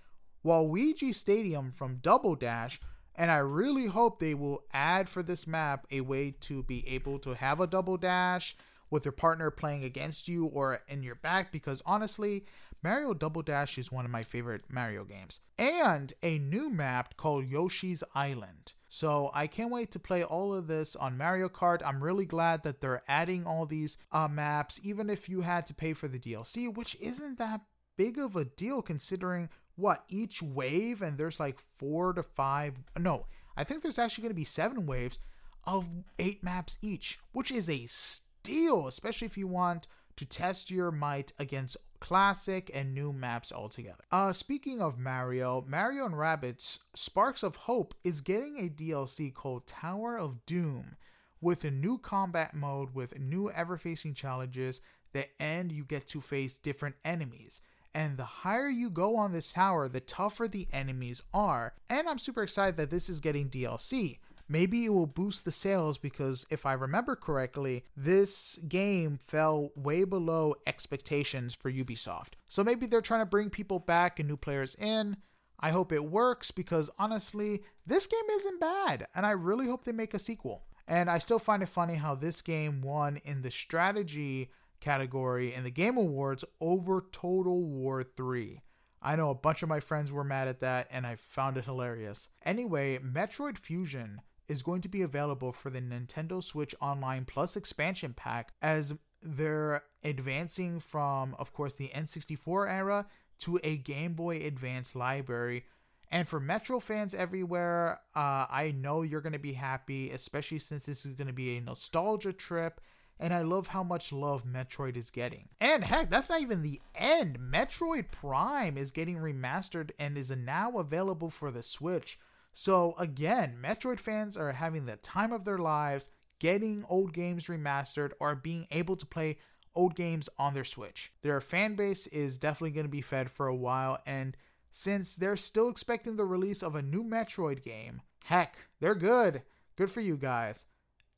Waluigi 0.45 1.15
Stadium 1.15 1.71
from 1.71 1.97
Double 2.03 2.35
Dash, 2.35 2.81
and 3.15 3.31
I 3.31 3.39
really 3.39 3.87
hope 3.87 4.19
they 4.19 4.35
will 4.35 4.65
add 4.73 5.09
for 5.09 5.23
this 5.23 5.47
map 5.47 5.87
a 5.91 6.01
way 6.03 6.33
to 6.43 6.63
be 6.65 6.87
able 6.89 7.19
to 7.21 7.35
have 7.35 7.61
a 7.61 7.67
double 7.67 7.97
dash 7.97 8.57
with 8.91 9.05
your 9.05 9.13
partner 9.13 9.51
playing 9.51 9.85
against 9.85 10.29
you 10.29 10.47
or 10.47 10.81
in 10.89 11.03
your 11.03 11.15
back 11.15 11.51
because 11.51 11.83
honestly, 11.87 12.45
Mario 12.83 13.15
Double 13.15 13.41
Dash 13.41 13.79
is 13.79 13.91
one 13.91 14.05
of 14.05 14.11
my 14.11 14.23
favorite 14.23 14.65
Mario 14.69 15.05
games. 15.05 15.41
And 15.59 16.13
a 16.23 16.39
new 16.39 16.69
map 16.69 17.17
called 17.17 17.51
Yoshi's 17.51 18.05
Island. 18.15 18.75
So 18.89 19.31
I 19.33 19.47
can't 19.47 19.73
wait 19.73 19.91
to 19.93 19.99
play 19.99 20.23
all 20.23 20.55
of 20.55 20.67
this 20.67 20.95
on 20.95 21.17
Mario 21.17 21.49
Kart. 21.49 21.81
I'm 21.85 22.05
really 22.05 22.27
glad 22.27 22.63
that 22.63 22.81
they're 22.81 23.03
adding 23.09 23.47
all 23.47 23.65
these 23.65 23.97
uh, 24.13 24.29
maps, 24.29 24.81
even 24.85 25.09
if 25.09 25.29
you 25.29 25.41
had 25.41 25.67
to 25.69 25.75
pay 25.75 25.95
for 25.95 26.09
the 26.09 26.19
DLC, 26.19 26.73
which 26.73 26.95
isn't 27.01 27.39
that 27.39 27.63
big 27.97 28.19
of 28.19 28.37
a 28.37 28.45
deal 28.45 28.83
considering 28.83 29.49
what 29.77 30.05
each 30.09 30.43
wave 30.43 31.03
and 31.03 31.19
there's 31.19 31.41
like 31.41 31.59
four 31.79 32.13
to 32.13 32.23
five 32.23 32.75
no 32.99 33.27
i 33.57 33.65
think 33.65 33.83
there's 33.83 33.99
actually 33.99 34.23
going 34.23 34.31
to 34.31 34.35
be 34.35 34.45
seven 34.45 34.87
waves 34.87 35.19
of 35.65 35.89
eight 36.19 36.43
maps 36.43 36.79
each 36.83 37.19
which 37.33 37.51
is 37.51 37.69
a 37.69 37.87
steal 37.87 38.87
especially 38.87 39.27
if 39.27 39.39
you 39.39 39.47
want 39.47 39.87
to 40.17 40.25
test 40.25 40.71
your 40.71 40.93
might 40.93 41.33
against 41.39 41.77
classic 41.99 42.71
and 42.75 42.95
new 42.95 43.15
maps 43.15 43.51
altogether. 43.51 44.05
Uh 44.13 44.31
speaking 44.31 44.81
of 44.83 44.99
mario 44.99 45.65
mario 45.67 46.05
and 46.05 46.15
Rabbids 46.15 46.81
sparks 46.95 47.43
of 47.43 47.57
hope 47.57 47.95
is 48.05 48.21
getting 48.21 48.59
a 48.59 48.69
dlc 48.69 49.33
called 49.33 49.67
tower 49.67 50.19
of 50.19 50.45
doom 50.45 50.97
with 51.41 51.65
a 51.65 51.71
new 51.71 51.97
combat 51.99 52.55
mode 52.55 52.95
with 52.95 53.19
new 53.19 53.51
ever 53.51 53.79
facing 53.79 54.13
challenges 54.13 54.83
that 55.15 55.31
end 55.41 55.73
you 55.73 55.85
get 55.85 56.07
to 56.09 56.21
face 56.21 56.59
different 56.59 56.97
enemies 57.05 57.63
and 57.95 58.17
the 58.17 58.25
higher 58.25 58.69
you 58.69 58.91
go 58.91 59.17
on 59.17 59.33
this 59.33 59.53
tower, 59.53 59.89
the 59.89 60.01
tougher 60.01 60.49
the 60.49 60.67
enemies 60.73 61.23
are. 61.33 61.75
And 61.89 62.09
I'm 62.09 62.19
super 62.19 62.43
excited 62.43 62.77
that 62.77 62.91
this 62.91 63.09
is 63.09 63.21
getting 63.21 63.49
DLC. 63.49 64.19
Maybe 64.49 64.85
it 64.85 64.93
will 64.93 65.07
boost 65.07 65.45
the 65.45 65.53
sales 65.53 65.97
because 65.97 66.47
if 66.51 66.67
I 66.67 66.75
remember 66.75 67.17
correctly, 67.17 67.85
this 67.97 68.59
game 68.69 69.19
fell 69.27 69.71
way 69.75 70.05
below 70.05 70.55
expectations 70.67 71.55
for 71.55 71.73
Ubisoft. 71.73 72.35
So 72.47 72.63
maybe 72.63 72.87
they're 72.87 73.01
trying 73.01 73.23
to 73.23 73.27
bring 73.27 73.49
people 73.49 73.79
back 73.79 74.19
and 74.19 74.29
new 74.29 74.37
players 74.37 74.75
in. 74.75 75.17
I 75.61 75.71
hope 75.71 75.93
it 75.93 76.05
works 76.05 76.51
because 76.51 76.91
honestly, 76.99 77.63
this 77.87 78.07
game 78.07 78.29
isn't 78.33 78.61
bad, 78.61 79.07
and 79.15 79.25
I 79.25 79.31
really 79.31 79.67
hope 79.67 79.85
they 79.85 79.93
make 79.93 80.13
a 80.13 80.19
sequel. 80.19 80.65
And 80.87 81.09
I 81.09 81.17
still 81.19 81.39
find 81.39 81.63
it 81.63 81.71
funny 81.71 81.95
how 81.95 82.15
this 82.15 82.43
game 82.43 82.83
won 82.83 83.17
in 83.25 83.41
the 83.41 83.51
strategy 83.51 84.51
category 84.85 85.55
in 85.55 85.65
the 85.65 85.71
Game 85.71 85.97
Awards 85.97 86.45
over 86.61 87.07
Total 87.11 87.65
War 87.65 88.03
3. 88.03 88.61
I 89.01 89.17
know 89.17 89.31
a 89.31 89.35
bunch 89.35 89.63
of 89.63 89.69
my 89.69 89.81
friends 89.81 90.13
were 90.13 90.25
mad 90.25 90.47
at 90.47 90.61
that 90.61 90.89
and 90.91 91.07
I 91.07 91.17
found 91.17 91.57
it 91.57 91.65
hilarious. 91.65 92.29
Anyway, 92.45 92.99
Metroid 92.99 93.57
Fusion 93.57 94.21
is 94.47 94.63
going 94.63 94.83
to 94.83 94.89
be 94.91 95.01
available 95.01 95.53
for 95.53 95.71
the 95.71 95.81
Nintendo 95.81 96.43
Switch 96.43 96.75
Online 96.83 97.25
Plus 97.25 97.57
expansion 97.57 98.13
pack 98.13 98.53
as 98.61 98.95
they're 99.23 99.83
advancing 100.03 100.81
from, 100.81 101.35
of 101.39 101.55
course, 101.55 101.75
the 101.75 101.91
N64 101.95 102.71
era 102.71 103.07
to 103.39 103.59
a 103.65 103.79
Game 103.79 104.13
Boy 104.13 104.37
Advance 104.45 104.95
library. 104.95 105.65
And 106.11 106.29
for 106.29 106.39
Metro 106.39 106.79
fans 106.79 107.15
everywhere, 107.15 108.01
uh, 108.15 108.47
I 108.51 108.75
know 108.77 109.01
you're 109.01 109.23
going 109.23 109.33
to 109.33 109.39
be 109.39 109.55
happy, 109.55 110.11
especially 110.11 110.59
since 110.59 110.85
this 110.85 111.07
is 111.07 111.15
going 111.15 111.27
to 111.27 111.33
be 111.33 111.57
a 111.57 111.63
nostalgia 111.63 112.35
trip 112.35 112.83
and 113.19 113.33
I 113.33 113.43
love 113.43 113.69
how 113.69 113.83
much 113.83 114.13
love 114.13 114.45
Metroid 114.45 114.97
is 114.97 115.11
getting. 115.11 115.49
And 115.61 115.85
heck, 115.85 116.11
that's 116.11 116.31
not 116.31 116.41
even 116.41 116.63
the 116.63 116.81
end. 116.95 117.39
Metroid 117.39 118.11
Prime 118.11 118.77
is 118.77 118.93
getting 118.93 119.17
remastered 119.17 119.91
and 119.99 120.19
is 120.19 120.31
now 120.31 120.73
available 120.73 121.31
for 121.31 121.51
the 121.51 121.63
Switch. 121.63 122.19
So 122.53 122.95
again, 122.99 123.57
Metroid 123.63 124.01
fans 124.01 124.37
are 124.37 124.53
having 124.53 124.87
the 124.87 124.97
time 124.97 125.33
of 125.33 125.45
their 125.45 125.59
lives 125.59 126.09
getting 126.39 126.85
old 126.89 127.13
games 127.13 127.47
remastered 127.47 128.13
or 128.21 128.35
being 128.35 128.67
able 128.71 128.97
to 128.97 129.07
play 129.07 129.39
old 129.75 129.95
games 129.95 130.29
on 130.39 130.55
their 130.55 130.65
Switch. 130.65 131.13
Their 131.23 131.41
fan 131.41 131.75
base 131.75 132.07
is 132.09 132.39
definitely 132.39 132.73
going 132.73 132.87
to 132.87 132.91
be 132.91 133.01
fed 133.01 133.31
for 133.31 133.47
a 133.47 133.57
while 133.57 133.99
and 134.07 134.37
since 134.77 135.15
they're 135.15 135.37
still 135.37 135.69
expecting 135.69 136.17
the 136.17 136.25
release 136.25 136.61
of 136.61 136.75
a 136.75 136.83
new 136.83 137.05
Metroid 137.05 137.63
game, 137.63 138.03
heck, 138.25 138.57
they're 138.81 138.97
good. 138.97 139.43
Good 139.77 139.89
for 139.89 140.01
you 140.01 140.17
guys. 140.17 140.67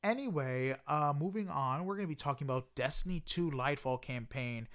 Anyway, 0.06 0.72
uh, 0.86 1.12
moving 1.18 1.48
on, 1.48 1.84
we're 1.84 1.96
going 1.96 2.06
to 2.06 2.08
be 2.08 2.14
talking 2.14 2.46
about 2.46 2.72
Destiny 2.76 3.18
2 3.26 3.50
Lightfall 3.50 4.00
campaign. 4.00 4.68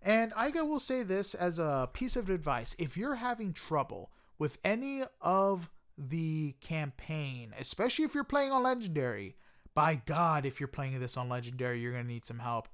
And 0.00 0.32
I 0.34 0.48
will 0.48 0.80
say 0.80 1.02
this 1.02 1.34
as 1.34 1.58
a 1.58 1.90
piece 1.92 2.16
of 2.16 2.30
advice 2.30 2.74
if 2.78 2.96
you're 2.96 3.16
having 3.16 3.52
trouble 3.52 4.10
with 4.38 4.56
any 4.64 5.02
of 5.20 5.68
the 5.98 6.54
campaign, 6.62 7.52
especially 7.58 8.06
if 8.06 8.14
you're 8.14 8.24
playing 8.24 8.52
on 8.52 8.62
Legendary, 8.62 9.36
by 9.74 9.96
God, 10.06 10.46
if 10.46 10.58
you're 10.58 10.66
playing 10.66 10.98
this 10.98 11.18
on 11.18 11.28
Legendary, 11.28 11.78
you're 11.78 11.92
going 11.92 12.06
to 12.06 12.10
need 12.10 12.26
some 12.26 12.38
help. 12.38 12.66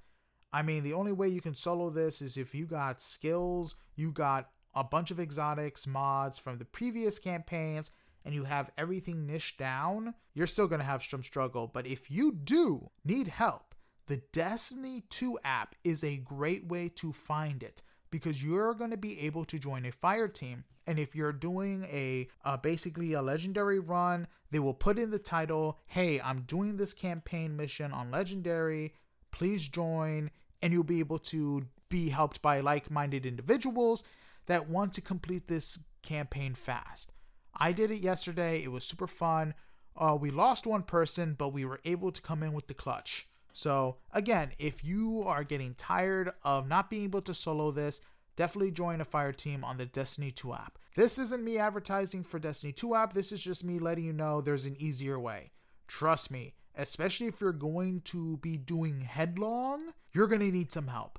I 0.52 0.62
mean, 0.62 0.84
the 0.84 0.92
only 0.92 1.10
way 1.10 1.26
you 1.26 1.40
can 1.40 1.56
solo 1.56 1.90
this 1.90 2.22
is 2.22 2.36
if 2.36 2.54
you 2.54 2.66
got 2.66 3.00
skills, 3.00 3.74
you 3.96 4.12
got 4.12 4.50
a 4.76 4.84
bunch 4.84 5.10
of 5.10 5.18
exotics, 5.18 5.88
mods 5.88 6.38
from 6.38 6.58
the 6.58 6.66
previous 6.66 7.18
campaigns, 7.18 7.90
and 8.26 8.34
you 8.34 8.42
have 8.42 8.72
everything 8.76 9.24
niched 9.24 9.56
down, 9.56 10.12
you're 10.34 10.48
still 10.48 10.66
going 10.66 10.80
to 10.80 10.84
have 10.84 11.02
some 11.02 11.22
struggle. 11.22 11.70
But 11.72 11.86
if 11.86 12.10
you 12.10 12.32
do 12.32 12.90
need 13.04 13.28
help, 13.28 13.74
the 14.08 14.20
Destiny 14.32 15.04
2 15.10 15.38
app 15.44 15.76
is 15.84 16.02
a 16.02 16.16
great 16.16 16.66
way 16.66 16.88
to 16.96 17.12
find 17.12 17.62
it 17.62 17.82
because 18.10 18.42
you're 18.42 18.74
going 18.74 18.90
to 18.90 18.96
be 18.96 19.20
able 19.20 19.44
to 19.44 19.60
join 19.60 19.86
a 19.86 19.92
fire 19.92 20.26
team. 20.26 20.64
And 20.88 20.98
if 20.98 21.14
you're 21.14 21.32
doing 21.32 21.84
a 21.84 22.28
uh, 22.44 22.56
basically 22.56 23.12
a 23.12 23.22
legendary 23.22 23.78
run, 23.78 24.26
they 24.50 24.58
will 24.58 24.74
put 24.74 24.98
in 24.98 25.10
the 25.10 25.18
title, 25.20 25.78
"Hey, 25.86 26.20
I'm 26.20 26.42
doing 26.42 26.76
this 26.76 26.94
campaign 26.94 27.56
mission 27.56 27.92
on 27.92 28.10
legendary. 28.10 28.94
Please 29.30 29.68
join." 29.68 30.30
And 30.62 30.72
you'll 30.72 30.84
be 30.84 31.00
able 31.00 31.18
to 31.18 31.66
be 31.88 32.08
helped 32.08 32.42
by 32.42 32.60
like-minded 32.60 33.24
individuals 33.26 34.02
that 34.46 34.68
want 34.68 34.92
to 34.94 35.00
complete 35.00 35.46
this 35.46 35.78
campaign 36.02 36.54
fast. 36.54 37.12
I 37.56 37.72
did 37.72 37.90
it 37.90 38.00
yesterday. 38.00 38.62
It 38.62 38.70
was 38.70 38.84
super 38.84 39.06
fun. 39.06 39.54
Uh, 39.96 40.16
we 40.20 40.30
lost 40.30 40.66
one 40.66 40.82
person, 40.82 41.34
but 41.38 41.52
we 41.52 41.64
were 41.64 41.80
able 41.84 42.12
to 42.12 42.20
come 42.20 42.42
in 42.42 42.52
with 42.52 42.66
the 42.66 42.74
clutch. 42.74 43.28
So, 43.52 43.96
again, 44.12 44.50
if 44.58 44.84
you 44.84 45.22
are 45.26 45.42
getting 45.42 45.74
tired 45.74 46.32
of 46.42 46.68
not 46.68 46.90
being 46.90 47.04
able 47.04 47.22
to 47.22 47.32
solo 47.32 47.70
this, 47.70 48.02
definitely 48.36 48.70
join 48.70 49.00
a 49.00 49.04
fire 49.06 49.32
team 49.32 49.64
on 49.64 49.78
the 49.78 49.86
Destiny 49.86 50.30
2 50.30 50.52
app. 50.52 50.78
This 50.94 51.18
isn't 51.18 51.42
me 51.42 51.56
advertising 51.56 52.22
for 52.22 52.38
Destiny 52.38 52.72
2 52.74 52.94
app, 52.94 53.12
this 53.14 53.32
is 53.32 53.42
just 53.42 53.64
me 53.64 53.78
letting 53.78 54.04
you 54.04 54.12
know 54.12 54.40
there's 54.40 54.66
an 54.66 54.76
easier 54.78 55.18
way. 55.18 55.52
Trust 55.88 56.30
me, 56.30 56.54
especially 56.74 57.28
if 57.28 57.40
you're 57.40 57.52
going 57.52 58.02
to 58.02 58.36
be 58.38 58.58
doing 58.58 59.00
headlong, 59.00 59.80
you're 60.12 60.26
going 60.26 60.40
to 60.40 60.52
need 60.52 60.70
some 60.70 60.88
help. 60.88 61.18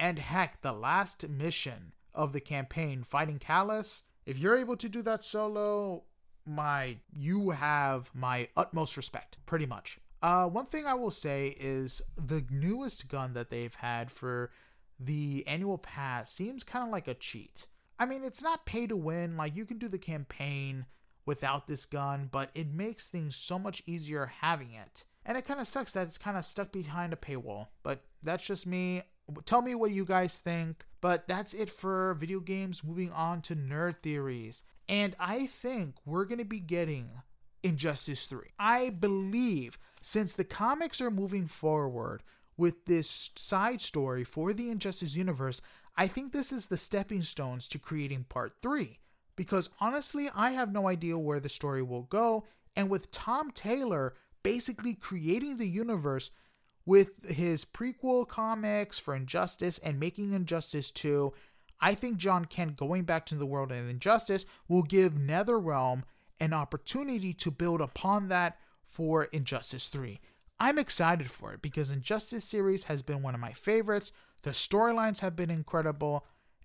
And 0.00 0.18
heck, 0.18 0.62
the 0.62 0.72
last 0.72 1.28
mission 1.28 1.92
of 2.14 2.32
the 2.32 2.40
campaign, 2.40 3.04
fighting 3.04 3.38
Calus, 3.38 4.02
if 4.26 4.38
you're 4.38 4.56
able 4.56 4.76
to 4.76 4.88
do 4.88 5.02
that 5.02 5.24
solo, 5.24 6.02
my 6.44 6.96
you 7.12 7.50
have 7.50 8.10
my 8.14 8.48
utmost 8.56 8.96
respect, 8.96 9.38
pretty 9.46 9.66
much. 9.66 9.98
Uh, 10.22 10.48
one 10.48 10.66
thing 10.66 10.86
I 10.86 10.94
will 10.94 11.10
say 11.10 11.56
is 11.58 12.02
the 12.16 12.44
newest 12.50 13.08
gun 13.08 13.34
that 13.34 13.50
they've 13.50 13.74
had 13.74 14.10
for 14.10 14.50
the 14.98 15.44
annual 15.46 15.78
pass 15.78 16.32
seems 16.32 16.64
kind 16.64 16.84
of 16.84 16.90
like 16.90 17.06
a 17.06 17.14
cheat. 17.14 17.66
I 17.98 18.06
mean, 18.06 18.24
it's 18.24 18.42
not 18.42 18.66
pay 18.66 18.86
to 18.86 18.96
win, 18.96 19.36
like 19.36 19.56
you 19.56 19.64
can 19.64 19.78
do 19.78 19.88
the 19.88 19.98
campaign 19.98 20.86
without 21.26 21.66
this 21.66 21.84
gun, 21.84 22.28
but 22.30 22.50
it 22.54 22.72
makes 22.72 23.08
things 23.08 23.36
so 23.36 23.58
much 23.58 23.82
easier 23.86 24.26
having 24.26 24.72
it. 24.72 25.04
And 25.24 25.36
it 25.36 25.46
kind 25.46 25.60
of 25.60 25.66
sucks 25.66 25.92
that 25.92 26.06
it's 26.06 26.18
kind 26.18 26.36
of 26.36 26.44
stuck 26.44 26.72
behind 26.72 27.12
a 27.12 27.16
paywall, 27.16 27.68
but 27.82 28.04
that's 28.22 28.46
just 28.46 28.66
me. 28.66 29.02
Tell 29.44 29.62
me 29.62 29.74
what 29.74 29.90
you 29.90 30.04
guys 30.04 30.38
think. 30.38 30.84
But 31.00 31.28
that's 31.28 31.54
it 31.54 31.70
for 31.70 32.14
video 32.14 32.40
games. 32.40 32.82
Moving 32.82 33.12
on 33.12 33.40
to 33.42 33.54
nerd 33.54 34.02
theories. 34.02 34.64
And 34.88 35.14
I 35.20 35.46
think 35.46 35.94
we're 36.04 36.24
going 36.24 36.38
to 36.38 36.44
be 36.44 36.58
getting 36.58 37.10
Injustice 37.62 38.26
3. 38.26 38.40
I 38.58 38.90
believe 38.90 39.78
since 40.00 40.34
the 40.34 40.44
comics 40.44 41.00
are 41.00 41.10
moving 41.10 41.46
forward 41.46 42.22
with 42.56 42.86
this 42.86 43.30
side 43.36 43.80
story 43.80 44.24
for 44.24 44.52
the 44.52 44.70
Injustice 44.70 45.14
universe, 45.14 45.60
I 45.96 46.06
think 46.06 46.32
this 46.32 46.52
is 46.52 46.66
the 46.66 46.76
stepping 46.76 47.22
stones 47.22 47.68
to 47.68 47.78
creating 47.78 48.24
part 48.24 48.54
3. 48.62 48.98
Because 49.36 49.70
honestly, 49.80 50.28
I 50.34 50.52
have 50.52 50.72
no 50.72 50.88
idea 50.88 51.18
where 51.18 51.40
the 51.40 51.48
story 51.48 51.82
will 51.82 52.02
go. 52.02 52.44
And 52.74 52.88
with 52.88 53.10
Tom 53.10 53.50
Taylor 53.50 54.14
basically 54.42 54.94
creating 54.94 55.56
the 55.56 55.66
universe 55.66 56.30
with 56.86 57.28
his 57.28 57.64
prequel 57.64 58.26
comics 58.26 58.98
for 58.98 59.14
Injustice 59.14 59.78
and 59.78 60.00
making 60.00 60.32
Injustice 60.32 60.90
2, 60.92 61.32
I 61.80 61.94
think 61.94 62.16
Jon 62.16 62.44
Kent 62.46 62.76
going 62.76 63.02
back 63.02 63.26
to 63.26 63.34
the 63.34 63.44
world 63.44 63.72
of 63.72 63.88
Injustice 63.88 64.46
will 64.68 64.84
give 64.84 65.14
NetherRealm 65.14 66.04
an 66.40 66.52
opportunity 66.52 67.32
to 67.34 67.50
build 67.50 67.80
upon 67.80 68.28
that 68.28 68.58
for 68.82 69.24
Injustice 69.24 69.88
3. 69.88 70.20
I'm 70.58 70.78
excited 70.78 71.30
for 71.30 71.52
it 71.52 71.60
because 71.60 71.90
Injustice 71.90 72.44
series 72.44 72.84
has 72.84 73.02
been 73.02 73.20
one 73.20 73.34
of 73.34 73.40
my 73.40 73.52
favorites. 73.52 74.12
The 74.42 74.50
storylines 74.50 75.20
have 75.20 75.36
been 75.36 75.50
incredible, 75.50 76.24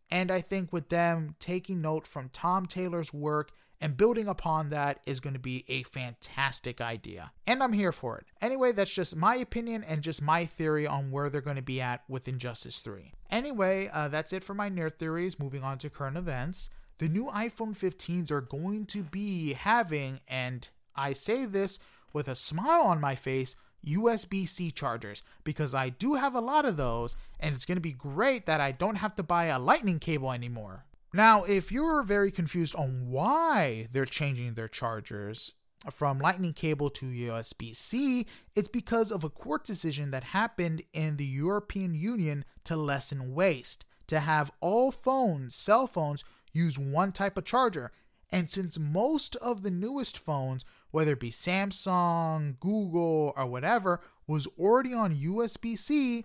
and 0.10 0.32
I 0.32 0.40
think 0.40 0.72
with 0.72 0.90
them 0.90 1.36
taking 1.40 1.82
note 1.82 2.08
from 2.08 2.30
Tom 2.30 2.68
Taylor's 2.68 3.14
work 3.14 3.52
and 3.82 3.98
building 3.98 4.28
upon 4.28 4.70
that 4.70 5.00
is 5.06 5.20
going 5.20 5.34
to 5.34 5.40
be 5.40 5.66
a 5.68 5.84
fantastic 5.84 6.80
idea. 6.80 7.32
And 7.48 7.64
I'm 7.64 7.74
here 7.74 7.92
for 7.92 8.18
it. 8.20 8.26
Anyway, 8.42 8.72
that's 8.72 8.94
just 8.94 9.16
my 9.16 9.36
opinion 9.36 9.84
and 9.84 10.02
just 10.02 10.22
my 10.22 10.46
theory 10.46 10.86
on 10.86 11.12
where 11.12 11.30
they're 11.30 11.42
going 11.42 11.56
to 11.56 11.62
be 11.62 11.82
at 11.82 12.04
with 12.08 12.28
Injustice 12.28 12.80
3. 12.80 13.12
Anyway, 13.32 13.90
uh, 13.92 14.08
that's 14.08 14.34
it 14.34 14.44
for 14.44 14.54
my 14.54 14.70
nerd 14.70 14.94
theories. 14.94 15.40
Moving 15.40 15.64
on 15.64 15.80
to 15.80 15.90
current 15.90 16.18
events. 16.18 16.70
The 17.00 17.10
new 17.10 17.26
iPhone 17.26 17.76
15s 17.76 18.30
are 18.30 18.42
going 18.42 18.86
to 18.88 19.02
be 19.02 19.54
having, 19.54 20.20
and 20.28 20.70
I 20.96 21.14
say 21.14 21.46
this 21.46 21.80
with 22.14 22.28
a 22.28 22.36
smile 22.36 22.84
on 22.84 23.02
my 23.02 23.16
face, 23.16 23.56
USB 23.86 24.48
C 24.48 24.70
chargers 24.70 25.24
because 25.44 25.74
I 25.74 25.90
do 25.90 26.14
have 26.14 26.36
a 26.36 26.42
lot 26.42 26.66
of 26.66 26.78
those, 26.78 27.16
and 27.40 27.56
it's 27.56 27.66
going 27.66 27.78
to 27.78 27.82
be 27.82 27.94
great 27.94 28.46
that 28.46 28.62
I 28.62 28.72
don't 28.72 28.98
have 28.98 29.16
to 29.16 29.24
buy 29.24 29.46
a 29.46 29.58
lightning 29.58 29.98
cable 29.98 30.32
anymore. 30.32 30.86
Now, 31.14 31.44
if 31.44 31.74
you're 31.74 32.04
very 32.04 32.32
confused 32.32 32.74
on 32.76 33.10
why 33.10 33.88
they're 33.92 34.06
changing 34.06 34.54
their 34.54 34.70
chargers 34.70 35.54
from 35.90 36.20
lightning 36.20 36.54
cable 36.54 36.90
to 36.92 37.06
USB 37.06 37.76
C, 37.76 38.26
it's 38.56 38.70
because 38.70 39.12
of 39.12 39.26
a 39.26 39.30
court 39.30 39.66
decision 39.66 40.12
that 40.12 40.24
happened 40.24 40.84
in 40.94 41.18
the 41.18 41.26
European 41.26 41.96
Union 41.96 42.46
to 42.64 42.78
lessen 42.78 43.34
waste, 43.34 43.84
to 44.08 44.22
have 44.22 44.52
all 44.62 44.90
phones, 44.90 45.54
cell 45.54 45.86
phones, 45.86 46.24
use 46.54 46.80
one 46.80 47.12
type 47.12 47.38
of 47.38 47.44
charger. 47.44 47.92
And 48.30 48.50
since 48.50 48.80
most 48.80 49.36
of 49.38 49.64
the 49.64 49.72
newest 49.72 50.18
phones, 50.18 50.64
whether 50.92 51.14
it 51.14 51.20
be 51.20 51.32
Samsung, 51.32 52.58
Google, 52.62 53.34
or 53.36 53.46
whatever, 53.48 54.00
was 54.28 54.48
already 54.58 54.94
on 54.94 55.14
USB 55.14 55.78
C, 55.78 56.24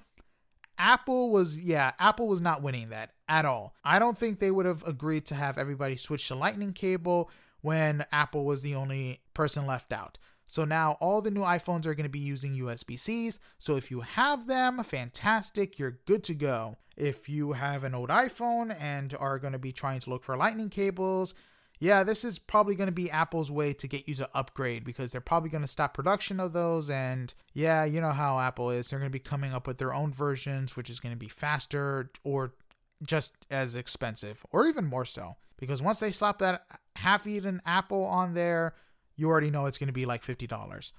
Apple 0.79 1.31
was, 1.31 1.59
yeah, 1.59 1.93
Apple 1.99 2.29
was 2.29 2.41
not 2.41 2.63
winning 2.63 2.91
that 2.91 3.13
at 3.29 3.45
all. 3.45 3.75
I 3.85 3.99
don't 3.99 4.17
think 4.17 4.39
they 4.39 4.51
would 4.51 4.67
have 4.67 4.85
agreed 4.87 5.27
to 5.27 5.35
have 5.35 5.59
everybody 5.59 5.97
switch 5.97 6.29
to 6.29 6.35
Lightning 6.35 6.73
cable 6.73 7.31
when 7.61 8.05
Apple 8.13 8.45
was 8.45 8.63
the 8.63 8.75
only 8.75 9.21
person 9.35 9.67
left 9.67 9.93
out. 9.93 10.19
So 10.47 10.65
now 10.65 10.97
all 11.01 11.21
the 11.21 11.31
new 11.31 11.41
iPhones 11.41 11.87
are 11.87 11.95
going 11.95 12.05
to 12.05 12.11
be 12.11 12.21
using 12.21 12.55
USB 12.55 12.99
Cs. 12.99 13.41
So 13.59 13.77
if 13.77 13.91
you 13.91 14.01
have 14.01 14.47
them, 14.47 14.83
fantastic, 14.85 15.79
you're 15.79 15.99
good 16.07 16.23
to 16.25 16.35
go. 16.35 16.77
If 16.97 17.29
you 17.29 17.53
have 17.53 17.85
an 17.85 17.95
old 17.95 18.09
iPhone 18.11 18.75
and 18.81 19.15
are 19.19 19.39
going 19.39 19.53
to 19.53 19.59
be 19.59 19.73
trying 19.73 20.01
to 20.01 20.11
look 20.11 20.23
for 20.23 20.37
lightning 20.37 20.71
cables, 20.71 21.35
yeah, 21.79 22.05
this 22.05 22.25
is 22.25 22.39
probably 22.39 22.75
going 22.75 22.89
to 22.89 22.93
be 22.93 23.11
Apple's 23.11 23.51
way 23.51 23.75
to 23.75 23.87
get 23.87 24.09
you 24.09 24.15
to 24.17 24.31
upgrade 24.35 24.85
because 24.85 25.13
they're 25.13 25.21
probably 25.21 25.51
going 25.51 25.63
to 25.63 25.69
stop 25.69 25.93
production 25.93 26.41
of 26.41 26.53
those. 26.53 26.89
And 26.91 27.33
yeah, 27.53 27.85
you 27.85 28.01
know 28.01 28.13
how 28.13 28.39
Apple 28.39 28.71
is. 28.71 28.89
They're 28.89 28.99
going 28.99 29.11
to 29.11 29.19
be 29.19 29.19
coming 29.19 29.53
up 29.53 29.67
with 29.67 29.79
their 29.79 29.93
own 29.93 30.13
versions, 30.13 30.77
which 30.77 30.89
is 30.89 31.01
going 31.01 31.15
to 31.15 31.19
be 31.19 31.29
faster 31.29 32.11
or 32.25 32.55
just 33.03 33.35
as 33.51 33.77
expensive, 33.77 34.45
or 34.53 34.67
even 34.67 34.87
more 34.87 35.05
so. 35.05 35.37
Because 35.59 35.83
once 35.83 36.01
they 36.01 36.11
slap 36.11 36.39
that 36.39 36.65
half 36.97 37.27
eaten 37.27 37.61
Apple 37.67 38.05
on 38.05 38.33
there, 38.33 38.75
you 39.15 39.29
already 39.29 39.51
know 39.51 39.67
it's 39.67 39.79
going 39.79 39.89
to 39.89 39.93
be 39.93 40.07
like 40.07 40.23
$50. 40.23 40.93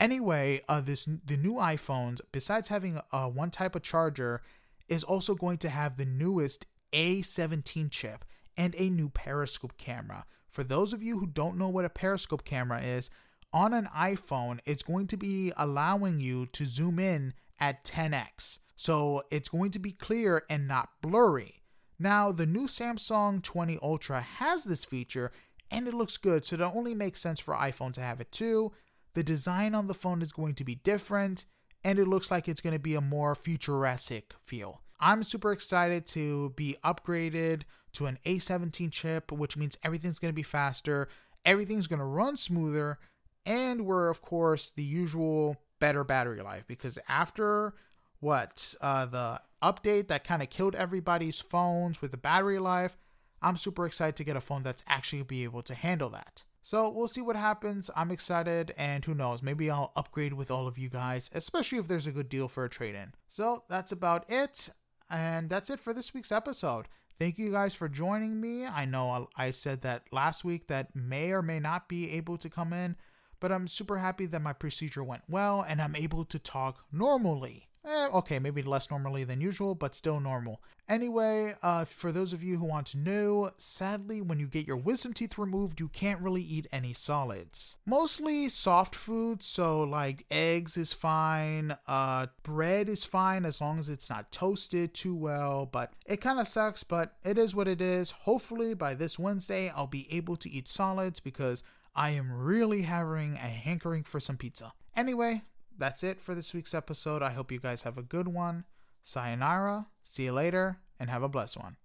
Anyway, 0.00 0.60
uh, 0.68 0.80
this 0.80 1.04
the 1.04 1.36
new 1.36 1.54
iPhones, 1.54 2.20
besides 2.32 2.66
having 2.66 3.00
uh, 3.12 3.28
one 3.28 3.50
type 3.50 3.76
of 3.76 3.82
charger, 3.82 4.42
is 4.88 5.04
also 5.04 5.36
going 5.36 5.58
to 5.58 5.68
have 5.68 5.96
the 5.96 6.04
newest 6.04 6.66
A17 6.92 7.90
chip 7.92 8.24
and 8.56 8.74
a 8.76 8.90
new 8.90 9.08
periscope 9.08 9.76
camera. 9.76 10.24
For 10.48 10.64
those 10.64 10.92
of 10.92 11.02
you 11.02 11.18
who 11.18 11.26
don't 11.26 11.58
know 11.58 11.68
what 11.68 11.84
a 11.84 11.90
periscope 11.90 12.44
camera 12.44 12.80
is, 12.80 13.10
on 13.52 13.72
an 13.72 13.88
iPhone, 13.96 14.58
it's 14.64 14.82
going 14.82 15.06
to 15.08 15.16
be 15.16 15.52
allowing 15.56 16.20
you 16.20 16.46
to 16.46 16.66
zoom 16.66 16.98
in 16.98 17.34
at 17.60 17.84
10x. 17.84 18.58
So 18.76 19.22
it's 19.30 19.48
going 19.48 19.70
to 19.72 19.78
be 19.78 19.92
clear 19.92 20.44
and 20.50 20.66
not 20.66 20.88
blurry. 21.00 21.62
Now, 21.98 22.32
the 22.32 22.46
new 22.46 22.66
Samsung 22.66 23.42
20 23.42 23.78
Ultra 23.82 24.20
has 24.20 24.64
this 24.64 24.84
feature 24.84 25.30
and 25.70 25.86
it 25.88 25.94
looks 25.94 26.16
good, 26.16 26.44
so 26.44 26.56
it 26.56 26.60
only 26.60 26.94
makes 26.94 27.20
sense 27.20 27.40
for 27.40 27.54
iPhone 27.54 27.92
to 27.94 28.00
have 28.00 28.20
it 28.20 28.30
too. 28.32 28.72
The 29.14 29.22
design 29.22 29.74
on 29.74 29.86
the 29.86 29.94
phone 29.94 30.22
is 30.22 30.32
going 30.32 30.54
to 30.56 30.64
be 30.64 30.74
different 30.76 31.46
and 31.84 31.98
it 31.98 32.08
looks 32.08 32.30
like 32.30 32.48
it's 32.48 32.60
going 32.60 32.74
to 32.74 32.80
be 32.80 32.96
a 32.96 33.00
more 33.00 33.34
futuristic 33.34 34.34
feel. 34.44 34.82
I'm 34.98 35.22
super 35.22 35.52
excited 35.52 36.06
to 36.08 36.50
be 36.56 36.76
upgraded 36.84 37.62
to 37.94 38.06
an 38.06 38.18
A17 38.24 38.90
chip, 38.92 39.32
which 39.32 39.56
means 39.56 39.78
everything's 39.82 40.18
going 40.18 40.32
to 40.32 40.36
be 40.36 40.42
faster, 40.42 41.08
everything's 41.44 41.86
going 41.86 41.98
to 41.98 42.04
run 42.04 42.36
smoother, 42.36 42.98
and 43.46 43.84
we're, 43.84 44.08
of 44.08 44.22
course, 44.22 44.70
the 44.70 44.82
usual 44.82 45.56
better 45.80 46.04
battery 46.04 46.40
life 46.40 46.64
because 46.66 46.98
after 47.08 47.74
what 48.20 48.74
uh, 48.80 49.04
the 49.06 49.40
update 49.62 50.08
that 50.08 50.24
kind 50.24 50.42
of 50.42 50.48
killed 50.48 50.74
everybody's 50.76 51.40
phones 51.40 52.00
with 52.00 52.10
the 52.10 52.16
battery 52.16 52.58
life, 52.58 52.96
I'm 53.42 53.56
super 53.56 53.84
excited 53.84 54.16
to 54.16 54.24
get 54.24 54.36
a 54.36 54.40
phone 54.40 54.62
that's 54.62 54.82
actually 54.86 55.22
be 55.22 55.44
able 55.44 55.62
to 55.62 55.74
handle 55.74 56.08
that. 56.10 56.44
So 56.62 56.88
we'll 56.88 57.08
see 57.08 57.20
what 57.20 57.36
happens. 57.36 57.90
I'm 57.94 58.10
excited, 58.10 58.72
and 58.78 59.04
who 59.04 59.14
knows, 59.14 59.42
maybe 59.42 59.70
I'll 59.70 59.92
upgrade 59.96 60.32
with 60.32 60.50
all 60.50 60.66
of 60.66 60.78
you 60.78 60.88
guys, 60.88 61.30
especially 61.34 61.76
if 61.76 61.86
there's 61.86 62.06
a 62.06 62.12
good 62.12 62.30
deal 62.30 62.48
for 62.48 62.64
a 62.64 62.70
trade 62.70 62.94
in. 62.94 63.12
So 63.28 63.64
that's 63.68 63.92
about 63.92 64.30
it, 64.30 64.70
and 65.10 65.50
that's 65.50 65.68
it 65.68 65.78
for 65.78 65.92
this 65.92 66.14
week's 66.14 66.32
episode. 66.32 66.88
Thank 67.18 67.38
you 67.38 67.52
guys 67.52 67.74
for 67.74 67.88
joining 67.88 68.40
me. 68.40 68.66
I 68.66 68.86
know 68.86 69.28
I 69.36 69.52
said 69.52 69.82
that 69.82 70.02
last 70.10 70.44
week 70.44 70.66
that 70.66 70.94
may 70.96 71.30
or 71.30 71.42
may 71.42 71.60
not 71.60 71.88
be 71.88 72.10
able 72.12 72.36
to 72.38 72.50
come 72.50 72.72
in, 72.72 72.96
but 73.38 73.52
I'm 73.52 73.68
super 73.68 73.98
happy 73.98 74.26
that 74.26 74.42
my 74.42 74.52
procedure 74.52 75.04
went 75.04 75.22
well 75.28 75.64
and 75.66 75.80
I'm 75.80 75.94
able 75.94 76.24
to 76.24 76.38
talk 76.38 76.84
normally. 76.90 77.68
Eh, 77.86 78.08
okay, 78.14 78.38
maybe 78.38 78.62
less 78.62 78.90
normally 78.90 79.24
than 79.24 79.40
usual, 79.40 79.74
but 79.74 79.94
still 79.94 80.18
normal. 80.18 80.62
Anyway, 80.88 81.54
uh, 81.62 81.84
for 81.84 82.12
those 82.12 82.32
of 82.32 82.42
you 82.42 82.56
who 82.56 82.64
want 82.64 82.86
to 82.86 82.98
know, 82.98 83.50
sadly, 83.58 84.22
when 84.22 84.40
you 84.40 84.46
get 84.46 84.66
your 84.66 84.76
wisdom 84.76 85.12
teeth 85.12 85.36
removed, 85.36 85.80
you 85.80 85.88
can't 85.88 86.20
really 86.20 86.42
eat 86.42 86.66
any 86.72 86.94
solids. 86.94 87.76
Mostly 87.84 88.48
soft 88.48 88.94
foods, 88.94 89.44
so 89.44 89.82
like 89.82 90.24
eggs 90.30 90.76
is 90.76 90.92
fine, 90.94 91.76
uh, 91.86 92.26
bread 92.42 92.88
is 92.88 93.04
fine 93.04 93.44
as 93.44 93.60
long 93.60 93.78
as 93.78 93.88
it's 93.90 94.08
not 94.08 94.32
toasted 94.32 94.94
too 94.94 95.14
well, 95.14 95.66
but 95.66 95.92
it 96.06 96.20
kind 96.22 96.40
of 96.40 96.48
sucks, 96.48 96.84
but 96.84 97.16
it 97.22 97.36
is 97.36 97.54
what 97.54 97.68
it 97.68 97.80
is. 97.82 98.10
Hopefully, 98.10 98.72
by 98.74 98.94
this 98.94 99.18
Wednesday, 99.18 99.70
I'll 99.70 99.86
be 99.86 100.06
able 100.10 100.36
to 100.36 100.50
eat 100.50 100.68
solids 100.68 101.20
because 101.20 101.62
I 101.94 102.10
am 102.10 102.32
really 102.32 102.82
having 102.82 103.34
a 103.34 103.38
hankering 103.38 104.04
for 104.04 104.20
some 104.20 104.36
pizza. 104.36 104.72
Anyway, 104.96 105.42
that's 105.78 106.02
it 106.02 106.20
for 106.20 106.34
this 106.34 106.54
week's 106.54 106.74
episode. 106.74 107.22
I 107.22 107.32
hope 107.32 107.52
you 107.52 107.60
guys 107.60 107.82
have 107.82 107.98
a 107.98 108.02
good 108.02 108.28
one. 108.28 108.64
Sayonara, 109.02 109.88
see 110.02 110.24
you 110.24 110.32
later, 110.32 110.78
and 110.98 111.10
have 111.10 111.22
a 111.22 111.28
blessed 111.28 111.58
one. 111.58 111.76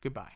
Goodbye. 0.00 0.32